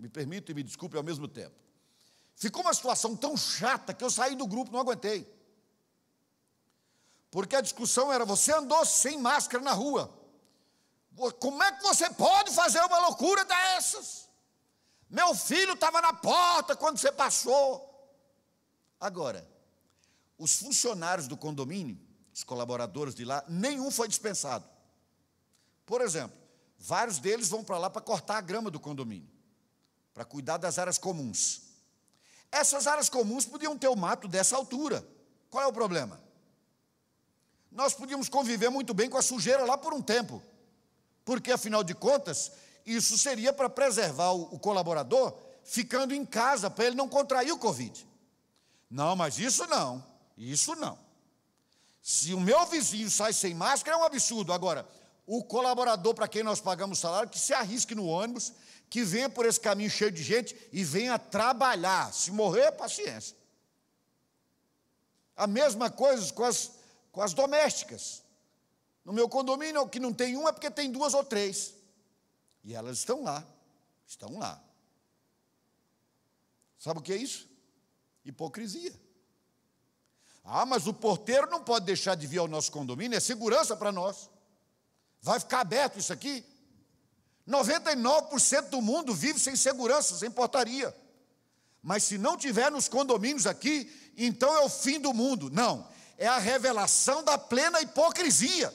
me 0.00 0.08
permito 0.08 0.50
e 0.50 0.54
me 0.54 0.62
desculpe 0.62 0.96
ao 0.96 1.02
mesmo 1.02 1.28
tempo. 1.28 1.54
Ficou 2.34 2.62
uma 2.62 2.72
situação 2.72 3.14
tão 3.14 3.36
chata 3.36 3.92
que 3.92 4.02
eu 4.02 4.10
saí 4.10 4.34
do 4.34 4.46
grupo, 4.46 4.72
não 4.72 4.80
aguentei. 4.80 5.30
Porque 7.30 7.54
a 7.54 7.60
discussão 7.60 8.12
era: 8.12 8.24
você 8.24 8.52
andou 8.52 8.84
sem 8.84 9.18
máscara 9.18 9.62
na 9.62 9.72
rua. 9.72 10.18
Como 11.38 11.62
é 11.62 11.72
que 11.72 11.82
você 11.82 12.08
pode 12.10 12.54
fazer 12.54 12.80
uma 12.80 12.98
loucura 13.00 13.44
dessas? 13.44 14.28
Meu 15.08 15.34
filho 15.34 15.74
estava 15.74 16.00
na 16.00 16.14
porta 16.14 16.74
quando 16.74 16.98
você 16.98 17.12
passou. 17.12 17.86
Agora, 18.98 19.46
os 20.38 20.56
funcionários 20.58 21.28
do 21.28 21.36
condomínio, 21.36 22.00
os 22.32 22.42
colaboradores 22.42 23.14
de 23.14 23.24
lá, 23.24 23.44
nenhum 23.48 23.90
foi 23.90 24.08
dispensado. 24.08 24.64
Por 25.84 26.00
exemplo, 26.00 26.38
vários 26.78 27.18
deles 27.18 27.48
vão 27.48 27.62
para 27.62 27.76
lá 27.76 27.90
para 27.90 28.00
cortar 28.00 28.38
a 28.38 28.40
grama 28.40 28.70
do 28.70 28.80
condomínio, 28.80 29.28
para 30.20 30.26
cuidar 30.26 30.58
das 30.58 30.78
áreas 30.78 30.98
comuns. 30.98 31.62
Essas 32.52 32.86
áreas 32.86 33.08
comuns 33.08 33.46
podiam 33.46 33.78
ter 33.78 33.88
o 33.88 33.96
mato 33.96 34.28
dessa 34.28 34.54
altura. 34.54 35.02
Qual 35.48 35.64
é 35.64 35.66
o 35.66 35.72
problema? 35.72 36.20
Nós 37.72 37.94
podíamos 37.94 38.28
conviver 38.28 38.68
muito 38.68 38.92
bem 38.92 39.08
com 39.08 39.16
a 39.16 39.22
sujeira 39.22 39.64
lá 39.64 39.78
por 39.78 39.94
um 39.94 40.02
tempo, 40.02 40.42
porque 41.24 41.50
afinal 41.50 41.82
de 41.82 41.94
contas, 41.94 42.52
isso 42.84 43.16
seria 43.16 43.50
para 43.50 43.70
preservar 43.70 44.32
o, 44.32 44.42
o 44.54 44.58
colaborador 44.58 45.34
ficando 45.64 46.12
em 46.12 46.26
casa, 46.26 46.68
para 46.68 46.84
ele 46.84 46.96
não 46.96 47.08
contrair 47.08 47.52
o 47.52 47.58
Covid. 47.58 48.06
Não, 48.90 49.16
mas 49.16 49.38
isso 49.38 49.66
não. 49.68 50.04
Isso 50.36 50.76
não. 50.76 50.98
Se 52.02 52.34
o 52.34 52.40
meu 52.40 52.66
vizinho 52.66 53.08
sai 53.08 53.32
sem 53.32 53.54
máscara, 53.54 53.96
é 53.96 54.00
um 54.00 54.04
absurdo. 54.04 54.52
Agora, 54.52 54.86
o 55.26 55.42
colaborador 55.42 56.12
para 56.12 56.28
quem 56.28 56.42
nós 56.42 56.60
pagamos 56.60 56.98
salário, 56.98 57.30
que 57.30 57.38
se 57.38 57.54
arrisque 57.54 57.94
no 57.94 58.04
ônibus, 58.04 58.52
que 58.90 59.04
venha 59.04 59.30
por 59.30 59.46
esse 59.46 59.60
caminho 59.60 59.88
cheio 59.88 60.10
de 60.10 60.20
gente 60.20 60.56
e 60.72 60.82
venha 60.82 61.16
trabalhar. 61.16 62.12
Se 62.12 62.32
morrer, 62.32 62.72
paciência. 62.72 63.36
A 65.36 65.46
mesma 65.46 65.88
coisa 65.88 66.32
com 66.32 66.42
as, 66.42 66.72
com 67.12 67.22
as 67.22 67.32
domésticas. 67.32 68.24
No 69.04 69.12
meu 69.12 69.28
condomínio, 69.28 69.88
que 69.88 70.00
não 70.00 70.12
tem 70.12 70.36
uma 70.36 70.50
é 70.50 70.52
porque 70.52 70.68
tem 70.68 70.90
duas 70.90 71.14
ou 71.14 71.22
três. 71.22 71.72
E 72.64 72.74
elas 72.74 72.98
estão 72.98 73.22
lá. 73.22 73.46
Estão 74.04 74.36
lá. 74.36 74.60
Sabe 76.76 76.98
o 76.98 77.02
que 77.02 77.12
é 77.12 77.16
isso? 77.16 77.48
Hipocrisia. 78.24 78.92
Ah, 80.42 80.66
mas 80.66 80.88
o 80.88 80.92
porteiro 80.92 81.48
não 81.48 81.62
pode 81.62 81.86
deixar 81.86 82.16
de 82.16 82.26
vir 82.26 82.38
ao 82.38 82.48
nosso 82.48 82.72
condomínio, 82.72 83.16
é 83.16 83.20
segurança 83.20 83.76
para 83.76 83.92
nós. 83.92 84.28
Vai 85.22 85.38
ficar 85.38 85.60
aberto 85.60 85.98
isso 85.98 86.12
aqui? 86.12 86.44
99% 87.50 88.68
do 88.68 88.80
mundo 88.80 89.12
vive 89.12 89.38
sem 89.38 89.56
segurança, 89.56 90.16
sem 90.16 90.30
portaria. 90.30 90.94
Mas 91.82 92.04
se 92.04 92.16
não 92.16 92.36
tiver 92.36 92.70
nos 92.70 92.88
condomínios 92.88 93.46
aqui, 93.46 93.90
então 94.16 94.54
é 94.54 94.60
o 94.60 94.68
fim 94.68 95.00
do 95.00 95.12
mundo. 95.12 95.50
Não, 95.50 95.88
é 96.16 96.26
a 96.26 96.38
revelação 96.38 97.22
da 97.24 97.36
plena 97.36 97.80
hipocrisia. 97.80 98.72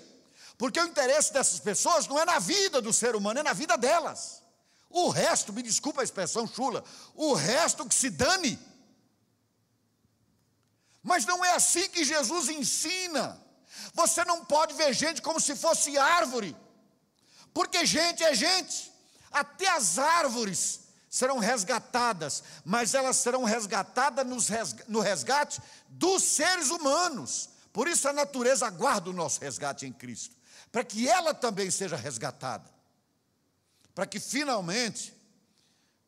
Porque 0.58 0.80
o 0.80 0.86
interesse 0.86 1.32
dessas 1.34 1.60
pessoas 1.60 2.08
não 2.08 2.20
é 2.20 2.26
na 2.26 2.40
vida 2.40 2.82
do 2.82 2.92
ser 2.92 3.16
humano, 3.16 3.40
é 3.40 3.44
na 3.44 3.54
vida 3.54 3.78
delas. 3.78 4.44
O 4.90 5.10
resto, 5.10 5.52
me 5.54 5.62
desculpa 5.62 6.02
a 6.02 6.04
expressão 6.04 6.48
chula, 6.48 6.84
o 7.14 7.34
resto 7.34 7.86
que 7.86 7.94
se 7.94 8.10
dane. 8.10 8.58
Mas 11.04 11.26
não 11.26 11.44
é 11.46 11.52
assim 11.52 11.88
que 11.90 12.04
Jesus 12.04 12.50
ensina. 12.50 13.40
Você 13.94 14.24
não 14.26 14.44
pode 14.46 14.74
ver 14.74 14.94
gente 14.94 15.22
como 15.22 15.40
se 15.40 15.56
fosse 15.56 15.98
árvore, 15.98 16.56
porque 17.56 17.86
gente 17.86 18.22
é 18.22 18.36
gente. 18.36 18.92
Até 19.32 19.70
as 19.70 19.98
árvores 19.98 20.82
serão 21.10 21.40
resgatadas, 21.40 22.44
mas 22.66 22.94
elas 22.94 23.16
serão 23.16 23.46
resgatadas 23.46 24.26
no 24.90 25.00
resgate 25.00 25.62
dos 25.88 26.22
seres 26.22 26.70
humanos. 26.70 27.50
Por 27.72 27.88
isso 27.88 28.10
a 28.10 28.14
natureza 28.14 28.68
aguarda 28.68 29.10
o 29.10 29.14
nosso 29.14 29.40
resgate 29.40 29.86
em 29.86 29.94
Cristo, 29.94 30.36
para 30.70 30.84
que 30.84 31.08
ela 31.08 31.34
também 31.34 31.72
seja 31.72 31.96
resgatada, 31.96 32.70
para 33.94 34.06
que 34.06 34.20
finalmente 34.20 35.14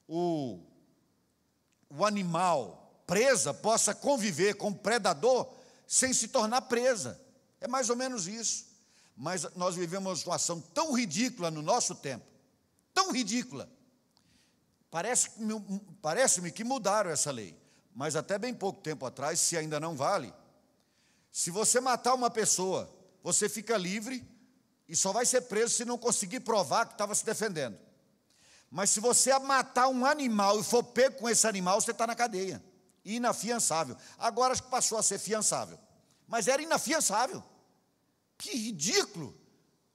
o, 0.06 0.60
o 1.90 2.06
animal 2.06 3.02
presa 3.08 3.54
possa 3.54 3.96
conviver 3.96 4.56
com 4.56 4.72
o 4.72 4.76
predador 4.76 5.50
sem 5.88 6.12
se 6.12 6.28
tornar 6.28 6.64
presa. 6.64 7.22
É 7.62 7.70
mais 7.70 7.90
ou 7.90 7.96
menos 7.96 8.28
isso. 8.28 8.68
Mas 9.18 9.52
nós 9.56 9.76
vivemos 9.76 10.08
uma 10.08 10.16
situação 10.16 10.62
tão 10.62 10.94
ridícula 10.94 11.50
no 11.50 11.64
nosso 11.64 11.96
tempo, 11.96 12.24
tão 12.94 13.12
ridícula. 13.12 13.68
Parece-me 14.92 15.82
parece 16.02 16.52
que 16.52 16.64
mudaram 16.64 17.10
essa 17.10 17.32
lei, 17.32 17.60
mas 17.96 18.16
até 18.16 18.38
bem 18.38 18.54
pouco 18.54 18.80
tempo 18.80 19.06
atrás, 19.08 19.40
se 19.40 19.58
ainda 19.58 19.80
não 19.80 19.96
vale, 19.96 20.32
se 21.32 21.50
você 21.50 21.80
matar 21.80 22.14
uma 22.14 22.30
pessoa, 22.30 22.94
você 23.24 23.50
fica 23.50 23.76
livre 23.76 24.24
e 24.88 24.96
só 24.96 25.12
vai 25.12 25.26
ser 25.26 25.42
preso 25.42 25.74
se 25.74 25.84
não 25.84 25.98
conseguir 25.98 26.42
provar 26.42 26.86
que 26.86 26.94
estava 26.94 27.14
se 27.16 27.26
defendendo. 27.26 27.78
Mas 28.70 28.92
se 28.92 29.00
você 29.00 29.38
matar 29.40 29.88
um 29.88 30.06
animal 30.06 30.60
e 30.60 30.64
for 30.64 30.84
pego 30.84 31.18
com 31.18 31.30
esse 31.30 31.48
animal, 31.48 31.82
você 31.82 31.92
está 31.92 32.06
na 32.06 32.16
cadeia. 32.16 32.64
Inafiançável. 33.04 33.98
Agora 34.18 34.54
acho 34.54 34.64
que 34.64 34.70
passou 34.70 34.98
a 34.98 35.04
ser 35.04 35.18
fiançável. 35.18 35.80
Mas 36.28 36.48
era 36.48 36.62
inafiançável. 36.62 37.44
Que 38.38 38.56
ridículo! 38.56 39.36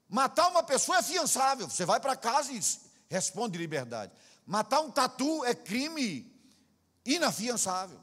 Matar 0.09 0.49
uma 0.49 0.63
pessoa 0.63 0.99
é 0.99 1.03
fiançável. 1.03 1.69
Você 1.69 1.87
vai 1.87 1.99
para 1.99 2.17
casa 2.17 2.53
e 2.53 2.61
responde 3.09 3.57
liberdade. 3.57 4.13
Matar 4.47 4.81
um 4.81 4.91
tatu 4.91 5.45
é 5.45 5.55
crime 5.55 6.31
inafiançável. 7.05 7.99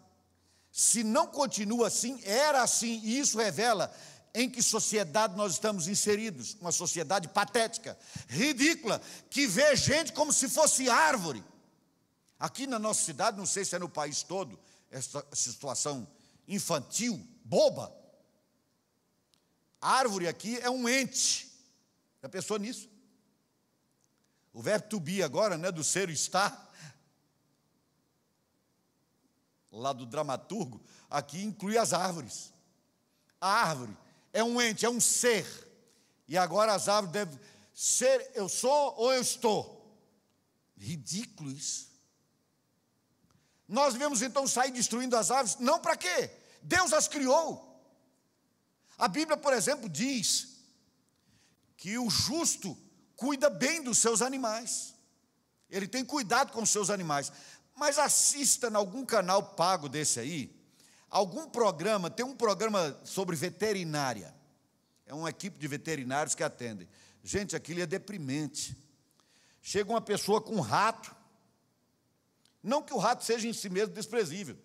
Se 0.72 1.04
não 1.04 1.28
continua 1.28 1.88
assim, 1.88 2.20
era 2.24 2.64
assim, 2.64 3.02
e 3.04 3.20
isso 3.20 3.38
revela 3.38 3.94
em 4.34 4.50
que 4.50 4.62
sociedade 4.62 5.36
nós 5.36 5.54
estamos 5.54 5.88
inseridos 5.88 6.56
uma 6.62 6.72
sociedade 6.72 7.28
patética, 7.28 7.98
ridícula, 8.28 9.02
que 9.30 9.48
vê 9.48 9.76
gente 9.76 10.14
como 10.14 10.32
se 10.32 10.48
fosse 10.48 10.90
árvore. 10.90 11.44
Aqui 12.40 12.66
na 12.66 12.80
nossa 12.80 13.04
cidade, 13.04 13.38
não 13.38 13.46
sei 13.46 13.66
se 13.66 13.76
é 13.76 13.80
no 13.80 13.90
país 13.90 14.24
todo, 14.24 14.60
essa 14.90 15.26
situação 15.34 16.08
infantil, 16.48 17.20
boba. 17.44 17.94
Árvore 19.82 20.28
aqui 20.28 20.58
é 20.60 20.70
um 20.70 20.88
ente. 20.88 21.50
Já 22.22 22.30
pensou 22.30 22.58
nisso? 22.58 22.90
O 24.54 24.62
verbo 24.62 24.88
to 24.90 25.00
be 25.00 25.24
agora, 25.24 25.58
né, 25.58 25.72
do 25.72 25.84
ser 25.84 26.10
estar, 26.10 26.70
lá 29.72 29.94
do 29.94 30.06
dramaturgo, 30.06 30.82
aqui 31.10 31.42
inclui 31.44 31.78
as 31.78 31.94
árvores. 31.94 32.52
A 33.40 33.48
árvore 33.48 33.96
é 34.34 34.44
um 34.44 34.62
ente, 34.62 34.86
é 34.86 34.90
um 34.90 35.00
ser. 35.00 35.46
E 36.28 36.38
agora 36.38 36.74
as 36.74 36.90
árvores 36.90 37.14
devem 37.14 37.40
ser 37.74 38.32
eu 38.34 38.50
sou 38.50 38.96
ou 38.98 39.14
eu 39.14 39.22
estou. 39.22 39.80
Ridículo 40.78 41.52
isso. 41.52 41.90
Nós 43.68 43.94
devemos 43.94 44.22
então 44.22 44.48
sair 44.48 44.72
destruindo 44.72 45.16
as 45.16 45.30
árvores, 45.30 45.58
não 45.60 45.80
para 45.80 45.96
quê? 45.96 46.32
Deus 46.62 46.92
as 46.92 47.08
criou. 47.08 47.69
A 49.00 49.08
Bíblia, 49.08 49.38
por 49.38 49.54
exemplo, 49.54 49.88
diz 49.88 50.60
que 51.78 51.98
o 51.98 52.10
justo 52.10 52.78
cuida 53.16 53.50
bem 53.50 53.82
dos 53.82 53.98
seus 53.98 54.22
animais. 54.22 54.94
Ele 55.70 55.88
tem 55.88 56.04
cuidado 56.04 56.52
com 56.52 56.62
os 56.62 56.70
seus 56.70 56.90
animais. 56.90 57.32
Mas 57.74 57.98
assista 57.98 58.68
em 58.68 58.76
algum 58.76 59.06
canal 59.06 59.56
pago 59.56 59.88
desse 59.88 60.20
aí, 60.20 60.54
algum 61.10 61.50
programa, 61.50 62.10
tem 62.10 62.26
um 62.26 62.36
programa 62.36 63.00
sobre 63.06 63.38
veterinária. 63.38 64.36
É 65.06 65.14
uma 65.14 65.30
equipe 65.30 65.58
de 65.58 65.68
veterinários 65.68 66.36
que 66.36 66.44
atendem. 66.44 66.90
Gente, 67.24 67.56
aquilo 67.56 67.80
é 67.80 67.86
deprimente. 67.86 68.78
Chega 69.62 69.90
uma 69.90 70.02
pessoa 70.02 70.42
com 70.42 70.56
um 70.56 70.62
rato. 70.62 71.16
Não 72.62 72.84
que 72.84 72.94
o 72.94 72.98
rato 72.98 73.24
seja 73.24 73.48
em 73.48 73.54
si 73.54 73.70
mesmo 73.70 73.94
desprezível. 73.94 74.58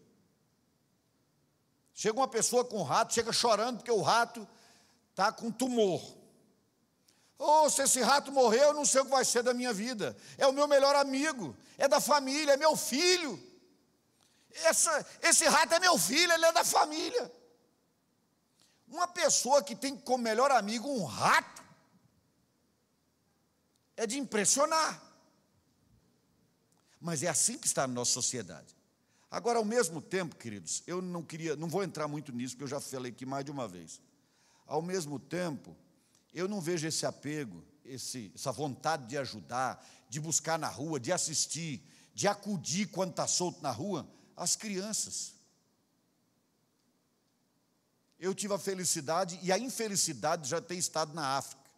Chega 1.94 2.18
uma 2.18 2.26
pessoa 2.26 2.64
com 2.64 2.80
um 2.80 2.82
rato, 2.82 3.14
chega 3.14 3.32
chorando 3.32 3.76
porque 3.78 3.90
o 3.90 4.02
rato 4.02 4.46
está 5.10 5.30
com 5.30 5.50
tumor. 5.50 6.02
Ou 7.38 7.66
oh, 7.66 7.70
se 7.70 7.82
esse 7.82 8.00
rato 8.00 8.32
morrer, 8.32 8.64
eu 8.64 8.74
não 8.74 8.84
sei 8.84 9.00
o 9.00 9.04
que 9.04 9.10
vai 9.12 9.24
ser 9.24 9.42
da 9.42 9.54
minha 9.54 9.72
vida. 9.72 10.16
É 10.36 10.46
o 10.46 10.52
meu 10.52 10.66
melhor 10.66 10.96
amigo, 10.96 11.56
é 11.78 11.86
da 11.86 12.00
família, 12.00 12.52
é 12.52 12.56
meu 12.56 12.76
filho. 12.76 13.40
Essa, 14.50 15.06
esse 15.22 15.44
rato 15.46 15.74
é 15.74 15.78
meu 15.78 15.96
filho, 15.96 16.32
ele 16.32 16.44
é 16.44 16.52
da 16.52 16.64
família. 16.64 17.32
Uma 18.88 19.06
pessoa 19.06 19.62
que 19.62 19.76
tem 19.76 19.96
como 19.96 20.22
melhor 20.22 20.50
amigo 20.50 20.88
um 20.88 21.04
rato 21.04 21.62
é 23.96 24.06
de 24.06 24.18
impressionar. 24.18 25.00
Mas 27.00 27.22
é 27.22 27.28
assim 27.28 27.58
que 27.58 27.66
está 27.66 27.84
a 27.84 27.88
nossa 27.88 28.12
sociedade. 28.12 28.74
Agora, 29.34 29.58
ao 29.58 29.64
mesmo 29.64 30.00
tempo, 30.00 30.36
queridos, 30.36 30.84
eu 30.86 31.02
não 31.02 31.20
queria, 31.20 31.56
não 31.56 31.68
vou 31.68 31.82
entrar 31.82 32.06
muito 32.06 32.30
nisso, 32.30 32.54
porque 32.54 32.62
eu 32.62 32.68
já 32.68 32.78
falei 32.78 33.10
aqui 33.10 33.26
mais 33.26 33.44
de 33.44 33.50
uma 33.50 33.66
vez. 33.66 34.00
Ao 34.64 34.80
mesmo 34.80 35.18
tempo, 35.18 35.76
eu 36.32 36.46
não 36.46 36.60
vejo 36.60 36.86
esse 36.86 37.04
apego, 37.04 37.60
esse, 37.84 38.30
essa 38.32 38.52
vontade 38.52 39.08
de 39.08 39.18
ajudar, 39.18 39.84
de 40.08 40.20
buscar 40.20 40.56
na 40.56 40.68
rua, 40.68 41.00
de 41.00 41.10
assistir, 41.10 41.84
de 42.14 42.28
acudir 42.28 42.86
quando 42.86 43.10
está 43.10 43.26
solto 43.26 43.60
na 43.60 43.72
rua, 43.72 44.08
as 44.36 44.54
crianças. 44.54 45.34
Eu 48.20 48.36
tive 48.36 48.54
a 48.54 48.58
felicidade 48.58 49.36
e 49.42 49.50
a 49.50 49.58
infelicidade 49.58 50.48
já 50.48 50.60
ter 50.60 50.76
estado 50.76 51.12
na 51.12 51.38
África. 51.38 51.68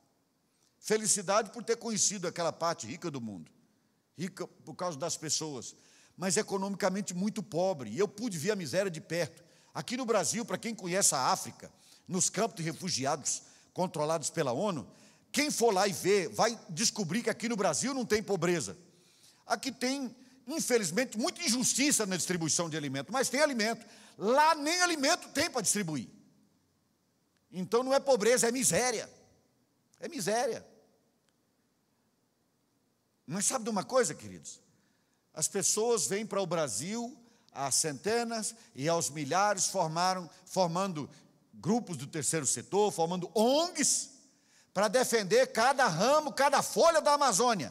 Felicidade 0.79 1.49
por 1.53 1.65
ter 1.65 1.77
conhecido 1.77 2.29
aquela 2.29 2.53
parte 2.53 2.87
rica 2.87 3.11
do 3.11 3.19
mundo, 3.19 3.51
rica 4.15 4.47
por 4.47 4.75
causa 4.75 4.99
das 4.99 5.17
pessoas, 5.17 5.75
mas 6.17 6.37
economicamente 6.37 7.14
muito 7.14 7.43
pobre. 7.43 7.91
E 7.91 7.99
eu 7.99 8.09
pude 8.09 8.39
ver 8.39 8.53
a 8.53 8.57
miséria 8.57 8.91
de 8.91 9.01
perto. 9.01 9.45
Aqui 9.75 9.97
no 9.97 10.07
Brasil, 10.07 10.45
para 10.45 10.59
quem 10.59 10.75
conhece 10.75 11.14
a 11.14 11.31
África, 11.31 11.71
nos 12.09 12.31
campos 12.31 12.57
de 12.57 12.62
refugiados 12.62 13.43
controlados 13.73 14.31
pela 14.31 14.53
ONU, 14.53 14.89
quem 15.31 15.51
for 15.51 15.73
lá 15.73 15.87
e 15.87 15.93
ver, 15.93 16.29
vai 16.31 16.59
descobrir 16.71 17.23
que 17.23 17.31
aqui 17.31 17.49
no 17.49 17.57
Brasil 17.57 17.93
não 17.93 18.07
tem 18.07 18.23
pobreza. 18.23 18.77
Aqui 19.47 19.71
tem 19.71 20.14
infelizmente, 20.47 21.19
muita 21.19 21.43
injustiça 21.43 22.07
na 22.07 22.17
distribuição 22.17 22.71
de 22.71 22.77
alimento, 22.77 23.12
mas 23.12 23.29
tem 23.29 23.41
alimento. 23.41 23.85
Lá 24.17 24.55
nem 24.55 24.81
alimento 24.81 25.29
tem 25.31 25.51
para 25.51 25.61
distribuir. 25.61 26.09
Então 27.51 27.83
não 27.83 27.93
é 27.93 27.99
pobreza, 27.99 28.49
é 28.49 28.53
miséria. 28.53 29.11
É 29.99 30.09
miséria. 30.09 30.64
Mas 33.27 33.45
sabe 33.47 33.64
de 33.64 33.71
uma 33.71 33.83
coisa, 33.83 34.14
queridos? 34.14 34.61
As 35.37 35.47
pessoas 35.47 36.07
vêm 36.07 36.24
para 36.24 36.41
o 36.41 36.47
Brasil, 36.47 37.14
há 37.53 37.70
centenas 37.70 38.55
e 38.74 38.89
aos 38.89 39.11
milhares, 39.11 39.66
formaram, 39.66 40.30
formando 40.47 41.11
grupos 41.53 41.99
do 41.99 42.07
terceiro 42.07 42.47
setor, 42.47 42.91
formando 42.91 43.30
ONGs, 43.34 44.12
para 44.72 44.89
defender 44.89 45.53
cada 45.53 45.87
ramo, 45.87 46.32
cada 46.32 46.62
folha 46.62 47.03
da 47.03 47.12
Amazônia. 47.12 47.70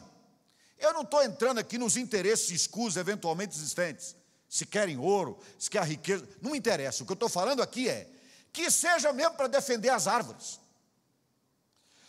Eu 0.78 0.92
não 0.92 1.02
estou 1.02 1.24
entrando 1.24 1.58
aqui 1.58 1.76
nos 1.76 1.96
interesses 1.96 2.50
escusos 2.50 2.96
eventualmente 2.96 3.56
existentes. 3.56 4.14
Se 4.48 4.64
querem 4.64 4.96
ouro, 4.96 5.36
se 5.58 5.68
quer 5.68 5.82
riqueza, 5.82 6.26
não 6.40 6.52
me 6.52 6.58
interessa. 6.58 7.02
O 7.02 7.06
que 7.06 7.12
eu 7.12 7.14
estou 7.14 7.28
falando 7.28 7.62
aqui 7.62 7.88
é 7.88 8.08
que 8.52 8.70
seja 8.70 9.12
mesmo 9.12 9.34
para 9.34 9.48
defender 9.48 9.88
as 9.88 10.06
árvores. 10.06 10.60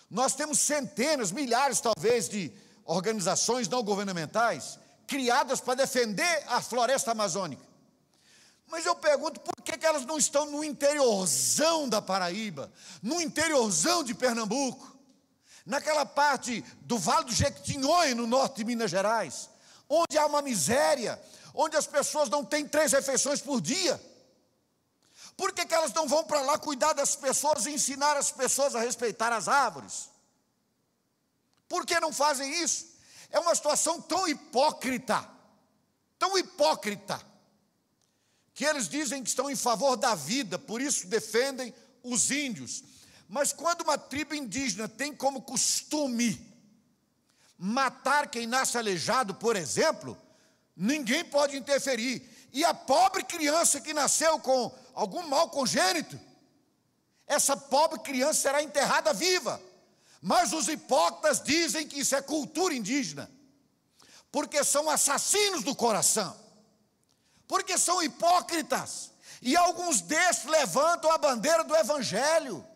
Nós 0.09 0.35
temos 0.35 0.59
centenas, 0.59 1.31
milhares 1.31 1.81
talvez 1.81 2.29
de 2.29 2.51
organizações 2.85 3.67
não 3.67 3.83
governamentais 3.83 4.79
criadas 5.07 5.59
para 5.59 5.75
defender 5.75 6.43
a 6.47 6.61
floresta 6.61 7.11
amazônica. 7.11 7.65
Mas 8.67 8.85
eu 8.85 8.95
pergunto 8.95 9.39
por 9.39 9.63
que, 9.63 9.77
que 9.77 9.85
elas 9.85 10.05
não 10.05 10.17
estão 10.17 10.45
no 10.45 10.63
interiorzão 10.63 11.87
da 11.87 12.01
Paraíba, 12.01 12.71
no 13.01 13.21
interiorzão 13.21 14.03
de 14.03 14.13
Pernambuco? 14.13 14.97
naquela 15.67 16.05
parte 16.05 16.61
do 16.81 16.97
Vale 16.97 17.25
do 17.25 17.33
Jequitinhonha, 17.33 18.15
no 18.15 18.25
norte 18.25 18.55
de 18.55 18.63
Minas 18.63 18.89
Gerais, 18.89 19.49
onde 19.89 20.17
há 20.17 20.25
uma 20.25 20.41
miséria, 20.41 21.21
onde 21.53 21.75
as 21.75 21.85
pessoas 21.85 22.29
não 22.29 22.43
têm 22.43 22.65
três 22.65 22.93
refeições 22.93 23.41
por 23.41 23.59
dia. 23.59 24.01
Por 25.35 25.51
que, 25.51 25.65
que 25.65 25.73
elas 25.73 25.93
não 25.93 26.07
vão 26.07 26.23
para 26.23 26.41
lá 26.41 26.57
cuidar 26.57 26.93
das 26.93 27.17
pessoas 27.17 27.65
e 27.65 27.71
ensinar 27.71 28.15
as 28.15 28.31
pessoas 28.31 28.75
a 28.75 28.79
respeitar 28.79 29.33
as 29.33 29.49
árvores? 29.49 30.09
Por 31.67 31.85
que 31.85 31.99
não 31.99 32.13
fazem 32.13 32.63
isso? 32.63 32.96
É 33.29 33.39
uma 33.39 33.53
situação 33.55 34.01
tão 34.01 34.27
hipócrita, 34.27 35.27
tão 36.17 36.37
hipócrita, 36.37 37.21
que 38.53 38.65
eles 38.65 38.89
dizem 38.89 39.21
que 39.21 39.29
estão 39.29 39.49
em 39.49 39.55
favor 39.55 39.95
da 39.95 40.15
vida, 40.15 40.57
por 40.57 40.81
isso 40.81 41.07
defendem 41.07 41.73
os 42.01 42.31
índios. 42.31 42.83
Mas 43.29 43.53
quando 43.53 43.81
uma 43.81 43.97
tribo 43.97 44.33
indígena 44.33 44.87
tem 44.87 45.13
como 45.13 45.41
costume 45.41 46.43
matar 47.57 48.29
quem 48.29 48.47
nasce 48.47 48.77
aleijado, 48.77 49.35
por 49.35 49.55
exemplo, 49.55 50.17
ninguém 50.75 51.25
pode 51.25 51.57
interferir. 51.57 52.27
E 52.53 52.63
a 52.63 52.73
pobre 52.73 53.23
criança 53.23 53.81
que 53.81 53.93
nasceu 53.93 54.39
com 54.39 54.73
algum 54.93 55.27
mal 55.27 55.49
congênito, 55.49 56.19
essa 57.27 57.57
pobre 57.57 57.99
criança 57.99 58.41
será 58.41 58.63
enterrada 58.63 59.13
viva. 59.13 59.61
Mas 60.27 60.51
os 60.51 60.67
hipócritas 60.67 61.41
dizem 61.41 61.87
que 61.87 62.01
isso 62.01 62.13
é 62.13 62.21
cultura 62.21 62.73
indígena, 62.73 63.31
porque 64.29 64.61
são 64.61 64.89
assassinos 64.89 65.63
do 65.63 65.73
coração, 65.73 66.37
porque 67.47 67.77
são 67.77 68.03
hipócritas, 68.03 69.11
e 69.41 69.55
alguns 69.55 70.01
destes 70.01 70.43
levantam 70.43 71.09
a 71.09 71.17
bandeira 71.17 71.63
do 71.63 71.73
Evangelho 71.73 72.67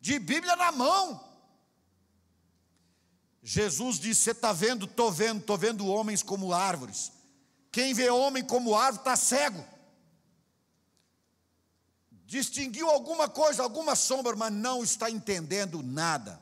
de 0.00 0.18
Bíblia 0.18 0.56
na 0.56 0.72
mão. 0.72 1.22
Jesus 3.42 3.98
disse: 3.98 4.22
Você 4.22 4.30
está 4.30 4.54
vendo? 4.54 4.86
Estou 4.86 5.12
vendo, 5.12 5.40
estou 5.40 5.58
vendo 5.58 5.86
homens 5.86 6.22
como 6.22 6.54
árvores. 6.54 7.12
Quem 7.70 7.92
vê 7.92 8.08
homem 8.08 8.42
como 8.42 8.74
árvore 8.74 9.02
está 9.02 9.14
cego. 9.14 9.62
Distinguiu 12.24 12.88
alguma 12.88 13.28
coisa, 13.28 13.62
alguma 13.62 13.94
sombra, 13.94 14.34
mas 14.34 14.50
não 14.50 14.82
está 14.82 15.10
entendendo 15.10 15.82
nada. 15.82 16.41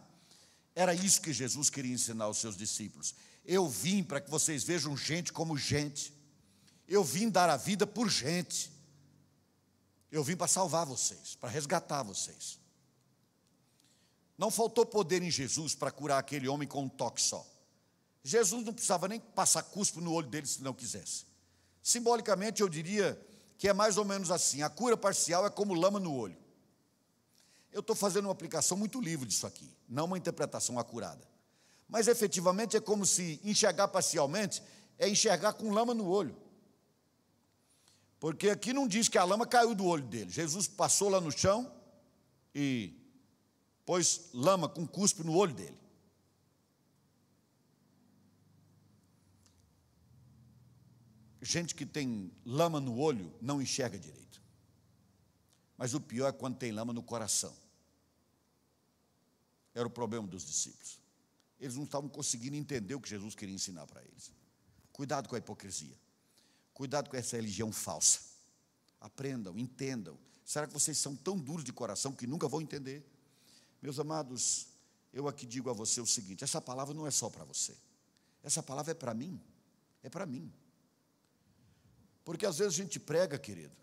Era 0.74 0.94
isso 0.94 1.20
que 1.20 1.32
Jesus 1.32 1.68
queria 1.68 1.94
ensinar 1.94 2.24
aos 2.24 2.38
seus 2.38 2.56
discípulos. 2.56 3.14
Eu 3.44 3.68
vim 3.68 4.02
para 4.02 4.20
que 4.20 4.30
vocês 4.30 4.62
vejam 4.64 4.96
gente 4.96 5.32
como 5.32 5.56
gente. 5.56 6.12
Eu 6.86 7.02
vim 7.02 7.28
dar 7.28 7.50
a 7.50 7.56
vida 7.56 7.86
por 7.86 8.08
gente. 8.08 8.70
Eu 10.10 10.24
vim 10.24 10.36
para 10.36 10.48
salvar 10.48 10.86
vocês, 10.86 11.36
para 11.36 11.48
resgatar 11.48 12.02
vocês. 12.02 12.58
Não 14.36 14.50
faltou 14.50 14.86
poder 14.86 15.22
em 15.22 15.30
Jesus 15.30 15.74
para 15.74 15.90
curar 15.90 16.18
aquele 16.18 16.48
homem 16.48 16.66
com 16.66 16.84
um 16.84 16.88
toque 16.88 17.20
só. 17.20 17.46
Jesus 18.22 18.64
não 18.64 18.72
precisava 18.72 19.06
nem 19.06 19.20
passar 19.20 19.62
cuspo 19.62 20.00
no 20.00 20.12
olho 20.12 20.28
dele 20.28 20.46
se 20.46 20.62
não 20.62 20.72
quisesse. 20.72 21.24
Simbolicamente, 21.82 22.60
eu 22.62 22.68
diria 22.68 23.20
que 23.58 23.68
é 23.68 23.72
mais 23.72 23.96
ou 23.96 24.04
menos 24.04 24.30
assim: 24.30 24.62
a 24.62 24.70
cura 24.70 24.96
parcial 24.96 25.46
é 25.46 25.50
como 25.50 25.74
lama 25.74 26.00
no 26.00 26.14
olho. 26.14 26.36
Eu 27.72 27.80
estou 27.80 27.94
fazendo 27.94 28.26
uma 28.26 28.32
aplicação 28.32 28.76
muito 28.76 29.00
livre 29.00 29.26
disso 29.26 29.46
aqui, 29.46 29.68
não 29.88 30.06
uma 30.06 30.18
interpretação 30.18 30.78
acurada. 30.78 31.26
Mas 31.88 32.08
efetivamente 32.08 32.76
é 32.76 32.80
como 32.80 33.04
se 33.04 33.40
enxergar 33.44 33.88
parcialmente 33.88 34.62
é 35.00 35.08
enxergar 35.08 35.54
com 35.54 35.70
lama 35.70 35.94
no 35.94 36.06
olho. 36.06 36.36
Porque 38.20 38.50
aqui 38.50 38.74
não 38.74 38.86
diz 38.86 39.08
que 39.08 39.16
a 39.16 39.24
lama 39.24 39.46
caiu 39.46 39.74
do 39.74 39.86
olho 39.86 40.04
dele. 40.04 40.30
Jesus 40.30 40.68
passou 40.68 41.08
lá 41.08 41.18
no 41.22 41.32
chão 41.32 41.74
e 42.54 42.94
pôs 43.86 44.28
lama 44.34 44.68
com 44.68 44.86
cuspe 44.86 45.24
no 45.24 45.34
olho 45.34 45.54
dele. 45.54 45.80
Gente 51.40 51.74
que 51.74 51.86
tem 51.86 52.30
lama 52.44 52.78
no 52.78 52.98
olho 52.98 53.34
não 53.40 53.62
enxerga 53.62 53.98
direito. 53.98 54.42
Mas 55.78 55.94
o 55.94 56.00
pior 56.00 56.28
é 56.28 56.32
quando 56.32 56.58
tem 56.58 56.70
lama 56.70 56.92
no 56.92 57.02
coração. 57.02 57.56
Era 59.80 59.88
o 59.88 59.90
problema 59.90 60.26
dos 60.28 60.44
discípulos. 60.44 61.00
Eles 61.58 61.74
não 61.74 61.84
estavam 61.84 62.08
conseguindo 62.08 62.54
entender 62.54 62.94
o 62.94 63.00
que 63.00 63.08
Jesus 63.08 63.34
queria 63.34 63.54
ensinar 63.54 63.86
para 63.86 64.02
eles. 64.02 64.30
Cuidado 64.92 65.26
com 65.26 65.34
a 65.34 65.38
hipocrisia. 65.38 65.98
Cuidado 66.74 67.08
com 67.08 67.16
essa 67.16 67.36
religião 67.36 67.72
falsa. 67.72 68.20
Aprendam, 69.00 69.58
entendam. 69.58 70.18
Será 70.44 70.66
que 70.66 70.74
vocês 70.74 70.98
são 70.98 71.16
tão 71.16 71.38
duros 71.38 71.64
de 71.64 71.72
coração 71.72 72.12
que 72.12 72.26
nunca 72.26 72.46
vão 72.46 72.60
entender? 72.60 73.02
Meus 73.80 73.98
amados, 73.98 74.66
eu 75.14 75.26
aqui 75.26 75.46
digo 75.46 75.70
a 75.70 75.72
você 75.72 75.98
o 75.98 76.06
seguinte: 76.06 76.44
essa 76.44 76.60
palavra 76.60 76.92
não 76.92 77.06
é 77.06 77.10
só 77.10 77.30
para 77.30 77.44
você. 77.44 77.74
Essa 78.42 78.62
palavra 78.62 78.90
é 78.90 78.94
para 78.94 79.14
mim. 79.14 79.40
É 80.02 80.10
para 80.10 80.26
mim. 80.26 80.52
Porque 82.22 82.44
às 82.44 82.58
vezes 82.58 82.74
a 82.74 82.76
gente 82.82 83.00
prega, 83.00 83.38
querido, 83.38 83.74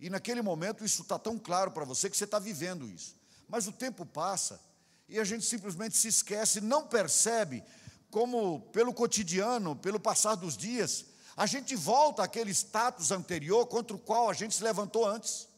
e 0.00 0.08
naquele 0.08 0.40
momento 0.40 0.84
isso 0.84 1.02
está 1.02 1.18
tão 1.18 1.38
claro 1.38 1.70
para 1.70 1.84
você 1.84 2.08
que 2.08 2.16
você 2.16 2.24
está 2.24 2.38
vivendo 2.38 2.88
isso. 2.88 3.14
Mas 3.46 3.66
o 3.66 3.72
tempo 3.72 4.06
passa 4.06 4.58
e 5.08 5.18
a 5.18 5.24
gente 5.24 5.44
simplesmente 5.44 5.96
se 5.96 6.08
esquece, 6.08 6.60
não 6.60 6.86
percebe 6.86 7.62
como 8.10 8.60
pelo 8.72 8.94
cotidiano, 8.94 9.74
pelo 9.76 9.98
passar 9.98 10.34
dos 10.34 10.56
dias, 10.56 11.06
a 11.36 11.46
gente 11.46 11.74
volta 11.74 12.22
àquele 12.22 12.52
status 12.52 13.10
anterior 13.10 13.66
contra 13.66 13.96
o 13.96 13.98
qual 13.98 14.30
a 14.30 14.32
gente 14.32 14.54
se 14.54 14.62
levantou 14.62 15.04
antes. 15.06 15.48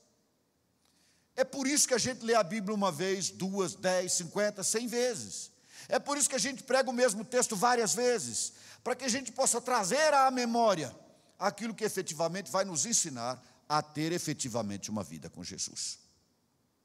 É 1.37 1.45
por 1.45 1.67
isso 1.67 1.87
que 1.87 1.93
a 1.93 1.99
gente 1.99 2.25
lê 2.25 2.35
a 2.35 2.43
Bíblia 2.43 2.75
uma 2.75 2.91
vez, 2.91 3.29
duas, 3.29 3.75
dez, 3.75 4.15
cinquenta, 4.15 4.63
cem 4.63 4.87
vezes. 4.87 5.53
É 5.89 5.99
por 5.99 6.17
isso 6.17 6.31
que 6.31 6.35
a 6.35 6.41
gente 6.41 6.63
prega 6.63 6.89
o 6.89 6.95
mesmo 6.95 7.25
texto 7.25 7.55
várias 7.55 7.95
vezes, 7.95 8.55
para 8.83 8.97
que 8.97 9.05
a 9.05 9.09
gente 9.09 9.31
possa 9.33 9.61
trazer 9.61 10.15
à 10.15 10.31
memória 10.31 10.97
aquilo 11.39 11.75
que 11.75 11.85
efetivamente 11.85 12.51
vai 12.51 12.65
nos 12.65 12.87
ensinar 12.87 13.45
a 13.69 13.83
ter 13.83 14.13
efetivamente 14.13 14.91
uma 14.91 15.03
vida 15.03 15.29
com 15.29 15.45
Jesus. 15.45 15.99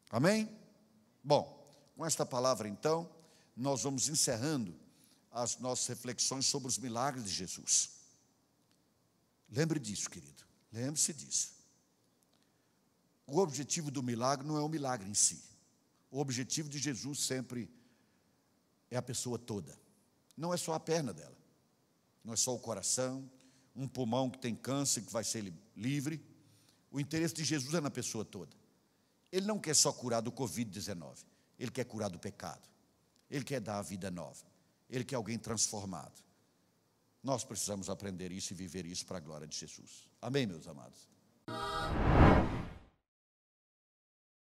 Amém? 0.10 0.50
Bom, 1.24 1.61
com 2.02 2.06
esta 2.08 2.26
palavra 2.26 2.68
então, 2.68 3.08
nós 3.56 3.84
vamos 3.84 4.10
encerrando 4.10 4.76
as 5.32 5.60
nossas 5.60 5.86
reflexões 5.86 6.48
sobre 6.48 6.68
os 6.68 6.80
milagres 6.80 7.26
de 7.26 7.30
Jesus. 7.30 7.92
Lembre 9.48 9.80
disso, 9.80 10.10
querido. 10.10 10.44
Lembre-se 10.74 11.14
disso. 11.14 11.54
O 13.28 13.38
objetivo 13.38 13.92
do 13.92 14.02
milagre 14.02 14.48
não 14.48 14.58
é 14.58 14.62
o 14.62 14.68
milagre 14.68 15.08
em 15.08 15.14
si. 15.14 15.44
O 16.10 16.20
objetivo 16.20 16.68
de 16.68 16.80
Jesus 16.80 17.20
sempre 17.20 17.70
é 18.90 18.98
a 18.98 19.02
pessoa 19.04 19.38
toda. 19.38 19.80
Não 20.36 20.52
é 20.52 20.58
só 20.58 20.74
a 20.74 20.80
perna 20.80 21.14
dela. 21.14 21.38
Não 22.24 22.34
é 22.34 22.36
só 22.36 22.56
o 22.56 22.60
coração, 22.60 23.30
um 23.76 23.88
pulmão 23.88 24.28
que 24.28 24.40
tem 24.40 24.56
câncer 24.56 25.04
que 25.04 25.14
vai 25.14 25.24
ser 25.24 25.54
livre. 25.78 26.20
O 26.90 27.00
interesse 27.00 27.36
de 27.36 27.44
Jesus 27.44 27.76
é 27.76 27.80
na 27.80 27.92
pessoa 27.92 28.26
toda. 28.26 28.58
Ele 29.32 29.46
não 29.46 29.60
quer 29.60 29.76
só 29.76 29.94
curar 29.94 30.22
do 30.22 30.32
Covid-19. 30.32 31.30
Ele 31.62 31.70
quer 31.70 31.86
curar 31.86 32.10
do 32.10 32.18
pecado. 32.18 32.68
Ele 33.30 33.46
quer 33.46 33.62
dar 33.62 33.78
a 33.78 33.82
vida 33.84 34.10
nova. 34.10 34.44
Ele 34.90 35.06
quer 35.06 35.16
alguém 35.16 35.38
transformado. 35.38 36.20
Nós 37.24 37.44
precisamos 37.44 37.88
aprender 37.88 38.32
isso 38.32 38.52
e 38.52 38.56
viver 38.56 38.84
isso 38.84 39.06
para 39.06 39.18
a 39.18 39.22
glória 39.22 39.46
de 39.46 39.56
Jesus. 39.56 40.10
Amém, 40.20 40.48
meus 40.48 40.68
amados? 40.68 41.08